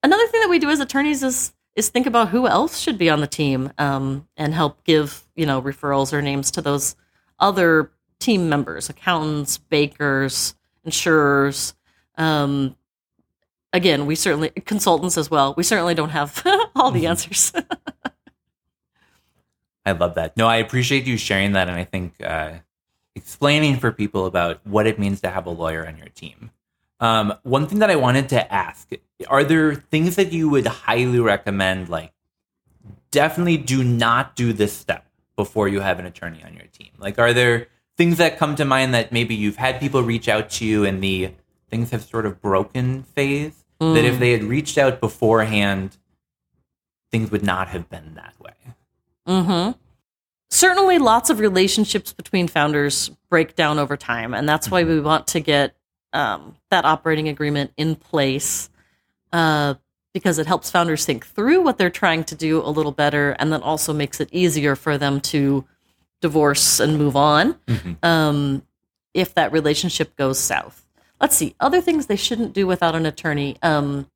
Another 0.03 0.27
thing 0.27 0.41
that 0.41 0.49
we 0.49 0.59
do 0.59 0.69
as 0.69 0.79
attorneys 0.79 1.23
is 1.23 1.54
is 1.75 1.89
think 1.89 2.07
about 2.07 2.29
who 2.29 2.47
else 2.47 2.79
should 2.79 2.97
be 2.97 3.09
on 3.09 3.19
the 3.19 3.27
team 3.27 3.71
um, 3.77 4.27
and 4.37 4.53
help 4.53 4.83
give 4.83 5.23
you 5.35 5.45
know 5.45 5.61
referrals 5.61 6.13
or 6.13 6.21
names 6.21 6.51
to 6.51 6.61
those 6.61 6.95
other 7.39 7.91
team 8.19 8.49
members, 8.49 8.89
accountants, 8.89 9.57
bakers, 9.57 10.55
insurers. 10.83 11.75
Um, 12.17 12.75
again, 13.73 14.05
we 14.05 14.15
certainly 14.15 14.49
consultants 14.49 15.17
as 15.17 15.29
well. 15.29 15.53
We 15.57 15.63
certainly 15.63 15.93
don't 15.93 16.09
have 16.09 16.41
all 16.75 16.91
the 16.91 17.07
answers. 17.07 17.51
I 19.85 19.91
love 19.91 20.15
that. 20.15 20.35
No, 20.35 20.47
I 20.47 20.57
appreciate 20.57 21.05
you 21.05 21.17
sharing 21.17 21.51
that, 21.51 21.67
and 21.67 21.77
I 21.77 21.83
think 21.83 22.15
uh, 22.23 22.53
explaining 23.13 23.77
for 23.77 23.91
people 23.91 24.25
about 24.25 24.65
what 24.65 24.87
it 24.87 24.97
means 24.97 25.21
to 25.21 25.29
have 25.29 25.45
a 25.45 25.51
lawyer 25.51 25.85
on 25.85 25.97
your 25.97 26.09
team. 26.09 26.49
Um, 26.99 27.35
one 27.43 27.67
thing 27.67 27.79
that 27.79 27.91
I 27.91 27.95
wanted 27.95 28.29
to 28.29 28.51
ask: 28.51 28.89
Are 29.27 29.43
there 29.43 29.75
things 29.75 30.15
that 30.17 30.33
you 30.33 30.49
would 30.49 30.67
highly 30.67 31.19
recommend? 31.19 31.89
Like, 31.89 32.11
definitely 33.11 33.57
do 33.57 33.83
not 33.83 34.35
do 34.35 34.53
this 34.53 34.73
step 34.73 35.05
before 35.35 35.67
you 35.67 35.81
have 35.81 35.99
an 35.99 36.05
attorney 36.05 36.43
on 36.43 36.53
your 36.53 36.67
team. 36.67 36.89
Like, 36.97 37.17
are 37.19 37.33
there 37.33 37.67
things 37.97 38.17
that 38.17 38.37
come 38.37 38.55
to 38.55 38.65
mind 38.65 38.93
that 38.93 39.11
maybe 39.11 39.35
you've 39.35 39.55
had 39.55 39.79
people 39.79 40.03
reach 40.03 40.27
out 40.27 40.49
to 40.51 40.65
you 40.65 40.83
and 40.83 41.01
the 41.01 41.31
things 41.69 41.91
have 41.91 42.03
sort 42.03 42.25
of 42.25 42.41
broken 42.41 43.03
phase? 43.03 43.63
That 43.79 44.05
if 44.05 44.19
they 44.19 44.31
had 44.31 44.43
reached 44.45 44.77
out 44.77 45.01
beforehand, 45.01 45.97
things 47.11 47.29
would 47.29 47.43
not 47.43 47.67
have 47.67 47.89
been 47.89 48.15
that 48.15 48.33
way. 48.39 48.53
Mm-hmm. 49.27 49.77
Certainly, 50.49 50.99
lots 50.99 51.29
of 51.29 51.39
relationships 51.39 52.13
between 52.13 52.47
founders 52.47 53.11
break 53.29 53.55
down 53.55 53.77
over 53.77 53.97
time, 53.97 54.33
and 54.33 54.47
that's 54.47 54.71
why 54.71 54.85
we 54.85 55.01
want 55.01 55.27
to 55.27 55.41
get 55.41 55.75
um, 56.13 56.55
that 56.71 56.85
operating 56.85 57.27
agreement 57.27 57.73
in 57.75 57.95
place 57.95 58.69
uh, 59.33 59.75
because 60.13 60.39
it 60.39 60.47
helps 60.47 60.71
founders 60.71 61.05
think 61.05 61.25
through 61.25 61.61
what 61.61 61.77
they're 61.77 61.89
trying 61.89 62.23
to 62.25 62.35
do 62.35 62.61
a 62.61 62.69
little 62.69 62.91
better, 62.93 63.31
and 63.39 63.51
then 63.51 63.61
also 63.61 63.93
makes 63.93 64.19
it 64.21 64.29
easier 64.31 64.75
for 64.75 64.97
them 64.97 65.19
to 65.21 65.65
divorce 66.21 66.79
and 66.79 66.97
move 66.97 67.15
on 67.15 67.55
um, 68.01 68.63
if 69.13 69.33
that 69.35 69.51
relationship 69.51 70.15
goes 70.15 70.39
south. 70.39 70.87
let's 71.21 71.35
see 71.35 71.53
other 71.59 71.81
things 71.81 72.05
they 72.07 72.15
shouldn't 72.15 72.53
do 72.53 72.65
without 72.65 72.95
an 72.95 73.05
attorney. 73.05 73.57
Um, 73.61 74.09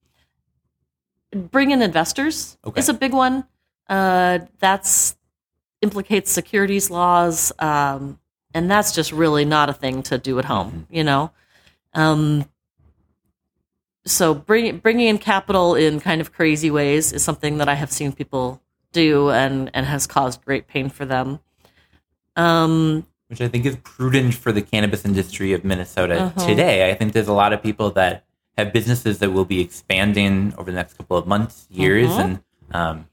bring 1.31 1.71
in 1.71 1.81
investors 1.81 2.57
Okay. 2.65 2.79
is 2.79 2.89
a 2.89 2.93
big 2.93 3.13
one. 3.13 3.45
Uh, 3.87 4.39
that's 4.59 5.15
implicates 5.81 6.31
securities 6.31 6.89
laws, 6.89 7.51
um, 7.59 8.19
and 8.53 8.69
that's 8.69 8.93
just 8.93 9.11
really 9.11 9.45
not 9.45 9.69
a 9.69 9.73
thing 9.73 10.03
to 10.03 10.17
do 10.17 10.39
at 10.39 10.45
home. 10.45 10.87
You 10.89 11.03
know, 11.03 11.31
um, 11.93 12.45
so 14.05 14.33
bring, 14.33 14.77
bringing 14.77 15.07
in 15.07 15.17
capital 15.17 15.75
in 15.75 15.99
kind 15.99 16.21
of 16.21 16.31
crazy 16.33 16.71
ways 16.71 17.13
is 17.13 17.23
something 17.23 17.57
that 17.57 17.69
I 17.69 17.75
have 17.75 17.91
seen 17.91 18.11
people 18.11 18.61
do 18.91 19.29
and 19.29 19.69
and 19.75 19.85
has 19.85 20.07
caused 20.07 20.43
great 20.43 20.67
pain 20.67 20.89
for 20.89 21.05
them. 21.05 21.39
Um, 22.35 23.05
which 23.27 23.41
I 23.41 23.47
think 23.47 23.65
is 23.65 23.75
prudent 23.83 24.33
for 24.33 24.51
the 24.51 24.61
cannabis 24.61 25.05
industry 25.05 25.53
of 25.53 25.63
Minnesota 25.63 26.23
Uh-huh. 26.23 26.47
today. 26.47 26.89
I 26.89 26.95
think 26.95 27.13
there's 27.13 27.27
a 27.27 27.33
lot 27.33 27.53
of 27.53 27.61
people 27.61 27.91
that 27.91 28.23
have 28.57 28.73
businesses 28.73 29.19
that 29.19 29.31
will 29.31 29.45
be 29.45 29.61
expanding 29.61 30.53
over 30.57 30.71
the 30.71 30.75
next 30.75 30.95
couple 30.97 31.15
of 31.17 31.27
months, 31.27 31.67
years, 31.69 32.09
Uh-huh. 32.09 32.21
and 32.23 32.39
um, 32.73 33.07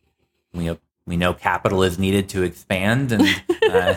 we 0.55 0.77
we 1.07 1.17
know 1.17 1.35
capital 1.35 1.83
is 1.83 1.99
needed 1.99 2.29
to 2.31 2.43
expand, 2.43 3.13
and 3.13 3.23
uh, 3.71 3.97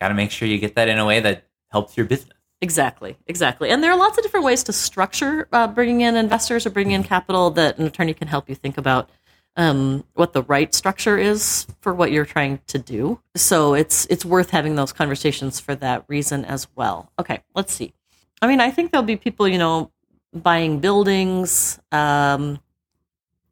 got 0.00 0.08
to 0.08 0.14
make 0.14 0.30
sure 0.30 0.48
you 0.48 0.58
get 0.58 0.74
that 0.74 0.88
in 0.88 0.98
a 0.98 1.06
way 1.06 1.20
that 1.20 1.44
helps 1.70 1.96
your 1.96 2.06
business. 2.06 2.36
Exactly, 2.60 3.16
exactly. 3.26 3.70
And 3.70 3.82
there 3.82 3.90
are 3.90 3.98
lots 3.98 4.16
of 4.16 4.24
different 4.24 4.46
ways 4.46 4.62
to 4.64 4.72
structure 4.72 5.48
uh, 5.52 5.66
bringing 5.66 6.00
in 6.00 6.16
investors 6.16 6.66
or 6.66 6.70
bringing 6.70 6.92
in 6.92 7.02
capital 7.02 7.50
that 7.50 7.78
an 7.78 7.86
attorney 7.86 8.14
can 8.14 8.28
help 8.28 8.48
you 8.48 8.54
think 8.54 8.78
about 8.78 9.10
um, 9.56 10.04
what 10.14 10.32
the 10.32 10.42
right 10.42 10.74
structure 10.74 11.16
is 11.18 11.66
for 11.80 11.94
what 11.94 12.10
you're 12.10 12.24
trying 12.24 12.60
to 12.68 12.78
do. 12.78 13.20
So 13.36 13.74
it's 13.74 14.06
it's 14.10 14.24
worth 14.24 14.50
having 14.50 14.74
those 14.74 14.92
conversations 14.92 15.60
for 15.60 15.74
that 15.76 16.04
reason 16.08 16.44
as 16.44 16.66
well. 16.74 17.12
Okay, 17.18 17.40
let's 17.54 17.72
see. 17.72 17.92
I 18.42 18.46
mean, 18.46 18.60
I 18.60 18.70
think 18.70 18.90
there'll 18.90 19.04
be 19.06 19.16
people, 19.16 19.46
you 19.46 19.58
know, 19.58 19.90
buying 20.32 20.80
buildings, 20.80 21.78
um, 21.92 22.60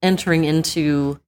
entering 0.03 0.45
into, 0.45 1.21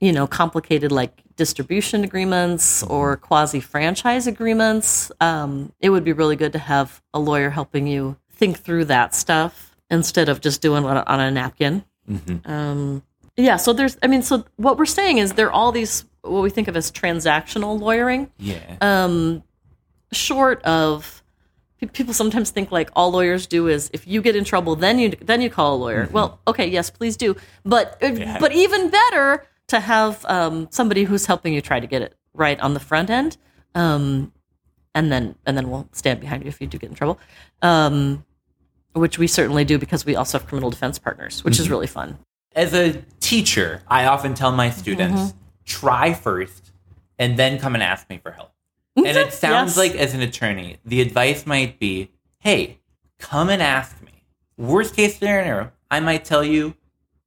you 0.00 0.12
know, 0.12 0.26
complicated 0.26 0.92
like 0.92 1.22
distribution 1.46 2.04
agreements 2.04 2.84
or 2.84 3.16
quasi 3.16 3.58
franchise 3.58 4.28
agreements. 4.28 5.10
Um, 5.20 5.72
it 5.80 5.90
would 5.90 6.04
be 6.04 6.12
really 6.12 6.36
good 6.36 6.52
to 6.52 6.58
have 6.60 7.02
a 7.12 7.18
lawyer 7.18 7.50
helping 7.50 7.88
you 7.88 8.16
think 8.30 8.58
through 8.64 8.84
that 8.86 9.12
stuff 9.12 9.74
instead 9.90 10.28
of 10.28 10.40
just 10.40 10.62
doing 10.62 10.84
it 10.84 11.08
on 11.12 11.20
a 11.20 11.30
napkin. 11.32 11.84
Mhm. 12.08 12.48
Um, 12.48 13.02
yeah, 13.36 13.56
so 13.56 13.72
there's, 13.72 13.96
I 14.04 14.06
mean, 14.06 14.22
so 14.22 14.44
what 14.56 14.78
we're 14.78 14.86
saying 15.00 15.18
is 15.18 15.32
there 15.32 15.48
are 15.48 15.52
all 15.52 15.72
these, 15.72 16.04
what 16.22 16.42
we 16.42 16.50
think 16.50 16.68
of 16.68 16.76
as 16.76 16.92
transactional 16.92 17.80
lawyering 17.80 18.30
Yeah, 18.38 18.76
um, 18.80 19.42
short 20.12 20.62
of 20.62 21.22
people 21.92 22.14
sometimes 22.14 22.50
think 22.50 22.70
like 22.70 22.88
all 22.94 23.10
lawyers 23.10 23.48
do 23.48 23.66
is 23.66 23.90
if 23.92 24.06
you 24.06 24.22
get 24.22 24.36
in 24.36 24.44
trouble 24.44 24.76
then 24.76 25.00
you 25.00 25.08
then 25.30 25.40
you 25.40 25.50
call 25.50 25.74
a 25.74 25.78
lawyer 25.84 26.08
well 26.12 26.38
okay 26.46 26.68
yes 26.76 26.90
please 26.90 27.16
do 27.16 27.34
but 27.64 27.86
uh, 28.00 28.06
Yeah. 28.06 28.38
but 28.38 28.52
even 28.52 28.88
better 28.88 29.44
to 29.72 29.80
have 29.80 30.24
um, 30.26 30.68
somebody 30.70 31.02
who's 31.04 31.26
helping 31.26 31.52
you 31.52 31.60
try 31.60 31.78
to 31.80 31.86
get 31.86 32.00
it 32.02 32.14
right 32.34 32.58
on 32.60 32.74
the 32.74 32.80
front 32.80 33.10
end 33.10 33.36
um, 33.74 34.32
and 34.94 35.10
then 35.12 35.34
and 35.46 35.56
then 35.56 35.68
we'll 35.70 35.88
stand 35.92 36.20
behind 36.20 36.42
you 36.44 36.48
if 36.48 36.60
you 36.60 36.66
do 36.66 36.78
get 36.78 36.88
in 36.90 36.96
trouble 36.96 37.18
um, 37.62 38.24
which 38.92 39.18
we 39.18 39.26
certainly 39.26 39.64
do 39.64 39.78
because 39.78 40.04
we 40.04 40.14
also 40.16 40.38
have 40.38 40.46
criminal 40.46 40.70
defense 40.70 40.98
partners 40.98 41.42
which 41.44 41.58
is 41.58 41.68
really 41.70 41.86
fun 41.86 42.18
as 42.54 42.74
a 42.74 43.02
teacher, 43.20 43.80
I 43.88 44.04
often 44.04 44.34
tell 44.34 44.52
my 44.52 44.68
students 44.68 45.20
Mm-hmm. 45.22 45.38
try 45.64 46.12
first, 46.12 46.72
and 47.18 47.38
then 47.38 47.58
come 47.58 47.72
and 47.72 47.82
ask 47.82 48.10
me 48.10 48.18
for 48.22 48.30
help. 48.32 48.50
And 48.94 49.06
it 49.06 49.32
sounds 49.32 49.70
Yes. 49.70 49.76
like, 49.78 49.94
as 49.94 50.12
an 50.12 50.20
attorney, 50.20 50.76
the 50.84 51.00
advice 51.00 51.46
might 51.46 51.78
be, 51.78 52.10
"Hey, 52.40 52.78
come 53.18 53.48
and 53.48 53.62
ask 53.62 54.02
me." 54.02 54.12
Worst 54.58 54.94
case 54.94 55.16
scenario, 55.18 55.72
I 55.90 56.00
might 56.00 56.26
tell 56.26 56.44
you, 56.44 56.74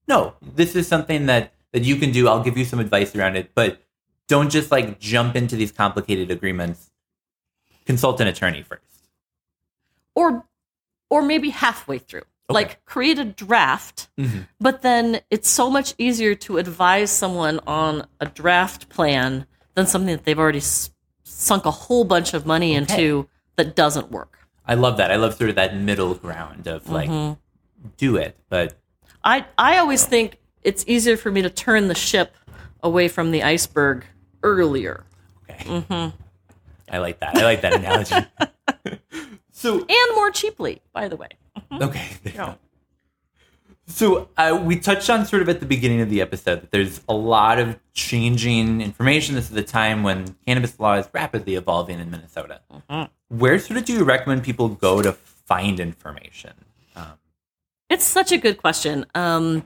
"No, 0.08 0.36
this 0.44 0.76
is 0.76 0.88
something 0.88 1.26
that 1.26 1.54
that 1.76 1.84
you 1.84 1.98
can 1.98 2.12
do. 2.12 2.28
I'll 2.30 2.42
give 2.42 2.58
you 2.58 2.64
some 2.64 2.80
advice 2.80 3.14
around 3.16 3.36
it, 3.36 3.52
but 3.54 3.82
don't 4.30 4.50
just 4.50 4.72
like 4.72 4.98
jump 4.98 5.36
into 5.36 5.56
these 5.58 5.74
complicated 5.74 6.32
agreements. 6.32 6.90
Consult 7.86 8.20
an 8.22 8.28
attorney 8.28 8.64
first. 8.64 8.82
or 10.16 10.46
or 11.10 11.22
maybe 11.22 11.50
halfway 11.50 11.98
through 12.00 12.24
like 12.50 12.84
create 12.86 13.20
a 13.20 13.26
draft 13.26 14.08
Mhm. 14.18 14.48
but 14.60 14.82
then 14.82 15.20
it's 15.30 15.50
so 15.50 15.70
much 15.70 15.94
easier 15.98 16.34
to 16.46 16.58
advise 16.58 17.12
someone 17.12 17.60
on 17.68 18.08
a 18.22 18.26
draft 18.26 18.88
plan 18.90 19.46
than 19.76 19.86
something 19.88 20.16
that 20.16 20.24
they've 20.26 20.40
already 20.40 20.60
s- 20.60 20.90
sunk 21.24 21.66
a 21.66 21.72
whole 21.72 22.06
bunch 22.06 22.34
of 22.34 22.46
money 22.46 22.74
into 22.74 23.28
that 23.58 23.76
doesn't 23.76 24.10
work 24.12 24.32
I 24.68 24.74
love 24.76 24.96
that. 24.98 25.12
I 25.12 25.18
love 25.18 25.36
sort 25.36 25.50
of 25.52 25.56
that 25.58 25.76
middle 25.78 26.16
ground 26.16 26.66
of 26.68 26.90
like, 26.90 27.10
Mm-hmm. 27.10 27.90
do 27.98 28.16
it, 28.16 28.38
but 28.50 28.68
i 29.24 29.46
i 29.58 29.78
always 29.78 30.06
think 30.06 30.38
it's 30.66 30.84
easier 30.88 31.16
for 31.16 31.32
me 31.32 31.42
to 31.42 31.50
turn 31.50 31.88
the 31.88 31.96
ship 31.96 32.36
away 32.84 33.08
from 33.08 33.32
the 33.32 33.42
iceberg 33.44 34.06
earlier 34.44 35.06
Okay. 35.50 35.64
Mm-hmm. 35.64 36.16
I 36.92 36.98
like 37.00 37.20
that. 37.20 37.38
I 37.38 37.44
like 37.44 37.62
that 37.62 37.74
analogy. 37.80 38.16
so 39.52 39.78
and 39.80 40.16
more 40.16 40.32
cheaply 40.32 40.82
by 40.94 41.08
the 41.08 41.16
way 41.16 41.30
okay. 41.82 42.08
you 42.24 42.32
go. 42.32 42.58
So 43.88 44.30
uh, 44.38 44.60
we 44.64 44.80
touched 44.80 45.10
on 45.12 45.26
sort 45.28 45.44
of 45.44 45.50
at 45.50 45.60
the 45.60 45.66
beginning 45.68 46.02
of 46.02 46.10
the 46.10 46.20
episode 46.22 46.62
that 46.62 46.72
there's 46.72 47.02
a 47.08 47.14
lot 47.14 47.60
of 47.60 47.78
changing 47.94 48.82
information. 48.82 49.36
This 49.36 49.52
is 49.52 49.56
a 49.58 49.62
time 49.64 50.02
when 50.02 50.36
cannabis 50.48 50.80
law 50.80 50.96
is 50.96 51.08
rapidly 51.14 51.54
evolving 51.56 52.00
in 52.00 52.10
Minnesota. 52.10 52.62
Where 53.28 53.60
sort 53.60 53.78
of 53.78 53.86
do 53.86 53.94
you 53.94 54.04
recommend 54.04 54.44
people 54.44 54.70
go 54.70 55.04
to 55.04 55.12
find 55.14 55.80
information? 55.80 56.54
Um, 56.96 57.14
It's 57.90 58.06
such 58.06 58.32
a 58.32 58.38
good 58.40 58.58
question. 58.58 59.06
Um, 59.14 59.64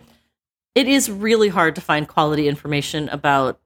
it 0.76 0.88
is 0.88 1.10
really 1.10 1.50
hard 1.50 1.76
to 1.76 1.82
find 1.82 2.08
quality 2.08 2.48
information 2.48 3.10
about 3.10 3.60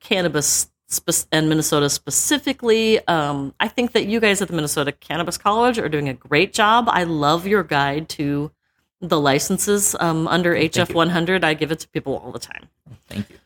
cannabis 0.00 0.70
spe- 0.88 1.26
and 1.32 1.48
Minnesota 1.48 1.90
specifically. 1.90 3.06
Um, 3.06 3.54
I 3.60 3.68
think 3.68 3.92
that 3.92 4.06
you 4.06 4.20
guys 4.20 4.40
at 4.42 4.48
the 4.48 4.54
Minnesota 4.54 4.92
Cannabis 4.92 5.38
College 5.38 5.78
are 5.78 5.88
doing 5.88 6.08
a 6.08 6.14
great 6.14 6.52
job. 6.52 6.86
I 6.88 7.04
love 7.04 7.46
your 7.46 7.62
guide 7.62 8.08
to 8.10 8.50
the 9.00 9.20
licenses 9.20 9.94
um, 10.00 10.26
under 10.28 10.54
HF 10.54 10.94
100. 10.94 11.44
I 11.44 11.54
give 11.54 11.70
it 11.70 11.80
to 11.80 11.88
people 11.88 12.16
all 12.16 12.32
the 12.32 12.38
time. 12.38 12.68
thank 13.08 13.28
you. 13.30 13.36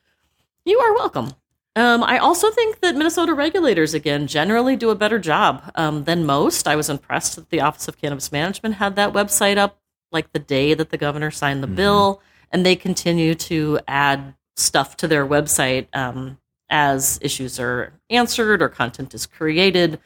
You 0.64 0.78
are 0.78 0.94
welcome. 0.94 1.32
Um, 1.76 2.02
I 2.02 2.18
also 2.18 2.50
think 2.50 2.80
that 2.80 2.96
Minnesota 2.96 3.32
regulators, 3.32 3.94
again, 3.94 4.26
generally 4.26 4.76
do 4.76 4.90
a 4.90 4.94
better 4.94 5.18
job 5.18 5.70
um, 5.76 6.04
than 6.04 6.26
most. 6.26 6.66
I 6.66 6.76
was 6.76 6.90
impressed 6.90 7.36
that 7.36 7.50
the 7.50 7.60
Office 7.60 7.88
of 7.88 7.96
Cannabis 7.96 8.32
Management 8.32 8.76
had 8.76 8.96
that 8.96 9.12
website 9.12 9.56
up 9.56 9.78
like 10.12 10.32
the 10.32 10.40
day 10.40 10.74
that 10.74 10.90
the 10.90 10.98
governor 10.98 11.30
signed 11.30 11.62
the 11.62 11.68
bill, 11.68 12.20
and 12.50 12.64
they 12.64 12.76
continue 12.76 13.34
to 13.34 13.78
add 13.86 14.34
stuff 14.56 14.96
to 14.98 15.08
their 15.08 15.26
website 15.26 15.86
um, 15.94 16.38
as 16.68 17.18
issues 17.22 17.58
are 17.58 17.92
answered 18.10 18.62
or 18.62 18.68
content 18.68 19.14
is 19.14 19.26
created. 19.26 19.98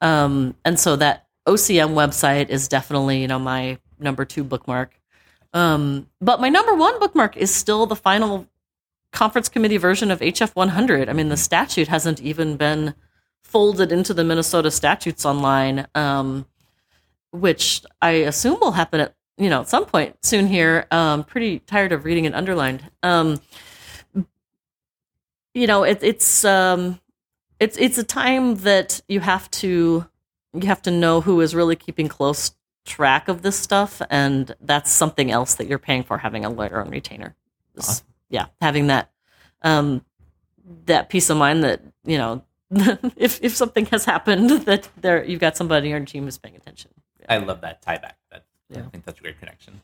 Um, 0.00 0.54
and 0.64 0.78
so 0.78 0.96
that 0.96 1.26
OCM 1.46 1.94
website 1.94 2.48
is 2.48 2.68
definitely, 2.68 3.20
you 3.20 3.28
know, 3.28 3.38
my 3.38 3.78
number 3.98 4.24
two 4.24 4.44
bookmark. 4.44 4.98
Um, 5.52 6.08
but 6.20 6.40
my 6.40 6.48
number 6.48 6.74
one 6.74 6.98
bookmark 7.00 7.36
is 7.36 7.54
still 7.54 7.86
the 7.86 7.96
final 7.96 8.46
conference 9.12 9.48
committee 9.48 9.78
version 9.78 10.10
of 10.10 10.20
HF 10.20 10.54
100. 10.54 11.08
I 11.08 11.12
mean, 11.12 11.28
the 11.28 11.36
statute 11.36 11.88
hasn't 11.88 12.20
even 12.20 12.56
been 12.56 12.94
folded 13.42 13.90
into 13.90 14.12
the 14.12 14.24
Minnesota 14.24 14.70
statutes 14.70 15.24
online, 15.24 15.86
um, 15.94 16.46
which 17.30 17.82
I 18.02 18.10
assume 18.10 18.58
will 18.60 18.72
happen 18.72 19.00
at 19.00 19.14
you 19.38 19.48
know 19.48 19.60
at 19.62 19.68
some 19.68 19.86
point 19.86 20.16
soon 20.22 20.46
here. 20.46 20.86
Um, 20.90 21.24
pretty 21.24 21.60
tired 21.60 21.92
of 21.92 22.04
reading 22.04 22.24
it 22.26 22.34
underlined. 22.34 22.88
Um, 23.02 23.40
you 25.54 25.66
know, 25.66 25.82
it, 25.84 25.98
it's 26.02 26.44
um, 26.44 27.00
it's 27.58 27.76
it's 27.78 27.98
a 27.98 28.04
time 28.04 28.56
that 28.56 29.00
you 29.08 29.20
have 29.20 29.50
to 29.52 30.06
you 30.54 30.66
have 30.66 30.82
to 30.82 30.90
know 30.90 31.20
who 31.20 31.40
is 31.40 31.54
really 31.54 31.76
keeping 31.76 32.08
close 32.08 32.52
track 32.84 33.28
of 33.28 33.42
this 33.42 33.58
stuff, 33.58 34.00
and 34.10 34.54
that's 34.60 34.90
something 34.90 35.30
else 35.30 35.54
that 35.54 35.66
you're 35.66 35.78
paying 35.78 36.02
for 36.02 36.18
having 36.18 36.44
a 36.44 36.50
lawyer 36.50 36.80
on 36.80 36.90
retainer. 36.90 37.34
This- 37.74 38.02
Yeah, 38.30 38.46
having 38.60 38.88
that 38.88 39.10
um, 39.62 40.04
that 40.86 41.08
peace 41.08 41.30
of 41.30 41.36
mind 41.38 41.64
that 41.64 41.80
you 42.04 42.18
know 42.18 42.42
if 43.16 43.42
if 43.42 43.56
something 43.56 43.86
has 43.86 44.04
happened 44.04 44.50
that 44.66 44.88
there 45.00 45.24
you've 45.24 45.40
got 45.40 45.56
somebody 45.56 45.88
on 45.92 46.00
your 46.00 46.06
team 46.06 46.24
who's 46.24 46.38
paying 46.38 46.56
attention. 46.56 46.90
I 47.28 47.38
love 47.38 47.60
that 47.62 47.82
tie 47.82 47.98
back. 47.98 48.17
That, 48.70 48.78
I 48.78 48.82
Yeah. 48.82 48.88
think 48.90 49.04
that's 49.04 49.18
a 49.18 49.22
great 49.22 49.38
connection. 49.38 49.80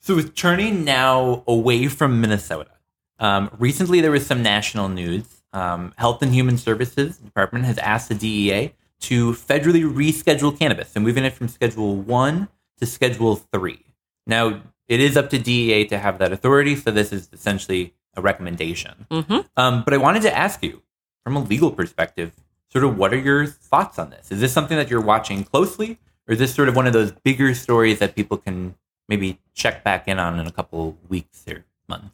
So, 0.00 0.16
with 0.16 0.34
turning 0.34 0.84
now 0.84 1.44
away 1.46 1.88
from 1.88 2.20
Minnesota, 2.20 2.70
um, 3.18 3.50
recently 3.58 4.00
there 4.00 4.10
was 4.10 4.26
some 4.26 4.42
national 4.42 4.88
news. 4.88 5.42
Um, 5.52 5.92
Health 5.96 6.22
and 6.22 6.32
Human 6.34 6.58
Services 6.58 7.18
Department 7.18 7.66
has 7.66 7.78
asked 7.78 8.08
the 8.08 8.14
DEA 8.14 8.74
to 9.00 9.32
federally 9.32 9.84
reschedule 9.84 10.56
cannabis 10.58 10.92
and 10.96 11.04
moving 11.04 11.24
it 11.24 11.34
from 11.34 11.48
Schedule 11.48 11.96
1 11.96 12.48
to 12.78 12.86
Schedule 12.86 13.36
3. 13.36 13.84
Now, 14.26 14.62
it 14.88 15.00
is 15.00 15.16
up 15.16 15.30
to 15.30 15.38
DEA 15.38 15.84
to 15.86 15.98
have 15.98 16.18
that 16.18 16.32
authority, 16.32 16.74
so 16.76 16.90
this 16.90 17.12
is 17.12 17.28
essentially 17.32 17.94
a 18.14 18.20
recommendation. 18.22 19.06
Mhm. 19.10 19.46
Um, 19.56 19.82
but 19.84 19.94
I 19.94 19.98
wanted 19.98 20.22
to 20.22 20.36
ask 20.36 20.62
you, 20.62 20.82
from 21.24 21.36
a 21.36 21.40
legal 21.40 21.70
perspective, 21.70 22.32
sort 22.70 22.84
of 22.84 22.96
what 22.96 23.12
are 23.12 23.18
your 23.18 23.46
thoughts 23.46 23.98
on 23.98 24.10
this? 24.10 24.32
Is 24.32 24.40
this 24.40 24.52
something 24.52 24.76
that 24.76 24.90
you're 24.90 25.00
watching 25.00 25.44
closely? 25.44 25.98
Or 26.28 26.32
is 26.32 26.38
this 26.38 26.54
sort 26.54 26.68
of 26.68 26.76
one 26.76 26.86
of 26.86 26.92
those 26.92 27.12
bigger 27.12 27.54
stories 27.54 27.98
that 27.98 28.14
people 28.14 28.36
can 28.36 28.74
maybe 29.08 29.38
check 29.54 29.82
back 29.84 30.08
in 30.08 30.18
on 30.18 30.38
in 30.38 30.46
a 30.46 30.52
couple 30.52 30.96
weeks 31.08 31.44
or 31.48 31.64
months? 31.88 32.10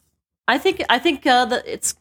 I 0.47 0.57
think 0.57 0.83
I 0.89 0.99
think 0.99 1.25
uh, 1.25 1.45
that 1.45 1.67
it's 1.67 1.95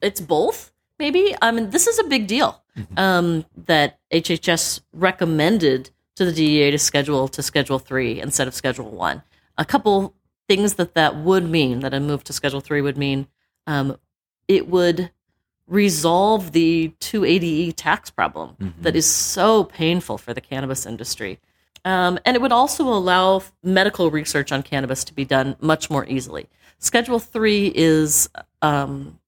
it's 0.00 0.20
both. 0.20 0.72
Maybe 0.98 1.34
I 1.42 1.50
mean 1.50 1.70
this 1.70 1.86
is 1.86 1.98
a 1.98 2.04
big 2.04 2.26
deal 2.26 2.62
um, 2.96 3.44
that 3.66 3.98
HHS 4.12 4.80
recommended 4.92 5.90
to 6.16 6.24
the 6.24 6.32
DEA 6.32 6.70
to 6.70 6.78
schedule 6.78 7.28
to 7.28 7.42
Schedule 7.42 7.78
Three 7.78 8.20
instead 8.20 8.48
of 8.48 8.54
Schedule 8.54 8.90
One. 8.90 9.22
A 9.58 9.64
couple 9.64 10.14
things 10.48 10.74
that 10.74 10.94
that 10.94 11.16
would 11.16 11.48
mean 11.48 11.80
that 11.80 11.94
a 11.94 12.00
move 12.00 12.24
to 12.24 12.32
Schedule 12.32 12.60
Three 12.60 12.80
would 12.80 12.96
mean 12.96 13.26
um, 13.66 13.96
it 14.48 14.68
would 14.68 15.10
resolve 15.66 16.52
the 16.52 16.92
280E 17.00 17.72
tax 17.76 18.10
problem 18.10 18.56
that 18.82 18.94
is 18.94 19.06
so 19.06 19.64
painful 19.64 20.18
for 20.18 20.34
the 20.34 20.40
cannabis 20.40 20.84
industry. 20.84 21.38
Um, 21.84 22.18
and 22.24 22.34
it 22.34 22.40
would 22.40 22.52
also 22.52 22.84
allow 22.84 23.42
medical 23.62 24.10
research 24.10 24.52
on 24.52 24.62
cannabis 24.62 25.04
to 25.04 25.14
be 25.14 25.24
done 25.24 25.56
much 25.60 25.90
more 25.90 26.06
easily. 26.06 26.48
Schedule 26.78 27.18
three 27.18 27.72
is 27.74 28.28
um, 28.62 29.18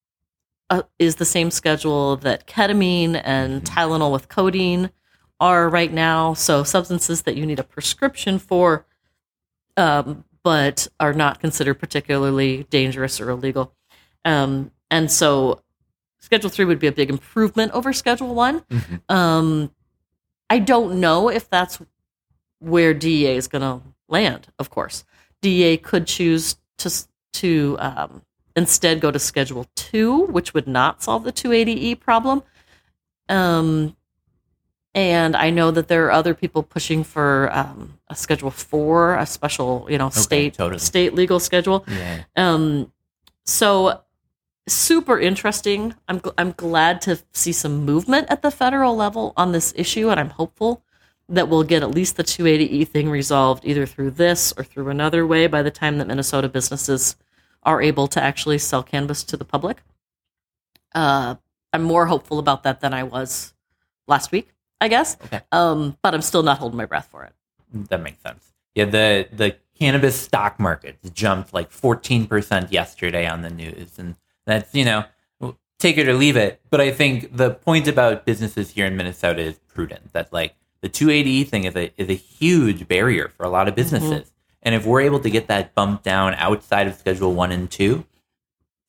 uh, 0.71 0.83
is 0.99 1.17
the 1.17 1.25
same 1.25 1.51
schedule 1.51 2.17
that 2.17 2.47
ketamine 2.47 3.21
and 3.25 3.63
Tylenol 3.63 4.13
with 4.13 4.29
codeine 4.29 4.91
are 5.39 5.69
right 5.69 5.93
now. 5.93 6.35
So 6.35 6.65
substances 6.65 7.23
that 7.23 7.37
you 7.37 7.47
need 7.47 7.59
a 7.59 7.65
prescription 7.65 8.39
for, 8.39 8.87
um, 9.77 10.25
but 10.43 10.89
are 10.99 11.13
not 11.13 11.41
considered 11.41 11.75
particularly 11.75 12.67
dangerous 12.71 13.21
or 13.21 13.31
illegal. 13.31 13.75
Um, 14.25 14.73
and 14.91 15.11
so 15.11 15.63
Schedule 16.27 16.51
three 16.51 16.65
would 16.65 16.81
be 16.81 16.89
a 16.89 16.93
big 16.93 17.09
improvement 17.09 17.71
over 17.71 17.93
Schedule 17.93 18.35
one. 18.35 18.65
Um, 19.09 19.71
I 20.51 20.59
don't 20.59 20.99
know 20.99 21.29
if 21.29 21.49
that's 21.49 21.81
where 22.59 22.93
DEA 22.93 23.37
is 23.37 23.47
going 23.47 23.63
to 23.63 23.81
land. 24.09 24.49
Of 24.59 24.69
course, 24.69 25.05
DEA 25.41 25.77
could 25.77 26.09
choose 26.09 26.57
to 26.79 26.91
to 27.35 27.77
um, 27.79 28.23
instead 28.57 29.01
go 29.01 29.13
to 29.13 29.21
Schedule 29.21 29.67
Two, 29.77 30.25
which 30.27 30.53
would 30.53 30.67
not 30.67 31.01
solve 31.01 31.23
the 31.23 31.33
280e 31.33 32.01
problem. 32.01 32.43
Um, 33.29 33.97
and 34.97 35.37
I 35.37 35.51
know 35.51 35.71
that 35.71 35.87
there 35.87 36.07
are 36.07 36.11
other 36.11 36.35
people 36.35 36.65
pushing 36.65 37.05
for 37.05 37.51
um, 37.53 38.01
a 38.09 38.17
Schedule 38.17 38.51
Four, 38.51 39.15
a 39.15 39.27
special, 39.27 39.87
you 39.89 39.97
know, 39.99 40.11
state 40.11 40.55
totally. 40.55 40.81
state 40.81 41.15
legal 41.15 41.39
schedule. 41.39 41.85
Yeah. 41.87 42.25
Um, 42.35 42.93
so 43.45 44.01
super 44.69 45.19
interesting. 45.19 45.95
I'm 46.09 46.21
gl- 46.21 46.35
I'm 46.39 46.53
glad 46.53 47.01
to 47.03 47.19
see 47.33 47.53
some 47.53 47.85
movement 47.85 48.27
at 48.31 48.43
the 48.43 48.51
federal 48.51 48.97
level 48.97 49.33
on 49.37 49.53
this 49.53 49.73
issue, 49.77 50.11
and 50.11 50.19
I'm 50.19 50.31
hopeful 50.31 50.83
that 51.29 51.49
we'll 51.49 51.65
get 51.65 51.83
at 51.83 51.91
least 51.91 52.17
the 52.17 52.25
280e 52.25 52.87
thing 52.87 53.11
resolved 53.11 53.65
either 53.65 53.85
through 53.85 54.13
this 54.13 54.53
or 54.57 54.63
through 54.65 54.89
another 54.89 55.27
way 55.27 55.47
by 55.47 55.63
the 55.63 55.71
time 55.71 55.99
that 55.99 56.07
Minnesota 56.07 56.49
businesses 56.49 57.17
are 57.65 57.83
able 57.83 58.07
to 58.07 58.23
actually 58.23 58.59
sell 58.59 58.83
cannabis 58.83 59.25
to 59.25 59.37
the 59.37 59.45
public. 59.45 59.83
Uh, 60.95 61.35
I'm 61.73 61.83
more 61.83 62.07
hopeful 62.07 62.39
about 62.39 62.63
that 62.63 62.81
than 62.81 62.95
I 62.95 63.03
was 63.03 63.55
last 64.07 64.31
week, 64.31 64.55
I 64.81 64.89
guess. 64.89 65.17
Okay. 65.25 65.41
Um, 65.51 65.97
but 66.01 66.15
I'm 66.15 66.23
still 66.23 66.45
not 66.45 66.59
holding 66.59 66.77
my 66.77 66.87
breath 66.87 67.09
for 67.11 67.25
it. 67.25 67.33
That 67.73 68.03
makes 68.03 68.23
sense. 68.23 68.53
Yeah, 68.77 68.85
the 68.85 69.29
the 69.33 69.57
cannabis 69.79 70.19
stock 70.19 70.59
market 70.59 70.99
jumped 71.13 71.53
like 71.53 71.71
14% 71.71 72.73
yesterday 72.73 73.27
on 73.27 73.43
the 73.43 73.51
news. 73.51 73.99
And 73.99 74.17
that's, 74.47 74.75
you 74.75 74.85
know, 74.85 75.05
take 75.79 75.99
it 75.99 76.09
or 76.09 76.15
leave 76.15 76.37
it. 76.37 76.61
But 76.71 76.81
I 76.81 76.91
think 76.91 77.37
the 77.37 77.51
point 77.51 77.89
about 77.89 78.25
businesses 78.25 78.71
here 78.71 78.87
in 78.87 78.97
Minnesota 78.97 79.43
is 79.43 79.59
prudent. 79.69 80.13
That 80.13 80.33
like 80.33 80.55
the 80.81 80.89
280 80.89 81.45
thing 81.45 81.65
is 81.65 81.77
a 81.77 81.93
is 82.01 82.09
a 82.09 82.15
huge 82.15 82.89
barrier 82.89 83.29
for 83.29 83.45
a 83.45 83.49
lot 83.49 83.69
of 83.69 83.75
businesses. 83.75 84.33
And 84.63 84.75
if 84.75 84.85
we're 84.85 85.03
able 85.03 85.21
to 85.21 85.31
get 85.31 85.47
that 85.49 85.75
bumped 85.75 86.03
down 86.03 86.35
outside 86.35 86.87
of 86.89 86.95
schedule 86.97 87.33
one 87.35 87.53
and 87.53 87.71
two, 87.71 88.05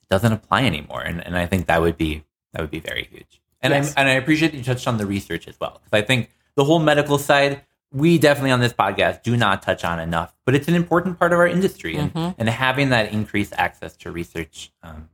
it 0.02 0.10
doesn't 0.10 0.32
apply 0.32 0.64
anymore. 0.64 1.02
And 1.02 1.26
and 1.26 1.38
I 1.38 1.46
think 1.46 1.68
that 1.68 1.82
would 1.82 1.98
be 1.98 2.24
that 2.54 2.62
would 2.62 2.72
be 2.72 2.80
very 2.80 3.08
huge. 3.12 3.42
And 3.62 3.74
Yes. 3.74 3.94
I 3.98 4.02
and 4.02 4.10
I 4.10 4.14
appreciate 4.14 4.52
that 4.52 4.58
you 4.58 4.64
touched 4.64 4.88
on 4.88 4.98
the 4.98 5.06
research 5.06 5.48
as 5.48 5.60
well. 5.60 5.82
Because 5.84 6.02
I 6.04 6.06
think 6.06 6.30
the 6.56 6.64
whole 6.64 6.80
medical 6.80 7.18
side, 7.18 7.62
we 7.92 8.18
definitely 8.18 8.52
on 8.52 8.60
this 8.60 8.74
podcast 8.74 9.24
do 9.24 9.36
not 9.38 9.62
touch 9.62 9.84
on 9.84 10.00
enough, 10.00 10.34
but 10.46 10.56
it's 10.56 10.68
an 10.68 10.76
important 10.76 11.20
part 11.20 11.34
of 11.34 11.40
our 11.40 11.48
industry. 11.48 11.96
And, 11.96 12.12
and 12.38 12.50
having 12.50 12.90
that 12.90 13.12
increased 13.12 13.54
access 13.58 13.96
to 13.98 14.12
research, 14.12 14.72
um, 14.84 15.10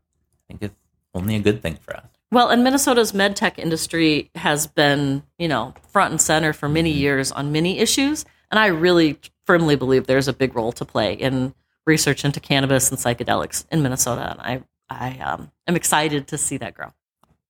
think 0.47 0.61
it's 0.63 0.75
only 1.13 1.35
a 1.35 1.39
good 1.39 1.61
thing 1.61 1.77
for 1.81 1.95
us. 1.95 2.05
Well, 2.31 2.49
and 2.49 2.63
Minnesota's 2.63 3.11
medtech 3.11 3.59
industry 3.59 4.31
has 4.35 4.65
been, 4.65 5.23
you 5.37 5.47
know, 5.47 5.75
front 5.89 6.11
and 6.11 6.21
center 6.21 6.51
for 6.51 6.67
many 6.67 6.91
years 6.91 7.31
on 7.31 7.51
many 7.51 7.79
issues, 7.79 8.25
and 8.49 8.59
I 8.59 8.67
really 8.67 9.19
firmly 9.45 9.75
believe 9.75 10.07
there's 10.07 10.27
a 10.27 10.33
big 10.33 10.55
role 10.55 10.71
to 10.71 10.85
play 10.85 11.13
in 11.13 11.53
research 11.85 12.25
into 12.25 12.39
cannabis 12.39 12.89
and 12.89 12.99
psychedelics 12.99 13.65
in 13.71 13.83
Minnesota, 13.83 14.31
and 14.31 14.41
I 14.41 14.63
I 14.89 15.19
um, 15.19 15.51
am 15.67 15.75
excited 15.75 16.27
to 16.27 16.37
see 16.37 16.57
that 16.57 16.73
grow. 16.73 16.93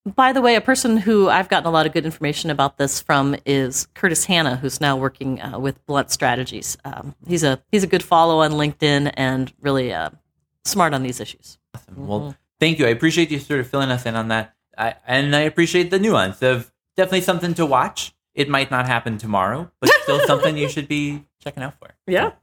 By 0.05 0.33
the 0.33 0.41
way, 0.41 0.55
a 0.55 0.61
person 0.61 0.97
who 0.97 1.29
I've 1.29 1.47
gotten 1.47 1.65
a 1.65 1.71
lot 1.71 1.85
of 1.85 1.93
good 1.93 2.05
information 2.05 2.49
about 2.49 2.77
this 2.77 3.01
from 3.01 3.37
is 3.45 3.87
Curtis 3.93 4.25
Hanna, 4.25 4.57
who's 4.57 4.81
now 4.81 4.97
working 4.97 5.41
uh, 5.41 5.59
with 5.59 5.85
Blunt 5.85 6.11
Strategies. 6.11 6.77
Um, 6.83 7.15
he's 7.25 7.43
a 7.43 7.61
he's 7.71 7.83
a 7.83 7.87
good 7.87 8.03
follow 8.03 8.39
on 8.39 8.51
LinkedIn 8.51 9.13
and 9.15 9.53
really 9.61 9.93
uh, 9.93 10.09
smart 10.65 10.93
on 10.93 11.03
these 11.03 11.21
issues. 11.21 11.57
Awesome. 11.73 12.07
Well, 12.07 12.35
thank 12.59 12.79
you. 12.79 12.85
I 12.85 12.89
appreciate 12.89 13.31
you 13.31 13.39
sort 13.39 13.59
of 13.59 13.67
filling 13.67 13.89
us 13.89 14.05
in 14.05 14.15
on 14.15 14.29
that. 14.29 14.55
I, 14.77 14.95
and 15.07 15.35
I 15.35 15.41
appreciate 15.41 15.91
the 15.91 15.99
nuance 15.99 16.41
of 16.41 16.71
definitely 16.95 17.21
something 17.21 17.53
to 17.55 17.65
watch. 17.65 18.13
It 18.33 18.49
might 18.49 18.71
not 18.71 18.87
happen 18.87 19.17
tomorrow, 19.17 19.71
but 19.79 19.91
still 20.03 20.19
something 20.25 20.57
you 20.57 20.67
should 20.75 20.87
be 20.87 21.25
checking 21.39 21.61
out 21.63 21.77
for. 21.79 21.89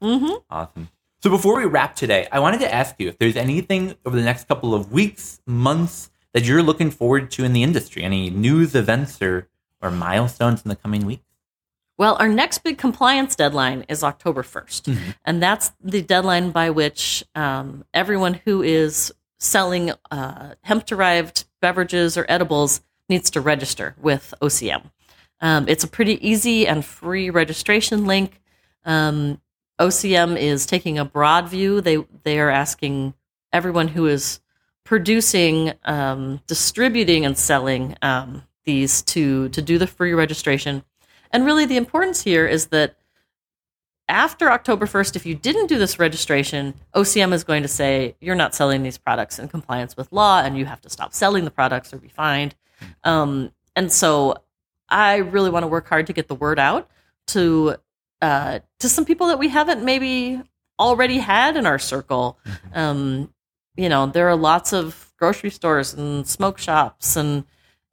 Mm-hmm. 0.01 0.35
Awesome. 0.49 0.89
So 1.23 1.31
before 1.31 1.59
we 1.59 1.65
wrap 1.65 1.97
today, 1.97 2.29
I 2.31 2.39
wanted 2.39 2.61
to 2.61 2.73
ask 2.73 2.95
you 2.99 3.09
if 3.09 3.19
there's 3.19 3.37
anything 3.37 3.95
over 4.07 4.17
the 4.17 4.23
next 4.23 4.49
couple 4.49 4.75
of 4.75 4.93
weeks, 4.93 5.41
months 5.47 6.11
that 6.33 6.45
you're 6.45 6.63
looking 6.63 6.91
forward 6.91 7.31
to 7.33 7.45
in 7.45 7.53
the 7.53 7.63
industry. 7.63 8.03
Any 8.05 8.31
news, 8.31 8.75
events, 8.75 9.21
or 9.21 9.49
or 9.83 9.91
milestones 9.91 10.63
in 10.63 10.69
the 10.69 10.77
coming 10.77 11.05
weeks? 11.07 11.25
Well, 11.99 12.17
our 12.19 12.29
next 12.29 12.59
big 12.59 12.79
compliance 12.79 13.37
deadline 13.37 13.85
is 13.89 14.03
October 14.03 14.43
1st. 14.43 14.97
And 15.25 15.43
that's 15.43 15.73
the 15.83 16.01
deadline 16.01 16.51
by 16.51 16.71
which 16.71 17.23
um, 17.35 17.85
everyone 17.93 18.35
who 18.45 18.63
is 18.63 19.13
selling 19.41 19.93
uh, 20.11 20.55
hemp 20.63 20.87
derived 20.87 21.47
beverages 21.61 22.17
or 22.17 22.27
edibles 22.29 22.83
needs 23.09 23.31
to 23.31 23.41
register 23.41 23.97
with 24.01 24.33
OCM. 24.41 24.91
Um, 25.41 25.67
it's 25.69 25.83
a 25.83 25.89
pretty 25.89 26.27
easy 26.27 26.67
and 26.67 26.85
free 26.85 27.31
registration 27.31 28.07
link. 28.07 28.41
Um, 28.85 29.41
OCM 29.81 30.39
is 30.39 30.67
taking 30.67 30.99
a 30.99 31.05
broad 31.05 31.49
view. 31.49 31.81
They 31.81 32.05
they 32.23 32.39
are 32.39 32.51
asking 32.51 33.15
everyone 33.53 33.89
who 33.89 34.07
is 34.07 34.41
producing, 34.85 35.73
um, 35.85 36.41
distributing, 36.47 37.25
and 37.25 37.37
selling 37.37 37.97
um, 38.03 38.45
these 38.65 39.03
to 39.03 39.49
to 39.49 39.63
do 39.63 39.79
the 39.79 39.87
free 39.87 40.13
registration. 40.13 40.85
And 41.31 41.47
really, 41.47 41.65
the 41.65 41.79
importance 41.79 42.23
here 42.23 42.47
is 42.47 42.67
that 42.67 42.97
after 44.11 44.51
October 44.51 44.87
1st, 44.87 45.17
if 45.17 45.25
you 45.25 45.35
didn't 45.35 45.69
do 45.69 45.79
this 45.79 45.99
registration, 45.99 46.75
OCM 46.95 47.33
is 47.33 47.45
going 47.45 47.63
to 47.63 47.69
say 47.69 48.17
you're 48.21 48.35
not 48.35 48.55
selling 48.55 48.83
these 48.83 48.99
products 48.99 49.39
in 49.39 49.49
compliance 49.49 49.97
with 49.97 50.13
law 50.13 50.43
and 50.43 50.59
you 50.59 50.67
have 50.67 50.81
to 50.83 50.91
stop 50.91 51.15
selling 51.15 51.45
the 51.45 51.51
products 51.51 51.95
or 51.95 51.99
be 51.99 52.09
fined. 52.09 52.55
Um, 53.05 53.53
and 53.77 53.91
so 53.91 54.35
I 54.89 55.19
really 55.19 55.49
want 55.49 55.63
to 55.63 55.69
work 55.69 55.89
hard 55.89 56.09
to 56.09 56.13
get 56.13 56.29
the 56.29 56.35
word 56.35 56.59
out 56.59 56.91
to 57.29 57.77
uh, 58.21 58.59
to 58.81 58.89
some 58.89 59.07
people 59.07 59.29
that 59.29 59.39
we 59.39 59.49
haven't 59.49 59.83
maybe 59.83 60.43
already 60.79 61.19
had 61.19 61.57
in 61.57 61.65
our 61.65 61.79
circle. 61.79 62.39
Um, 62.75 63.33
you 63.77 63.89
know, 63.89 64.07
there 64.07 64.29
are 64.29 64.37
lots 64.37 64.73
of 64.73 65.13
grocery 65.19 65.51
stores 65.51 65.95
and 65.95 66.27
smoke 66.27 66.59
shops 66.59 67.17
and 67.17 67.45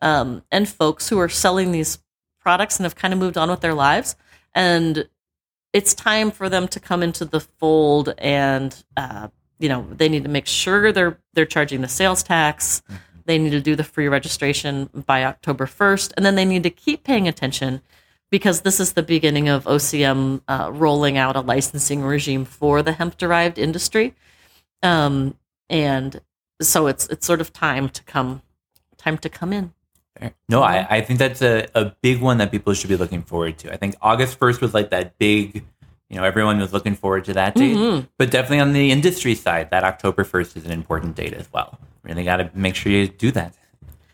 um, 0.01 0.43
and 0.51 0.67
folks 0.67 1.07
who 1.09 1.19
are 1.19 1.29
selling 1.29 1.71
these 1.71 1.99
products 2.41 2.77
and 2.77 2.85
have 2.85 2.95
kind 2.95 3.13
of 3.13 3.19
moved 3.19 3.37
on 3.37 3.49
with 3.49 3.61
their 3.61 3.73
lives. 3.73 4.15
And 4.53 5.07
it's 5.73 5.93
time 5.93 6.31
for 6.31 6.49
them 6.49 6.67
to 6.69 6.79
come 6.79 7.03
into 7.03 7.25
the 7.25 7.39
fold 7.39 8.13
and 8.17 8.83
uh, 8.95 9.27
you 9.59 9.69
know 9.69 9.87
they 9.91 10.09
need 10.09 10.23
to 10.23 10.29
make 10.29 10.47
sure 10.47 10.91
they're 10.91 11.19
they're 11.33 11.45
charging 11.45 11.81
the 11.81 11.87
sales 11.87 12.23
tax. 12.23 12.81
They 13.25 13.37
need 13.37 13.49
to 13.49 13.61
do 13.61 13.75
the 13.75 13.83
free 13.83 14.07
registration 14.07 14.89
by 15.05 15.25
october 15.25 15.65
1st 15.65 16.13
and 16.15 16.25
then 16.25 16.35
they 16.35 16.45
need 16.45 16.63
to 16.63 16.69
keep 16.69 17.03
paying 17.03 17.27
attention 17.27 17.81
because 18.29 18.61
this 18.61 18.79
is 18.79 18.93
the 18.93 19.03
beginning 19.03 19.49
of 19.49 19.65
ocm 19.65 20.41
uh, 20.47 20.69
rolling 20.73 21.17
out 21.17 21.35
a 21.35 21.41
licensing 21.41 22.01
regime 22.01 22.45
for 22.45 22.81
the 22.81 22.93
hemp 22.93 23.17
derived 23.17 23.57
industry. 23.57 24.15
Um, 24.83 25.35
and 25.69 26.21
so 26.61 26.87
it's 26.87 27.07
it's 27.07 27.25
sort 27.25 27.41
of 27.41 27.53
time 27.53 27.89
to 27.89 28.03
come 28.03 28.41
time 28.97 29.17
to 29.19 29.29
come 29.29 29.53
in. 29.53 29.73
No, 30.49 30.61
I, 30.63 30.87
I 30.89 31.01
think 31.01 31.19
that's 31.19 31.41
a, 31.41 31.67
a 31.75 31.93
big 32.01 32.21
one 32.21 32.37
that 32.37 32.51
people 32.51 32.73
should 32.73 32.89
be 32.89 32.95
looking 32.97 33.23
forward 33.23 33.57
to. 33.59 33.73
I 33.73 33.77
think 33.77 33.95
August 34.01 34.39
1st 34.39 34.61
was 34.61 34.73
like 34.73 34.89
that 34.91 35.17
big, 35.17 35.63
you 36.09 36.17
know, 36.17 36.23
everyone 36.23 36.59
was 36.59 36.73
looking 36.73 36.95
forward 36.95 37.25
to 37.25 37.33
that 37.33 37.55
date. 37.55 37.75
Mhm. 37.75 38.07
But 38.17 38.31
definitely 38.31 38.59
on 38.59 38.73
the 38.73 38.91
industry 38.91 39.35
side, 39.35 39.69
that 39.71 39.83
October 39.83 40.23
1st 40.23 40.57
is 40.57 40.65
an 40.65 40.71
important 40.71 41.15
date 41.15 41.33
as 41.33 41.51
well. 41.51 41.77
Really 42.03 42.23
got 42.23 42.37
to 42.37 42.49
make 42.53 42.75
sure 42.75 42.91
you 42.91 43.07
do 43.07 43.31
that. 43.31 43.53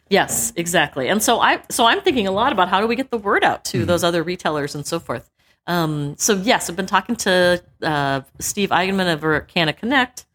Yes, 0.09 0.53
exactly. 0.55 1.07
And 1.07 1.23
so 1.23 1.39
I 1.39 1.61
so 1.69 1.85
I'm 1.85 2.01
thinking 2.01 2.27
a 2.27 2.31
lot 2.31 2.51
about 2.51 2.69
how 2.69 2.81
do 2.81 2.87
we 2.87 2.95
get 2.95 3.09
the 3.09 3.17
word 3.17 3.43
out 3.43 3.63
to 3.65 3.85
those 3.85 4.03
other 4.03 4.21
retailers 4.21 4.75
and 4.75 4.85
so 4.85 4.99
forth. 4.99 5.29
Um, 5.65 6.15
so 6.17 6.33
yes, 6.33 6.69
I've 6.69 6.75
been 6.75 6.85
talking 6.85 7.15
to 7.17 7.63
uh, 7.81 8.21
Steve 8.39 8.69
Eigenman 8.69 9.11
over 9.11 9.35
at 9.35 9.47
Canna 9.47 9.73
Connect, 9.73 10.25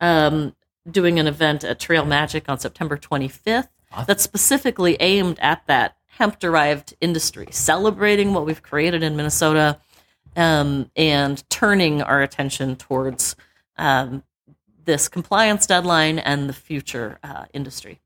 um, 0.00 0.56
doing 0.90 1.18
an 1.18 1.26
event 1.26 1.62
at 1.62 1.78
Trail 1.78 2.04
Magic 2.04 2.48
on 2.48 2.58
September 2.58 2.96
25th 2.96 3.68
that's 4.06 4.22
specifically 4.22 4.96
aimed 5.00 5.38
at 5.40 5.66
that 5.66 5.96
hemp 6.06 6.38
derived 6.38 6.94
industry, 7.00 7.46
celebrating 7.50 8.32
what 8.34 8.44
we've 8.46 8.62
created 8.62 9.02
in 9.02 9.16
Minnesota 9.16 9.78
um, 10.36 10.90
and 10.96 11.48
turning 11.50 12.02
our 12.02 12.22
attention 12.22 12.76
towards 12.76 13.36
um, 13.76 14.22
this 14.84 15.08
compliance 15.08 15.66
deadline 15.66 16.18
and 16.18 16.48
the 16.48 16.52
future 16.52 17.18
uh, 17.22 17.44
industry. 17.52 18.00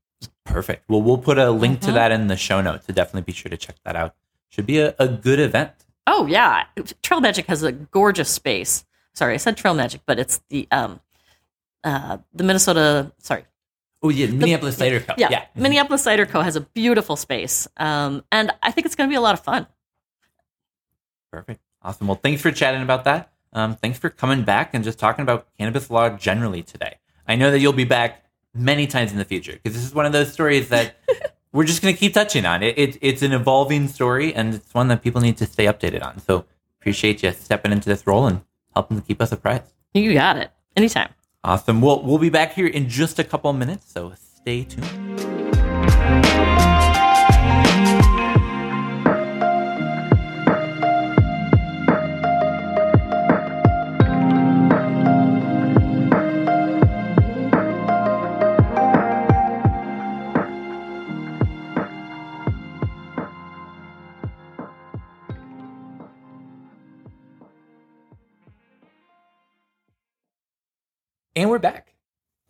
Perfect. 0.45 0.83
Well, 0.89 1.01
we'll 1.01 1.17
put 1.17 1.37
a 1.37 1.51
link 1.51 1.79
Mm-hmm. 1.79 1.87
to 1.87 1.91
that 1.93 2.11
in 2.11 2.27
the 2.27 2.37
show 2.37 2.61
notes, 2.61 2.85
so 2.85 2.93
definitely 2.93 3.21
be 3.21 3.31
sure 3.31 3.49
to 3.49 3.57
check 3.57 3.75
that 3.85 3.95
out. 3.95 4.15
Should 4.49 4.65
be 4.67 4.79
a, 4.79 4.93
a 4.99 5.07
good 5.07 5.39
event. 5.39 5.71
Oh 6.05 6.25
yeah, 6.27 6.65
Trail 7.01 7.21
Magic 7.21 7.45
has 7.47 7.63
a 7.63 7.71
gorgeous 7.71 8.29
space. 8.29 8.85
Sorry, 9.13 9.33
I 9.33 9.37
said 9.37 9.55
Trail 9.57 9.73
Magic, 9.73 10.01
but 10.05 10.19
it's 10.19 10.41
the 10.49 10.67
um, 10.69 10.99
uh, 11.83 12.17
the 12.33 12.43
Minnesota. 12.43 13.11
Sorry, 13.19 13.45
Oh 14.03 14.09
yeah, 14.09 14.27
Minneapolis 14.27 14.75
Cider 14.77 14.99
Cup. 14.99 15.17
yeah, 15.17 15.29
yeah. 15.31 15.45
Minneapolis 15.55 16.03
Cider 16.03 16.25
Co. 16.25 16.41
has 16.41 16.57
a 16.57 16.61
beautiful 16.61 17.15
space, 17.15 17.67
um, 17.77 18.23
and 18.31 18.51
I 18.61 18.71
think 18.71 18.85
it's 18.85 18.95
going 18.95 19.09
to 19.09 19.11
be 19.11 19.15
a 19.15 19.21
lot 19.21 19.33
of 19.33 19.39
fun. 19.39 19.65
Perfect. 21.31 21.61
Awesome. 21.81 22.07
Well, 22.07 22.19
thanks 22.21 22.41
for 22.41 22.51
chatting 22.51 22.81
about 22.81 23.05
that. 23.05 23.31
Um, 23.53 23.75
thanks 23.75 23.97
for 23.97 24.09
coming 24.09 24.43
back 24.43 24.73
and 24.73 24.83
just 24.83 24.99
talking 24.99 25.23
about 25.23 25.47
cannabis 25.57 25.89
law 25.89 26.09
generally 26.09 26.63
today. 26.63 26.97
I 27.27 27.35
know 27.35 27.49
that 27.51 27.59
you'll 27.59 27.73
be 27.73 27.85
back 27.85 28.25
many 28.53 28.87
times 28.87 29.11
in 29.11 29.17
the 29.17 29.25
future 29.25 29.53
because 29.53 29.73
this 29.73 29.83
is 29.83 29.93
one 29.93 30.05
of 30.05 30.11
those 30.11 30.31
stories 30.33 30.69
that 30.69 30.97
we're 31.53 31.63
just 31.63 31.81
going 31.81 31.93
to 31.93 31.99
keep 31.99 32.13
touching 32.13 32.45
on. 32.45 32.61
It, 32.61 32.77
it, 32.77 32.97
it's 33.01 33.21
an 33.21 33.31
evolving 33.31 33.87
story 33.87 34.33
and 34.33 34.55
it's 34.55 34.73
one 34.73 34.87
that 34.89 35.01
people 35.01 35.21
need 35.21 35.37
to 35.37 35.45
stay 35.45 35.65
updated 35.65 36.03
on. 36.03 36.19
So 36.19 36.45
appreciate 36.79 37.23
you 37.23 37.31
stepping 37.31 37.71
into 37.71 37.87
this 37.89 38.05
role 38.05 38.27
and 38.27 38.41
helping 38.73 38.99
to 38.99 39.05
keep 39.05 39.21
us 39.21 39.31
apprised. 39.31 39.71
You 39.93 40.13
got 40.13 40.37
it. 40.37 40.51
Anytime. 40.75 41.09
Awesome. 41.45 41.81
Well, 41.81 42.01
we'll 42.01 42.19
be 42.19 42.29
back 42.29 42.53
here 42.53 42.67
in 42.67 42.87
just 42.87 43.19
a 43.19 43.23
couple 43.23 43.51
minutes, 43.51 43.91
so 43.91 44.13
stay 44.15 44.63
tuned. 44.63 45.13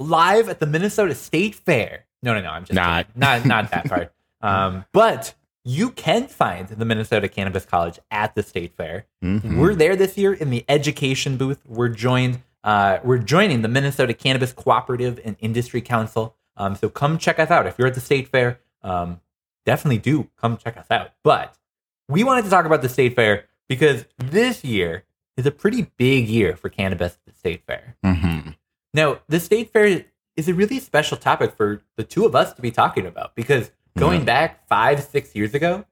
Live 0.04 0.50
at 0.50 0.60
the 0.60 0.66
Minnesota 0.66 1.16
State 1.16 1.56
Fair. 1.56 2.06
No, 2.22 2.34
no, 2.34 2.42
no. 2.42 2.50
I'm 2.50 2.64
just 2.64 2.74
Not. 2.74 3.08
kidding. 3.08 3.20
not 3.20 3.46
not 3.46 3.72
that 3.72 3.86
part. 3.90 4.14
Um, 4.42 4.84
but 4.92 5.36
you 5.64 5.90
can 5.92 6.28
find 6.28 6.68
the 6.68 6.84
Minnesota 6.84 7.30
Cannabis 7.30 7.64
College 7.64 7.98
at 8.12 8.36
the 8.36 8.44
State 8.44 8.74
Fair. 8.76 9.06
Mhm. 9.24 9.58
We're 9.58 9.74
there 9.74 9.96
this 9.96 10.18
year 10.18 10.34
in 10.34 10.50
the 10.50 10.66
education 10.68 11.38
booth. 11.38 11.62
We're 11.66 11.88
joined. 11.88 12.42
Uh, 12.62 13.00
we're 13.06 13.20
joining 13.20 13.62
the 13.62 13.70
Minnesota 13.70 14.14
Cannabis 14.14 14.52
Cooperative 14.52 15.18
and 15.24 15.38
Industry 15.40 15.80
Council. 15.80 16.36
Um, 16.58 16.76
so 16.76 16.90
come 16.90 17.18
check 17.18 17.40
us 17.40 17.50
out 17.52 17.68
if 17.68 17.80
you're 17.80 17.88
at 17.88 17.94
the 17.94 18.02
State 18.02 18.28
Fair. 18.28 18.60
Um, 18.82 19.22
definitely 19.66 20.00
do 20.00 20.30
come 20.38 20.58
check 20.58 20.76
us 20.76 20.88
out. 20.92 21.12
But 21.24 21.58
we 22.10 22.26
wanted 22.26 22.44
to 22.44 22.50
talk 22.50 22.66
about 22.66 22.82
the 22.82 22.90
State 22.90 23.16
Fair 23.16 23.46
because 23.70 24.04
this 24.18 24.66
year 24.66 25.06
is 25.38 25.46
a 25.46 25.52
pretty 25.52 25.84
big 25.96 26.28
year 26.28 26.58
for 26.58 26.68
cannabis 26.68 27.14
at 27.14 27.34
the 27.34 27.40
State 27.40 27.64
Fair. 27.66 27.96
Mhm. 28.04 28.56
Now, 28.94 29.20
the 29.28 29.40
state 29.40 29.72
fair 29.72 30.04
is 30.36 30.48
a 30.48 30.54
really 30.54 30.80
special 30.80 31.18
topic 31.18 31.56
for 31.56 31.82
the 31.98 32.04
two 32.04 32.26
of 32.26 32.36
us 32.36 32.54
to 32.54 32.62
be 32.62 32.72
talking 32.72 33.06
about 33.06 33.36
because 33.36 33.72
going 33.98 34.26
back 34.26 34.68
five, 34.68 35.04
six 35.04 35.36
years 35.36 35.54
ago, 35.54 35.86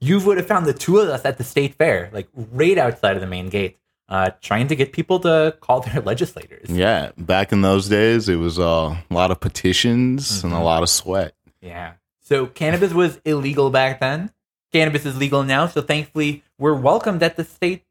you 0.00 0.20
would 0.20 0.36
have 0.36 0.46
found 0.46 0.66
the 0.66 0.72
two 0.72 0.98
of 0.98 1.08
us 1.08 1.24
at 1.24 1.38
the 1.38 1.44
state 1.44 1.74
fair, 1.74 2.10
like 2.12 2.28
right 2.34 2.78
outside 2.78 3.16
of 3.16 3.20
the 3.20 3.26
main 3.26 3.48
gate, 3.48 3.78
uh, 4.08 4.30
trying 4.40 4.68
to 4.68 4.76
get 4.76 4.92
people 4.92 5.20
to 5.20 5.56
call 5.60 5.80
their 5.80 6.00
legislators. 6.04 6.70
Yeah, 6.70 7.10
back 7.16 7.52
in 7.52 7.62
those 7.62 7.88
days, 7.88 8.28
it 8.28 8.36
was 8.36 8.58
uh, 8.58 8.96
a 9.10 9.14
lot 9.14 9.30
of 9.30 9.40
petitions 9.40 10.44
and 10.44 10.52
a 10.52 10.60
lot 10.60 10.82
of 10.82 10.88
sweat. 10.88 11.34
Yeah. 11.60 11.94
So 12.20 12.46
cannabis 12.46 12.92
was 12.92 13.20
illegal 13.24 13.70
back 13.70 14.00
then. 14.00 14.30
Cannabis 14.72 15.06
is 15.06 15.16
legal 15.16 15.44
now. 15.44 15.66
So 15.66 15.80
thankfully, 15.80 16.42
we're 16.58 16.74
welcomed 16.74 17.22
at 17.22 17.36
the 17.36 17.44
state. 17.44 17.84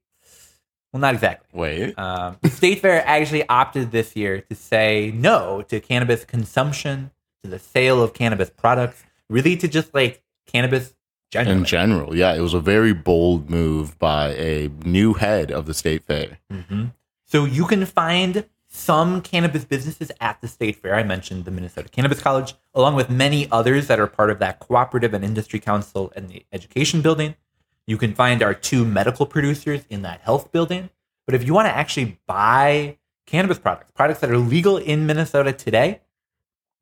Well, 0.94 1.02
not 1.02 1.14
exactly. 1.14 1.48
Wait, 1.54 1.94
Um, 2.00 2.38
state 2.50 2.80
fair 2.80 3.06
actually 3.06 3.48
opted 3.50 3.92
this 3.92 4.16
year 4.16 4.42
to 4.42 4.56
say 4.56 5.12
no 5.14 5.62
to 5.64 5.80
cannabis 5.80 6.24
consumption, 6.26 7.12
to 7.44 7.50
the 7.50 7.60
sale 7.60 8.02
of 8.02 8.14
cannabis 8.14 8.50
products, 8.50 9.04
really 9.30 9.56
to 9.58 9.68
just 9.68 9.94
like 9.94 10.24
cannabis 10.46 10.94
generally. 11.30 11.60
in 11.60 11.66
general, 11.66 12.16
yeah, 12.16 12.34
it 12.34 12.40
was 12.40 12.54
a 12.54 12.60
very 12.60 12.94
bold 12.94 13.50
move 13.50 14.00
by 14.00 14.30
a 14.36 14.70
new 14.86 15.14
head 15.14 15.52
of 15.52 15.66
the 15.66 15.74
state 15.74 16.04
fair. 16.06 16.40
Mhm. 16.52 16.94
So 17.26 17.44
you 17.44 17.66
can 17.66 17.86
find 17.86 18.46
some 18.70 19.22
cannabis 19.22 19.66
businesses 19.66 20.12
at 20.22 20.40
the 20.42 20.48
state 20.48 20.76
fair. 20.78 20.96
I 20.96 21.04
mentioned 21.04 21.46
the 21.46 21.52
Minnesota 21.52 21.90
Cannabis 21.90 22.22
College, 22.22 22.54
along 22.74 22.96
with 22.96 23.10
many 23.10 23.50
others 23.52 23.88
that 23.88 24.00
are 24.00 24.08
part 24.08 24.30
of 24.30 24.40
that 24.40 24.60
cooperative 24.60 25.14
and 25.14 25.24
industry 25.24 25.60
council 25.60 26.12
and 26.16 26.30
the 26.30 26.46
education 26.54 27.02
building. 27.02 27.36
You 27.88 27.98
can 27.98 28.14
find 28.14 28.44
our 28.44 28.54
two 28.54 28.86
medical 28.86 29.26
producers 29.26 29.84
in 29.90 30.02
that 30.04 30.22
health 30.22 30.52
building. 30.52 30.90
But 31.26 31.36
if 31.36 31.44
you 31.46 31.54
want 31.54 31.68
to 31.68 31.76
actually 31.76 32.20
buy 32.28 32.98
cannabis 33.26 33.60
products, 33.60 33.92
products 33.92 34.20
that 34.20 34.30
are 34.30 34.38
legal 34.38 34.78
in 34.78 35.06
Minnesota 35.06 35.52
today, 35.54 36.02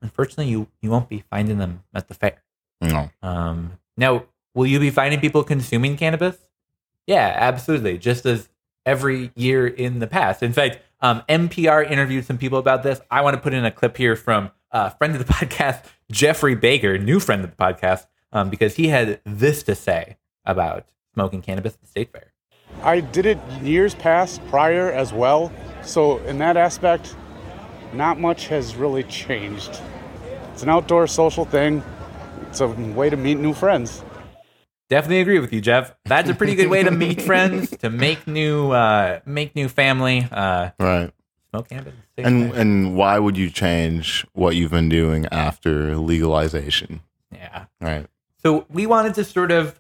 unfortunately, 0.02 0.48
you, 0.48 0.68
you 0.82 0.90
won't 0.90 1.10
be 1.10 1.24
finding 1.30 1.58
them 1.58 1.84
at 1.94 2.08
the 2.08 2.14
fair. 2.14 2.44
No, 2.82 3.10
Um, 3.22 3.80
now, 3.98 4.26
will 4.54 4.68
you 4.68 4.80
be 4.80 4.90
finding 4.90 5.20
people 5.20 5.44
consuming 5.44 5.96
cannabis? 5.98 6.38
Yeah, 7.08 7.34
absolutely. 7.36 7.98
Just 7.98 8.26
as 8.26 8.50
every 8.86 9.32
year 9.36 9.66
in 9.68 10.00
the 10.00 10.08
past. 10.08 10.44
In 10.44 10.54
fact, 10.54 10.80
um, 11.02 11.24
NPR 11.30 11.90
interviewed 11.90 12.26
some 12.26 12.38
people 12.38 12.60
about 12.60 12.84
this. 12.84 13.02
I 13.10 13.22
want 13.22 13.36
to 13.36 13.42
put 13.42 13.54
in 13.54 13.66
a 13.66 13.72
clip 13.72 13.98
here 13.98 14.16
from 14.16 14.52
a 14.72 14.92
friend 14.92 15.16
of 15.16 15.26
the 15.26 15.34
podcast, 15.34 15.84
Jeffrey 16.12 16.56
Baker, 16.56 16.98
new 16.98 17.20
friend 17.20 17.44
of 17.44 17.50
the 17.50 17.56
podcast, 17.56 18.06
um, 18.32 18.50
because 18.50 18.76
he 18.76 18.88
had 18.90 19.20
this 19.26 19.64
to 19.64 19.76
say 19.76 20.18
about 20.46 20.86
smoking 21.16 21.42
cannabis 21.42 21.74
at 21.74 21.82
the 21.82 21.88
state 21.88 22.12
fair. 22.12 22.32
I 22.84 23.00
did 23.00 23.26
it 23.26 23.40
years 23.62 23.96
past 23.96 24.46
prior 24.48 24.92
as 24.92 25.14
well. 25.14 25.52
So, 25.82 26.18
in 26.26 26.38
that 26.40 26.58
aspect, 26.58 27.16
not 27.94 28.20
much 28.20 28.48
has 28.48 28.76
really 28.76 29.04
changed. 29.04 29.80
It's 30.52 30.62
an 30.64 30.70
outdoor 30.70 31.08
social 31.08 31.46
thing, 31.46 31.82
it's 32.50 32.60
a 32.60 32.68
way 32.68 33.10
to 33.10 33.16
meet 33.18 33.36
new 33.40 33.54
friends. 33.54 34.04
Definitely 34.90 35.22
agree 35.22 35.40
with 35.40 35.52
you, 35.54 35.62
Jeff. 35.62 35.96
That's 36.06 36.30
a 36.30 36.36
pretty 36.36 36.54
good 36.56 36.68
way 36.70 36.84
to 36.84 36.92
meet 36.92 37.22
friends, 37.32 37.72
to 37.78 37.90
make 37.90 38.28
new, 38.28 38.72
uh, 38.72 39.20
make 39.26 39.56
new 39.56 39.68
family. 39.70 40.28
Uh, 40.32 40.72
right. 40.80 41.12
smoke 41.52 41.70
cannabis. 41.70 41.94
state 42.14 42.26
And 42.26 42.52
fair. 42.52 42.62
and 42.62 42.96
why 42.96 43.18
would 43.20 43.36
you 43.38 43.50
change 43.50 44.26
what 44.34 44.56
you've 44.56 44.72
been 44.72 44.90
doing 44.90 45.26
after 45.32 45.96
legalization? 45.98 47.02
yeah. 47.32 47.66
Right. 47.82 48.06
So 48.44 48.66
we 48.70 48.86
wanted 48.86 49.16
to 49.16 49.24
sort 49.24 49.52
of, 49.52 49.80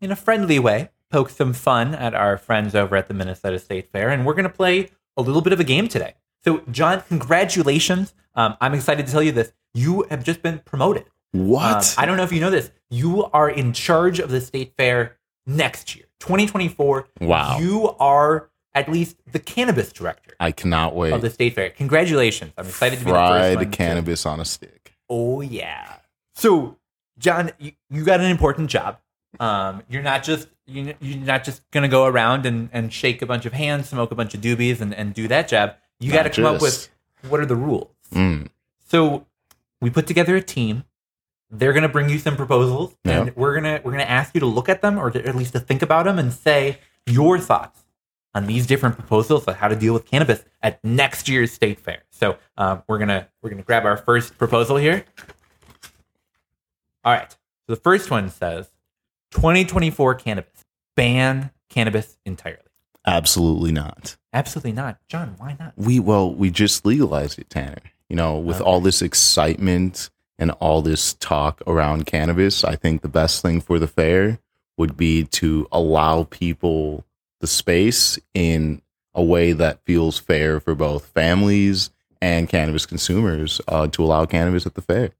in 0.00 0.10
a 0.10 0.16
friendly 0.16 0.58
way, 0.58 0.90
poke 1.10 1.30
some 1.30 1.52
fun 1.52 1.94
at 1.94 2.14
our 2.14 2.38
friends 2.38 2.74
over 2.74 2.96
at 2.96 3.08
the 3.08 3.14
Minnesota 3.14 3.58
State 3.58 3.90
Fair, 3.92 4.08
and 4.10 4.24
we're 4.24 4.34
going 4.34 4.44
to 4.44 4.48
play 4.54 4.90
a 5.16 5.22
little 5.22 5.42
bit 5.42 5.52
of 5.52 5.60
a 5.60 5.64
game 5.64 5.88
today. 5.88 6.14
So, 6.42 6.62
John, 6.70 7.02
congratulations! 7.08 8.14
Um, 8.34 8.56
I'm 8.60 8.74
excited 8.74 9.06
to 9.06 9.12
tell 9.12 9.22
you 9.22 9.32
this. 9.32 9.52
You 9.74 10.06
have 10.10 10.24
just 10.24 10.42
been 10.42 10.60
promoted. 10.60 11.04
What? 11.32 11.76
Um, 11.76 12.02
I 12.02 12.06
don't 12.06 12.16
know 12.16 12.22
if 12.22 12.32
you 12.32 12.40
know 12.40 12.50
this. 12.50 12.70
You 12.90 13.24
are 13.32 13.50
in 13.50 13.72
charge 13.72 14.18
of 14.18 14.30
the 14.30 14.40
State 14.40 14.72
Fair 14.76 15.18
next 15.46 15.94
year, 15.94 16.06
2024. 16.20 17.08
Wow. 17.20 17.58
You 17.58 17.90
are 18.00 18.48
at 18.74 18.88
least 18.88 19.16
the 19.30 19.38
cannabis 19.38 19.92
director 19.92 20.34
I 20.40 20.52
cannot 20.52 20.94
wait. 20.94 21.12
of 21.12 21.20
the 21.22 21.30
State 21.30 21.54
Fair. 21.54 21.70
Congratulations! 21.70 22.52
I'm 22.56 22.66
excited 22.66 22.98
to 23.00 23.04
be 23.04 23.10
the 23.10 23.16
first 23.18 23.30
Fried 23.30 23.56
one 23.56 23.70
to- 23.70 23.76
cannabis 23.76 24.24
on 24.24 24.40
a 24.40 24.44
stick. 24.44 24.94
Oh 25.10 25.40
yeah. 25.42 25.96
So, 26.36 26.78
John, 27.18 27.50
you, 27.58 27.72
you 27.90 28.04
got 28.04 28.20
an 28.20 28.30
important 28.30 28.70
job. 28.70 28.98
Um, 29.38 29.82
you're 29.88 30.02
not 30.02 30.24
just 30.24 30.48
you, 30.66 30.94
you're 31.00 31.18
not 31.18 31.44
just 31.44 31.62
gonna 31.70 31.88
go 31.88 32.06
around 32.06 32.46
and, 32.46 32.68
and 32.72 32.92
shake 32.92 33.22
a 33.22 33.26
bunch 33.26 33.46
of 33.46 33.52
hands, 33.52 33.88
smoke 33.88 34.10
a 34.10 34.14
bunch 34.14 34.34
of 34.34 34.40
doobies, 34.40 34.80
and, 34.80 34.94
and 34.94 35.14
do 35.14 35.28
that 35.28 35.48
job. 35.48 35.74
You 36.00 36.12
got 36.12 36.22
to 36.24 36.30
come 36.30 36.46
up 36.46 36.62
with 36.62 36.88
what 37.28 37.40
are 37.40 37.46
the 37.46 37.56
rules. 37.56 37.90
Mm. 38.12 38.48
So, 38.88 39.26
we 39.80 39.90
put 39.90 40.06
together 40.06 40.34
a 40.34 40.42
team. 40.42 40.84
They're 41.50 41.72
gonna 41.72 41.88
bring 41.88 42.08
you 42.08 42.18
some 42.18 42.36
proposals, 42.36 42.96
and 43.04 43.34
we're 43.36 43.54
gonna 43.54 43.80
we're 43.84 43.92
gonna 43.92 44.04
ask 44.04 44.34
you 44.34 44.40
to 44.40 44.46
look 44.46 44.68
at 44.68 44.82
them, 44.82 44.98
or 44.98 45.10
to, 45.10 45.24
at 45.26 45.34
least 45.34 45.52
to 45.52 45.60
think 45.60 45.82
about 45.82 46.04
them, 46.06 46.18
and 46.18 46.32
say 46.32 46.78
your 47.06 47.38
thoughts 47.38 47.84
on 48.34 48.46
these 48.46 48.66
different 48.66 48.96
proposals 48.96 49.46
on 49.48 49.54
how 49.54 49.68
to 49.68 49.76
deal 49.76 49.92
with 49.92 50.06
cannabis 50.06 50.44
at 50.62 50.82
next 50.84 51.28
year's 51.28 51.52
state 51.52 51.80
fair. 51.80 52.02
So 52.10 52.38
um, 52.56 52.82
we're 52.86 52.98
gonna 52.98 53.28
we're 53.42 53.50
gonna 53.50 53.62
grab 53.62 53.84
our 53.84 53.96
first 53.96 54.38
proposal 54.38 54.76
here. 54.76 55.04
All 57.04 57.12
right. 57.12 57.30
So 57.30 57.74
the 57.74 57.76
first 57.76 58.10
one 58.10 58.30
says 58.30 58.68
2024 59.30 60.14
cannabis 60.16 60.64
ban 60.96 61.50
cannabis 61.68 62.18
entirely? 62.24 62.58
Absolutely 63.06 63.72
not. 63.72 64.16
Absolutely 64.32 64.72
not. 64.72 64.98
John, 65.08 65.34
why 65.38 65.56
not? 65.58 65.72
We 65.76 65.98
well, 65.98 66.32
we 66.32 66.50
just 66.50 66.84
legalized 66.84 67.38
it, 67.38 67.48
Tanner. 67.50 67.78
You 68.08 68.16
know, 68.16 68.38
with 68.38 68.60
all 68.60 68.80
this 68.80 69.02
excitement 69.02 70.10
and 70.38 70.50
all 70.52 70.82
this 70.82 71.14
talk 71.14 71.62
around 71.66 72.06
cannabis, 72.06 72.64
I 72.64 72.76
think 72.76 73.02
the 73.02 73.08
best 73.08 73.40
thing 73.42 73.60
for 73.60 73.78
the 73.78 73.86
fair 73.86 74.38
would 74.76 74.96
be 74.96 75.24
to 75.24 75.68
allow 75.70 76.24
people 76.24 77.04
the 77.40 77.46
space 77.46 78.18
in 78.34 78.82
a 79.14 79.22
way 79.22 79.52
that 79.52 79.84
feels 79.84 80.18
fair 80.18 80.60
for 80.60 80.74
both 80.74 81.06
families 81.06 81.90
and 82.20 82.48
cannabis 82.48 82.86
consumers 82.86 83.60
uh, 83.68 83.86
to 83.88 84.04
allow 84.04 84.26
cannabis 84.26 84.66
at 84.66 84.74
the 84.74 84.82
fair. 84.82 85.10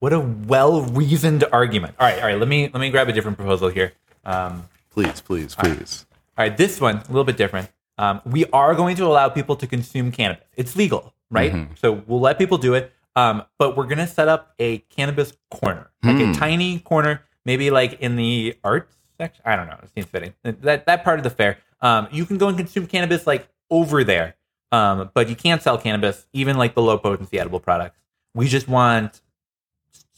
What 0.00 0.12
a 0.12 0.20
well-reasoned 0.20 1.44
argument. 1.52 1.94
All 1.98 2.06
right, 2.06 2.18
all 2.20 2.26
right. 2.28 2.38
Let 2.38 2.48
me 2.48 2.70
let 2.72 2.80
me 2.80 2.90
grab 2.90 3.08
a 3.08 3.12
different 3.12 3.36
proposal 3.36 3.68
here. 3.68 3.92
Um, 4.24 4.68
Please, 4.90 5.20
please, 5.20 5.54
please. 5.54 6.06
All 6.36 6.44
right, 6.44 6.56
this 6.56 6.80
one 6.80 6.96
a 6.96 7.06
little 7.08 7.24
bit 7.24 7.36
different. 7.36 7.70
Um, 7.98 8.20
we 8.24 8.46
are 8.46 8.74
going 8.74 8.96
to 8.96 9.04
allow 9.06 9.28
people 9.28 9.54
to 9.56 9.66
consume 9.66 10.10
cannabis. 10.10 10.44
It's 10.56 10.74
legal, 10.76 11.14
right? 11.30 11.68
So 11.76 12.02
we'll 12.06 12.20
let 12.20 12.36
people 12.38 12.58
do 12.58 12.74
it. 12.74 12.92
Um, 13.16 13.44
but 13.58 13.76
we're 13.76 13.86
gonna 13.86 14.06
set 14.06 14.28
up 14.28 14.54
a 14.58 14.78
cannabis 14.78 15.32
corner, 15.50 15.90
like 16.04 16.16
a 16.20 16.32
tiny 16.38 16.78
corner, 16.80 17.22
maybe 17.44 17.70
like 17.70 18.00
in 18.00 18.14
the 18.16 18.56
arts 18.62 18.94
section. 19.18 19.42
I 19.44 19.56
don't 19.56 19.66
know. 19.66 19.78
It 19.82 19.90
seems 19.94 20.06
fitting. 20.06 20.34
That 20.42 20.86
that 20.86 21.02
part 21.04 21.18
of 21.18 21.24
the 21.24 21.30
fair. 21.30 21.58
Um, 21.80 22.06
you 22.12 22.24
can 22.24 22.38
go 22.38 22.48
and 22.48 22.56
consume 22.56 22.86
cannabis 22.86 23.26
like 23.26 23.48
over 23.70 24.04
there, 24.04 24.36
um, 24.72 25.10
but 25.14 25.28
you 25.28 25.34
can't 25.36 25.60
sell 25.62 25.78
cannabis, 25.78 26.26
even 26.32 26.56
like 26.56 26.74
the 26.74 26.82
low 26.82 26.98
potency 26.98 27.38
edible 27.38 27.60
products. 27.60 27.98
We 28.34 28.46
just 28.48 28.68
want, 28.68 29.20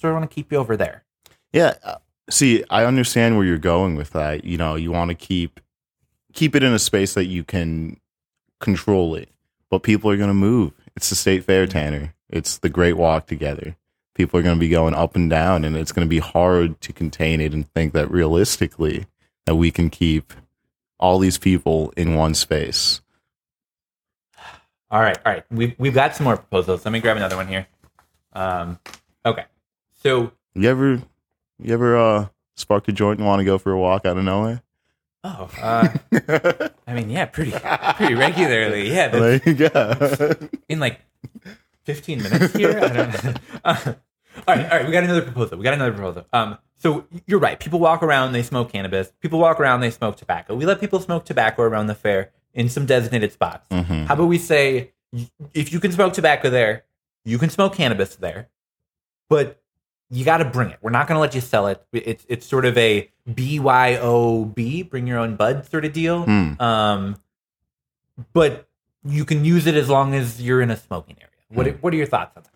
sort 0.01 0.13
of 0.13 0.21
want 0.21 0.31
to 0.31 0.35
keep 0.35 0.51
you 0.53 0.59
over 0.59 0.77
there. 0.77 1.05
Yeah. 1.53 1.75
uh, 1.85 1.97
See, 2.29 2.65
I 2.71 2.85
understand 2.85 3.37
where 3.37 3.45
you're 3.45 3.59
going 3.59 3.97
with 3.97 4.11
that. 4.11 4.45
You 4.45 4.57
know, 4.57 4.77
you 4.77 4.93
want 4.93 5.09
to 5.09 5.17
keep 5.17 5.61
keep 6.33 6.55
it 6.55 6.63
in 6.63 6.73
a 6.73 6.79
space 6.79 7.15
that 7.15 7.27
you 7.27 7.43
can 7.43 7.99
control 8.61 9.17
it. 9.17 9.29
But 9.69 9.83
people 9.83 10.11
are 10.11 10.17
going 10.17 10.29
to 10.29 10.35
move. 10.35 10.73
It's 10.97 11.11
the 11.11 11.17
state 11.17 11.45
fair, 11.45 11.67
Tanner. 11.67 12.15
It's 12.29 12.59
the 12.59 12.69
great 12.69 12.97
walk 12.97 13.27
together. 13.27 13.77
People 14.15 14.39
are 14.39 14.43
going 14.43 14.57
to 14.57 14.61
be 14.61 14.69
going 14.69 14.95
up 14.95 15.17
and 15.17 15.29
down 15.29 15.65
and 15.65 15.77
it's 15.77 15.93
going 15.93 16.07
to 16.07 16.11
be 16.11 16.19
hard 16.19 16.81
to 16.83 16.93
contain 16.93 17.41
it 17.41 17.53
and 17.53 17.69
think 17.73 17.93
that 17.95 18.11
realistically 18.11 19.07
that 19.47 19.57
we 19.57 19.71
can 19.71 19.91
keep 19.91 20.33
all 20.99 21.19
these 21.19 21.39
people 21.39 21.93
in 21.97 22.15
one 22.15 22.35
space. 22.35 23.01
All 24.91 25.01
right, 25.01 25.19
all 25.25 25.33
right. 25.33 25.45
We've 25.51 25.75
we've 25.79 25.95
got 25.95 26.17
some 26.17 26.25
more 26.25 26.37
proposals. 26.37 26.85
Let 26.85 26.93
me 26.93 27.01
grab 27.01 27.17
another 27.17 27.37
one 27.37 27.47
here. 27.49 27.67
Um, 28.33 28.79
okay. 29.25 29.45
So, 30.03 30.33
You 30.55 30.69
ever 30.69 31.03
you 31.63 31.75
ever 31.75 31.97
uh 31.97 32.27
spark 32.57 32.89
a 32.89 32.93
joint 32.93 33.19
and 33.19 33.27
want 33.27 33.41
to 33.41 33.45
go 33.45 33.59
for 33.59 33.73
a 33.73 33.79
walk 33.79 34.05
out 34.07 34.17
of 34.17 34.25
nowhere? 34.25 34.63
oh, 35.23 35.51
uh, 35.61 35.89
I 36.87 36.95
mean, 36.95 37.11
yeah, 37.11 37.27
pretty 37.27 37.53
pretty 37.97 38.15
regularly. 38.15 38.91
Yeah, 38.91 39.09
that's 39.09 39.47
you 39.47 40.49
in 40.69 40.81
like 40.81 41.01
fifteen 41.85 42.23
minutes 42.23 42.55
here. 42.55 42.79
I 42.79 42.89
don't 42.89 43.25
know. 43.25 43.35
Uh, 43.63 43.77
all 44.49 44.55
right, 44.57 44.65
all 44.73 44.79
right. 44.79 44.87
We 44.87 44.93
got 44.93 45.05
another 45.05 45.23
proposal. 45.23 45.59
We 45.59 45.65
got 45.65 45.75
another 45.75 45.93
proposal. 45.93 46.25
Um, 46.33 46.57
so 46.79 47.05
you're 47.27 47.41
right. 47.41 47.59
People 47.61 47.79
walk 47.79 48.03
around, 48.03 48.33
they 48.33 48.43
smoke 48.43 48.73
cannabis. 48.73 49.13
People 49.21 49.39
walk 49.39 49.61
around, 49.61 49.81
they 49.81 49.91
smoke 49.91 50.17
tobacco. 50.17 50.55
We 50.55 50.65
let 50.65 50.81
people 50.81 50.99
smoke 51.01 51.25
tobacco 51.27 51.63
around 51.63 51.89
the 51.89 51.95
fair 51.95 52.31
in 52.55 52.69
some 52.71 52.87
designated 52.87 53.33
spots. 53.33 53.69
Mhm. 53.71 54.07
How 54.07 54.15
about 54.15 54.29
we 54.29 54.39
say, 54.39 54.93
if 55.53 55.73
you 55.73 55.81
can 55.81 55.93
smoke 55.93 56.15
tobacco 56.15 56.49
there, 56.49 56.85
you 57.25 57.37
can 57.39 57.51
smoke 57.51 57.75
cannabis 57.75 58.15
there, 58.17 58.49
but 59.29 59.60
you 60.11 60.25
got 60.25 60.39
to 60.39 60.45
bring 60.45 60.71
it. 60.71 60.79
We're 60.83 60.91
not 60.91 61.07
going 61.07 61.17
to 61.17 61.21
let 61.21 61.35
you 61.35 61.41
sell 61.41 61.67
it. 61.69 61.85
It's 61.93 62.25
it's 62.29 62.47
sort 62.47 62.65
of 62.65 62.77
a 62.77 63.11
BYOB, 63.29 64.91
bring 64.91 65.07
your 65.07 65.19
own 65.19 65.37
bud 65.37 65.69
sort 65.71 65.85
of 65.85 65.93
deal. 65.93 66.25
Hmm. 66.25 66.61
Um, 66.61 67.17
but 68.33 68.69
you 69.05 69.25
can 69.25 69.45
use 69.45 69.67
it 69.67 69.75
as 69.75 69.89
long 69.89 70.15
as 70.15 70.43
you're 70.43 70.61
in 70.61 70.71
a 70.71 70.77
smoking 70.77 71.17
area. 71.19 71.29
What 71.49 71.67
are, 71.67 71.73
what 71.81 71.93
are 71.95 71.97
your 71.97 72.07
thoughts 72.07 72.37
on 72.37 72.43
that? 72.45 72.51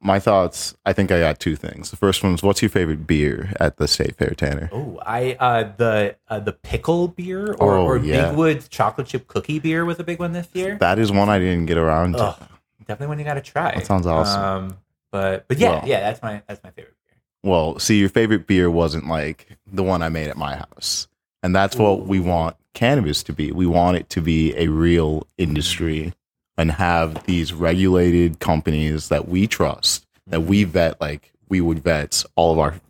My 0.00 0.20
thoughts, 0.20 0.76
I 0.84 0.92
think 0.92 1.10
I 1.10 1.18
got 1.18 1.40
two 1.40 1.56
things. 1.56 1.90
The 1.90 1.96
first 1.96 2.22
one 2.22 2.34
is 2.34 2.42
what's 2.42 2.62
your 2.62 2.68
favorite 2.68 3.06
beer 3.06 3.52
at 3.58 3.78
the 3.78 3.88
state 3.88 4.14
fair, 4.16 4.34
Tanner? 4.36 4.68
Oh, 4.72 5.00
I 5.04 5.36
uh, 5.40 5.72
the 5.76 6.16
uh, 6.28 6.38
the 6.40 6.52
pickle 6.52 7.08
beer 7.08 7.54
or, 7.54 7.74
Oh, 7.78 7.84
or 7.84 7.96
yeah. 7.96 8.28
Big 8.28 8.38
Woods 8.38 8.68
chocolate 8.68 9.06
chip 9.06 9.26
cookie 9.26 9.58
beer 9.58 9.84
was 9.84 9.98
a 9.98 10.04
big 10.04 10.18
one 10.18 10.32
this 10.32 10.48
year. 10.52 10.76
That 10.78 10.98
is 10.98 11.10
one 11.10 11.28
I 11.28 11.38
didn't 11.38 11.66
get 11.66 11.78
around 11.78 12.12
to. 12.12 12.22
Ugh, 12.24 12.48
definitely 12.80 13.06
one 13.08 13.18
you 13.18 13.24
got 13.24 13.34
to 13.34 13.40
try. 13.40 13.74
That 13.74 13.86
sounds 13.86 14.06
awesome. 14.06 14.42
Um, 14.42 14.76
but 15.16 15.48
but 15.48 15.58
yeah, 15.58 15.70
Well- 15.70 15.82
yeah, 15.86 16.00
that's 16.00 16.22
my 16.22 16.42
that's 16.46 16.62
my 16.62 16.70
favorite 16.70 16.94
beer. 17.08 17.18
Well, 17.42 17.78
see, 17.78 17.98
your 17.98 18.08
favorite 18.10 18.46
beer 18.46 18.70
wasn't 18.70 19.08
like 19.08 19.56
the 19.66 19.82
one 19.82 20.02
I 20.02 20.10
made 20.10 20.28
at 20.28 20.36
my 20.36 20.56
house. 20.56 21.08
And 21.42 21.54
that's 21.54 21.76
what 21.76 22.06
we 22.06 22.20
want 22.20 22.56
cannabis 22.74 23.22
to 23.24 23.32
be. 23.32 23.52
We 23.52 23.66
want 23.66 23.96
it 23.96 24.10
to 24.10 24.20
be 24.20 24.54
a 24.56 24.68
real 24.68 25.26
industry 25.38 26.12
and 26.58 26.72
have 26.72 27.24
these 27.24 27.52
regulated 27.52 28.40
companies 28.40 29.08
that 29.08 29.28
we 29.28 29.46
trust, 29.46 30.06
that 30.26 30.42
we 30.42 30.62
mm-hmm. 30.62 30.72
vet 30.72 31.00
like 31.00 31.32
we 31.48 31.60
would 31.60 31.82
vet 31.82 32.24
all 32.34 32.52
of 32.52 32.58
our 32.58 32.80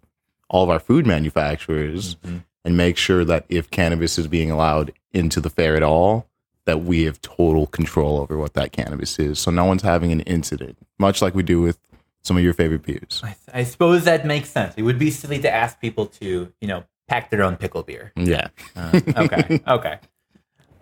all 0.48 0.64
of 0.64 0.70
our 0.70 0.80
food 0.80 1.06
manufacturers 1.06 2.16
mm-hmm. 2.16 2.38
and 2.64 2.76
make 2.76 2.96
sure 2.96 3.24
that 3.24 3.44
if 3.48 3.70
cannabis 3.70 4.18
is 4.18 4.26
being 4.26 4.50
allowed 4.50 4.92
into 5.12 5.40
the 5.40 5.50
fair 5.50 5.76
at 5.76 5.82
all, 5.82 6.26
that 6.66 6.82
we 6.82 7.04
have 7.04 7.20
total 7.20 7.66
control 7.66 8.18
over 8.18 8.36
what 8.36 8.54
that 8.54 8.72
cannabis 8.72 9.18
is. 9.18 9.38
So 9.38 9.50
no 9.50 9.64
one's 9.64 9.82
having 9.82 10.12
an 10.12 10.20
incident, 10.20 10.76
much 10.98 11.22
like 11.22 11.34
we 11.34 11.42
do 11.42 11.60
with 11.60 11.78
some 12.26 12.36
of 12.36 12.42
your 12.42 12.52
favorite 12.54 12.82
beers. 12.82 13.22
I, 13.24 13.36
I 13.52 13.62
suppose 13.64 14.04
that 14.04 14.26
makes 14.26 14.50
sense. 14.50 14.74
It 14.76 14.82
would 14.82 14.98
be 14.98 15.10
silly 15.10 15.38
to 15.40 15.50
ask 15.50 15.80
people 15.80 16.06
to 16.20 16.52
you 16.60 16.68
know 16.68 16.84
pack 17.08 17.30
their 17.30 17.42
own 17.44 17.56
pickle 17.56 17.82
beer. 17.84 18.12
Yeah. 18.16 18.48
Uh, 18.74 19.00
okay, 19.16 19.60
okay, 19.68 19.98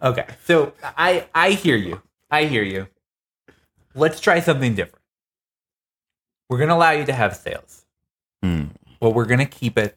okay. 0.03 0.27
So 0.45 0.73
I 0.83 1.27
I 1.35 1.51
hear 1.51 1.77
you. 1.77 2.01
I 2.31 2.45
hear 2.47 2.63
you. 2.63 2.89
Let's 3.95 4.21
try 4.21 4.41
something 4.41 4.75
different. 4.75 5.05
We're 6.49 6.59
gonna 6.59 6.75
allow 6.75 6.91
you 6.93 7.05
to 7.05 7.13
have 7.13 7.37
sales, 7.37 7.85
Hmm. 8.43 8.65
but 9.01 9.11
we're 9.11 9.27
gonna 9.27 9.47
keep 9.47 9.79
it 9.79 9.97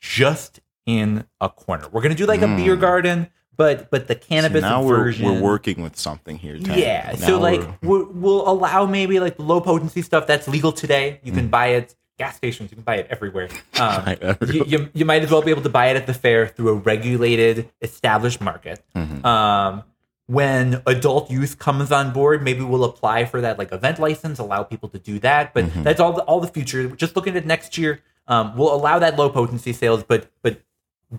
just 0.00 0.60
in 0.86 1.24
a 1.40 1.48
corner. 1.48 1.88
We're 1.90 2.02
gonna 2.02 2.14
do 2.16 2.26
like 2.26 2.42
a 2.42 2.46
Mm. 2.46 2.56
beer 2.56 2.76
garden, 2.76 3.30
but 3.56 3.90
but 3.90 4.08
the 4.08 4.14
cannabis 4.14 4.62
So 4.62 4.68
now 4.68 4.82
we're, 4.82 5.12
we're 5.22 5.40
working 5.40 5.82
with 5.82 5.96
something 5.96 6.36
here. 6.38 6.54
Yeah. 6.56 7.14
Now 7.20 7.26
So 7.26 7.38
like 7.38 7.60
we're, 7.82 8.04
we'll 8.04 8.48
allow 8.48 8.86
maybe 8.86 9.20
like 9.20 9.36
the 9.36 9.42
low 9.42 9.60
potency 9.60 10.02
stuff 10.02 10.26
that's 10.26 10.48
legal 10.48 10.72
today. 10.72 11.20
You 11.22 11.32
Mm. 11.32 11.36
can 11.36 11.48
buy 11.48 11.66
it 11.68 11.94
gas 12.18 12.36
stations. 12.36 12.70
You 12.70 12.76
can 12.76 12.84
buy 12.84 12.96
it 12.96 13.06
everywhere. 13.10 13.48
Um, 13.80 14.16
you, 14.48 14.64
you, 14.66 14.88
you 14.94 15.04
might 15.04 15.22
as 15.22 15.30
well 15.30 15.42
be 15.42 15.50
able 15.50 15.62
to 15.62 15.68
buy 15.68 15.86
it 15.88 15.96
at 15.96 16.06
the 16.06 16.14
fair 16.14 16.46
through 16.46 16.68
a 16.68 16.74
regulated, 16.74 17.68
established 17.80 18.40
market. 18.40 18.84
Mhm. 18.94 19.24
Um, 19.24 19.82
when 20.26 20.80
adult 20.86 21.30
use 21.30 21.54
comes 21.54 21.90
on 21.90 22.12
board, 22.12 22.42
maybe 22.42 22.62
we'll 22.62 22.84
apply 22.84 23.24
for 23.24 23.40
that 23.40 23.58
like 23.58 23.72
event 23.72 23.98
license, 23.98 24.38
allow 24.38 24.62
people 24.62 24.88
to 24.90 24.98
do 24.98 25.18
that. 25.18 25.52
But 25.52 25.64
Mhm. 25.66 25.82
that's 25.82 26.00
all 26.00 26.12
the 26.12 26.22
all 26.22 26.40
the 26.40 26.48
future. 26.48 26.88
Just 26.88 27.16
looking 27.16 27.36
at 27.36 27.44
next 27.44 27.76
year, 27.76 28.00
um, 28.28 28.56
we'll 28.56 28.72
allow 28.72 28.98
that 29.00 29.18
low 29.18 29.28
potency 29.28 29.72
sales, 29.72 30.04
but 30.04 30.30
but 30.42 30.60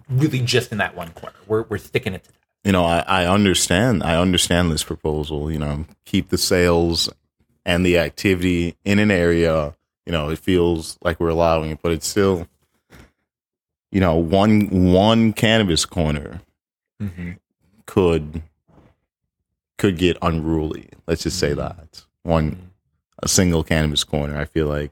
really 0.09 0.39
just 0.39 0.71
in 0.71 0.77
that 0.79 0.95
one 0.95 1.11
corner. 1.11 1.35
We're 1.47 1.63
we're 1.63 1.77
sticking 1.77 2.13
it 2.13 2.23
to 2.23 2.31
that. 2.31 2.37
you 2.63 2.71
know, 2.71 2.85
I, 2.85 2.99
I 2.99 3.25
understand. 3.25 4.03
I 4.03 4.17
understand 4.17 4.71
this 4.71 4.83
proposal. 4.83 5.51
You 5.51 5.59
know, 5.59 5.85
keep 6.05 6.29
the 6.29 6.37
sales 6.37 7.09
and 7.65 7.85
the 7.85 7.97
activity 7.97 8.75
in 8.83 8.99
an 8.99 9.11
area. 9.11 9.75
You 10.05 10.11
know, 10.11 10.29
it 10.29 10.39
feels 10.39 10.97
like 11.01 11.19
we're 11.19 11.29
allowing 11.29 11.71
it, 11.71 11.79
but 11.81 11.91
it's 11.91 12.07
still, 12.07 12.47
you 13.91 14.01
know, 14.01 14.15
one 14.15 14.91
one 14.91 15.33
cannabis 15.33 15.85
corner 15.85 16.41
mm-hmm. 17.01 17.31
could 17.85 18.41
could 19.77 19.97
get 19.97 20.17
unruly. 20.21 20.89
Let's 21.07 21.23
just 21.23 21.39
say 21.39 21.49
mm-hmm. 21.49 21.59
that 21.59 22.03
one 22.23 22.71
a 23.21 23.27
single 23.27 23.63
cannabis 23.63 24.03
corner. 24.03 24.37
I 24.37 24.45
feel 24.45 24.67
like 24.67 24.91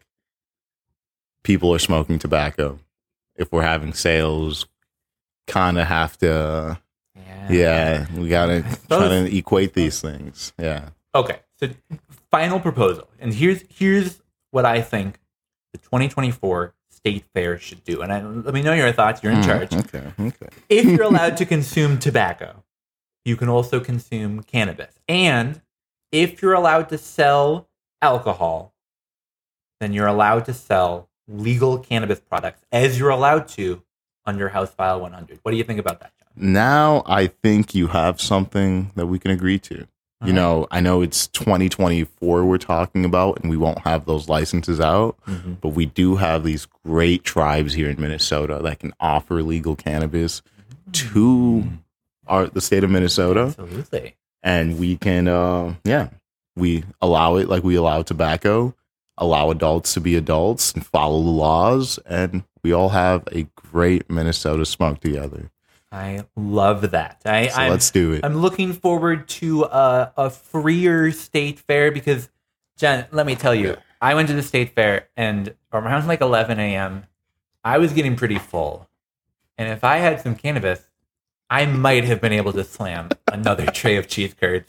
people 1.43 1.73
are 1.73 1.79
smoking 1.79 2.19
tobacco. 2.19 2.79
If 3.35 3.51
we're 3.51 3.63
having 3.63 3.93
sales, 3.93 4.65
kind 5.47 5.77
of 5.79 5.87
have 5.87 6.17
to. 6.19 6.79
Yeah. 7.15 7.51
Yeah, 7.51 8.05
we 8.15 8.29
gotta 8.29 8.63
try 8.87 9.07
to 9.07 9.37
equate 9.37 9.73
these 9.73 9.99
things. 10.01 10.53
Yeah. 10.59 10.89
Okay, 11.13 11.39
so 11.59 11.69
final 12.29 12.59
proposal, 12.59 13.09
and 13.19 13.33
here's 13.33 13.63
here's 13.69 14.21
what 14.51 14.65
I 14.65 14.81
think 14.81 15.19
the 15.73 15.79
2024 15.79 16.73
state 16.89 17.25
fair 17.33 17.57
should 17.57 17.83
do. 17.83 18.01
And 18.01 18.13
I, 18.13 18.21
let 18.21 18.53
me 18.53 18.61
know 18.61 18.73
your 18.73 18.91
thoughts. 18.91 19.23
You're 19.23 19.31
in 19.33 19.39
Mm, 19.39 19.45
charge. 19.45 19.73
Okay. 19.73 20.11
Okay. 20.19 20.49
If 20.69 20.85
you're 20.85 21.03
allowed 21.13 21.35
to 21.37 21.45
consume 21.45 21.97
tobacco, 21.97 22.63
you 23.25 23.35
can 23.35 23.49
also 23.49 23.79
consume 23.79 24.43
cannabis. 24.43 24.93
And 25.07 25.61
if 26.11 26.41
you're 26.41 26.53
allowed 26.53 26.89
to 26.89 26.97
sell 26.97 27.67
alcohol, 28.01 28.73
then 29.79 29.93
you're 29.93 30.07
allowed 30.07 30.45
to 30.45 30.53
sell 30.53 31.09
legal 31.27 31.79
cannabis 31.79 32.19
products 32.19 32.61
as 32.71 32.99
you're 32.99 33.09
allowed 33.09 33.47
to 33.49 33.81
under 34.25 34.49
House 34.49 34.71
File 34.71 34.99
100. 35.01 35.39
What 35.43 35.51
do 35.51 35.57
you 35.57 35.63
think 35.63 35.79
about 35.79 35.99
that, 35.99 36.11
John? 36.19 36.53
Now 36.53 37.03
I 37.05 37.27
think 37.27 37.73
you 37.75 37.87
have 37.87 38.21
something 38.21 38.91
that 38.95 39.07
we 39.07 39.19
can 39.19 39.31
agree 39.31 39.59
to. 39.59 39.75
You 40.23 40.27
right. 40.27 40.35
know, 40.35 40.67
I 40.69 40.81
know 40.81 41.01
it's 41.01 41.25
2024 41.27 42.45
we're 42.45 42.57
talking 42.59 43.05
about, 43.05 43.39
and 43.41 43.49
we 43.49 43.57
won't 43.57 43.79
have 43.79 44.05
those 44.05 44.29
licenses 44.29 44.79
out, 44.79 45.17
Mhm. 45.27 45.59
but 45.61 45.69
we 45.69 45.87
do 45.87 46.17
have 46.17 46.43
these 46.43 46.67
great 46.85 47.23
tribes 47.23 47.73
here 47.73 47.89
in 47.89 47.99
Minnesota 47.99 48.59
that 48.63 48.79
can 48.79 48.93
offer 48.99 49.41
legal 49.41 49.75
cannabis. 49.75 50.41
to 50.93 51.63
our 52.27 52.47
the 52.47 52.59
state 52.59 52.83
of 52.83 52.89
Minnesota, 52.89 53.43
Absolutely. 53.57 54.15
and 54.43 54.77
we 54.77 54.97
can, 54.97 55.27
uh, 55.29 55.75
yeah, 55.85 56.09
we 56.57 56.83
allow 57.01 57.37
it 57.37 57.47
like 57.47 57.63
we 57.63 57.75
allow 57.75 58.01
tobacco, 58.01 58.75
allow 59.17 59.51
adults 59.51 59.93
to 59.93 60.01
be 60.01 60.15
adults 60.17 60.73
and 60.73 60.85
follow 60.85 61.23
the 61.23 61.29
laws, 61.29 61.97
and 62.05 62.43
we 62.63 62.71
all 62.73 62.89
have 62.89 63.23
a 63.31 63.43
great 63.55 64.09
Minnesota 64.09 64.65
smoke 64.65 64.99
together. 64.99 65.51
I 65.91 66.25
love 66.35 66.91
that. 66.91 67.21
I, 67.25 67.47
So 67.47 67.59
I'm, 67.61 67.69
let's 67.71 67.91
do 67.91 68.13
it. 68.13 68.23
I'm 68.23 68.37
looking 68.37 68.73
forward 68.73 69.27
to 69.29 69.63
a, 69.63 70.13
a 70.15 70.29
freer 70.29 71.11
state 71.11 71.59
fair 71.59 71.91
because, 71.91 72.29
Jen, 72.77 73.07
let 73.11 73.25
me 73.25 73.35
tell 73.35 73.53
you, 73.53 73.75
I 74.01 74.15
went 74.15 74.29
to 74.29 74.33
the 74.33 74.43
state 74.43 74.73
fair 74.73 75.09
and 75.17 75.53
around 75.73 76.07
like 76.07 76.21
11 76.21 76.59
a.m., 76.59 77.05
I 77.63 77.77
was 77.77 77.93
getting 77.93 78.15
pretty 78.15 78.39
full. 78.39 78.89
And 79.57 79.69
if 79.69 79.83
I 79.83 79.97
had 79.97 80.21
some 80.21 80.35
cannabis, 80.35 80.87
I 81.49 81.65
might 81.65 82.05
have 82.05 82.21
been 82.21 82.31
able 82.31 82.53
to 82.53 82.63
slam 82.63 83.09
another 83.31 83.65
tray 83.73 83.97
of 83.97 84.07
cheese 84.07 84.33
curds. 84.33 84.67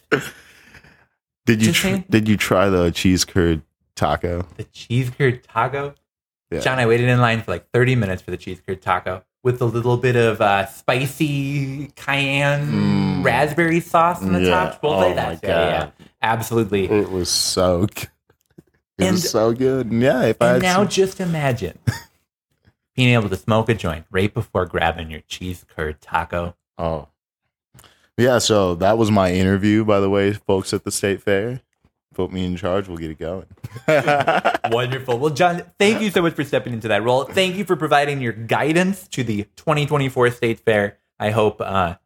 Did 1.47 1.65
you 1.65 1.73
tr- 1.73 1.97
did 2.11 2.29
you 2.29 2.37
try 2.37 2.69
the 2.69 2.91
cheese 2.91 3.25
curd 3.25 3.63
taco? 3.95 4.47
The 4.57 4.65
cheese 4.65 5.11
curd 5.11 5.45
taco. 5.45 5.95
Yeah. 6.53 6.61
John, 6.61 6.79
I 6.79 6.87
waited 6.87 7.09
in 7.09 7.21
line 7.21 7.43
for 7.43 7.51
like 7.51 7.67
30 7.73 7.97
minutes 7.97 8.23
for 8.23 8.31
the 8.31 8.37
cheese 8.37 8.61
curd 8.67 8.83
taco 8.83 9.25
with 9.43 9.61
a 9.63 9.65
little 9.65 9.97
bit 9.97 10.15
of 10.17 10.41
uh, 10.41 10.67
spicy 10.67 11.91
cayenne 11.97 12.69
Mm. 13.23 13.25
raspberry 13.25 13.81
sauce 13.81 14.23
on 14.23 14.33
the 14.33 14.43
Yeah. 14.43 14.51
top. 14.51 14.81
Chipotle. 14.83 15.05
Oh 15.05 15.09
my 15.09 15.15
That's, 15.15 15.43
yeah, 15.43 15.69
yeah, 15.69 15.91
absolutely. 16.23 16.91
It 16.91 17.11
was 17.11 17.29
so 17.29 17.87
good. 17.87 18.09
It 18.99 19.05
And- 19.07 19.13
was 19.13 19.31
so 19.31 19.53
good. 19.53 19.91
And 19.91 20.03
yeah, 20.03 20.23
if 20.25 20.41
I 20.43 20.59
now 20.59 20.77
some- 20.77 20.89
just 20.89 21.21
imagine 21.21 21.79
being 22.95 23.09
able 23.15 23.29
to 23.31 23.37
smoke 23.37 23.69
a 23.69 23.75
joint 23.75 24.05
right 24.11 24.33
before 24.33 24.67
grabbing 24.67 25.11
your 25.11 25.21
cheese 25.27 25.65
curd 25.75 26.01
taco. 26.01 26.55
Oh. 26.79 27.09
Yeah, 28.19 28.39
so 28.39 28.75
that 28.77 28.99
was 28.99 29.11
my 29.11 29.33
interview, 29.33 29.85
by 29.85 29.99
the 29.99 30.11
way, 30.11 30.35
folks 30.35 30.75
at 30.75 30.85
the 30.85 30.91
state 30.93 31.23
fair. 31.23 31.63
Put 32.15 32.33
me 32.33 32.45
in 32.45 32.57
charge, 32.57 32.89
we'll 32.89 32.99
get 32.99 33.11
it 33.11 33.19
going. 33.19 33.47
Wonderful. 34.73 35.19
Well, 35.19 35.33
John, 35.33 35.63
thank 35.79 36.03
you 36.03 36.11
so 36.11 36.23
much 36.23 36.35
for 36.35 36.45
stepping 36.45 36.73
into 36.73 36.89
that 36.89 37.03
role. 37.03 37.25
Thank 37.25 37.57
you 37.57 37.65
for 37.65 37.77
providing 37.77 38.21
your 38.21 38.33
guidance 38.33 39.09
to 39.09 39.25
the 39.25 39.45
2024 39.57 40.31
State 40.33 40.61
Fair. 40.61 40.99
I 41.19 41.31
hope 41.31 41.61
uh, 41.61 41.97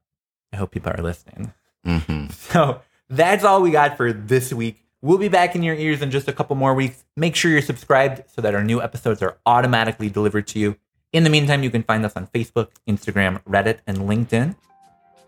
I 0.52 0.56
hope 0.56 0.70
people 0.70 0.92
are 0.96 1.02
listening. 1.02 1.52
hmm 1.84 2.26
So 2.30 2.80
that's 3.08 3.44
all 3.44 3.62
we 3.62 3.70
got 3.70 3.96
for 3.96 4.12
this 4.12 4.52
week. 4.52 4.82
We'll 5.02 5.18
be 5.18 5.28
back 5.28 5.54
in 5.54 5.62
your 5.62 5.74
ears 5.74 6.02
in 6.02 6.10
just 6.10 6.28
a 6.28 6.32
couple 6.32 6.56
more 6.56 6.74
weeks. 6.74 7.04
Make 7.16 7.36
sure 7.36 7.50
you're 7.50 7.62
subscribed 7.62 8.22
so 8.34 8.42
that 8.42 8.54
our 8.54 8.64
new 8.64 8.80
episodes 8.82 9.22
are 9.22 9.36
automatically 9.46 10.08
delivered 10.08 10.46
to 10.48 10.58
you. 10.58 10.76
In 11.12 11.22
the 11.24 11.30
meantime, 11.30 11.62
you 11.62 11.70
can 11.70 11.82
find 11.82 12.04
us 12.04 12.14
on 12.16 12.26
Facebook, 12.28 12.70
Instagram, 12.88 13.42
Reddit, 13.44 13.78
and 13.86 13.98
LinkedIn. 13.98 14.56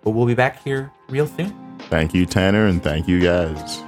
But 0.03 0.11
we'll 0.11 0.27
be 0.27 0.35
back 0.35 0.63
here 0.65 0.91
real 1.09 1.27
soon. 1.27 1.55
Thank 1.91 2.15
you, 2.15 2.27
Tanner, 2.27 2.67
and 2.67 2.83
thank 2.83 3.09
you 3.09 3.21
guys. 3.21 3.83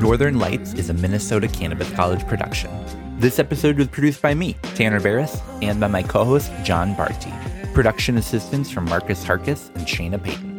Northern 0.00 0.38
Lights 0.38 0.74
is 0.74 0.88
a 0.88 0.94
Minnesota 0.94 1.48
Cannabis 1.48 1.90
College 1.92 2.26
production. 2.26 2.70
This 3.18 3.38
episode 3.38 3.76
was 3.76 3.88
produced 3.88 4.22
by 4.22 4.34
me, 4.34 4.54
Tanner 4.74 5.00
Barris, 5.00 5.40
and 5.60 5.78
by 5.78 5.86
my 5.86 6.02
co 6.02 6.24
host, 6.24 6.50
John 6.64 6.94
Barty. 6.94 7.32
Production 7.74 8.16
assistance 8.16 8.70
from 8.70 8.86
Marcus 8.86 9.24
Harkis 9.24 9.68
and 9.76 9.86
Shayna 9.86 10.22
Payton. 10.22 10.51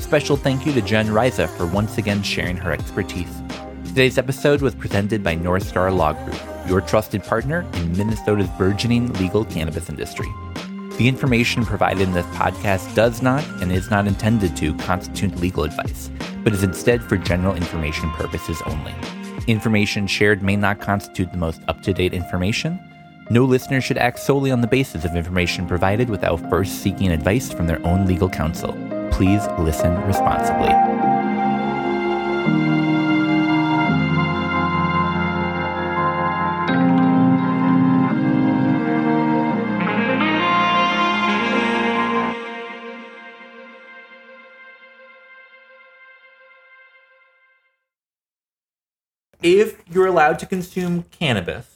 Special 0.00 0.36
thank 0.36 0.66
you 0.66 0.72
to 0.72 0.82
Jen 0.82 1.12
Reise 1.12 1.48
for 1.56 1.66
once 1.66 1.96
again 1.96 2.20
sharing 2.24 2.56
her 2.56 2.72
expertise. 2.72 3.42
Today's 3.84 4.18
episode 4.18 4.60
was 4.60 4.74
presented 4.74 5.22
by 5.22 5.36
North 5.36 5.62
Star 5.62 5.92
Law 5.92 6.14
Group, 6.14 6.40
your 6.66 6.80
trusted 6.80 7.22
partner 7.22 7.64
in 7.74 7.96
Minnesota's 7.96 8.48
burgeoning 8.58 9.12
legal 9.14 9.44
cannabis 9.44 9.88
industry. 9.88 10.26
The 10.98 11.06
information 11.06 11.64
provided 11.64 12.02
in 12.02 12.12
this 12.12 12.26
podcast 12.26 12.92
does 12.96 13.22
not 13.22 13.44
and 13.62 13.70
is 13.70 13.88
not 13.88 14.08
intended 14.08 14.56
to 14.56 14.74
constitute 14.78 15.38
legal 15.38 15.62
advice, 15.62 16.10
but 16.42 16.54
is 16.54 16.64
instead 16.64 17.04
for 17.04 17.16
general 17.16 17.54
information 17.54 18.10
purposes 18.10 18.60
only. 18.66 18.94
Information 19.46 20.08
shared 20.08 20.42
may 20.42 20.56
not 20.56 20.80
constitute 20.80 21.30
the 21.30 21.38
most 21.38 21.60
up 21.68 21.82
to 21.82 21.92
date 21.92 22.14
information. 22.14 22.80
No 23.30 23.44
listener 23.44 23.80
should 23.80 23.98
act 23.98 24.18
solely 24.18 24.50
on 24.50 24.60
the 24.60 24.66
basis 24.66 25.04
of 25.04 25.14
information 25.14 25.68
provided 25.68 26.10
without 26.10 26.40
first 26.50 26.82
seeking 26.82 27.12
advice 27.12 27.52
from 27.52 27.68
their 27.68 27.84
own 27.86 28.06
legal 28.06 28.28
counsel. 28.28 28.76
Please 29.20 29.46
listen 29.58 30.00
responsibly. 30.06 30.70
If 49.42 49.82
you're 49.90 50.06
allowed 50.06 50.38
to 50.38 50.46
consume 50.46 51.02
cannabis, 51.10 51.66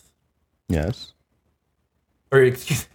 Yes. 0.70 1.12
or 2.32 2.42
excuse 2.42 2.86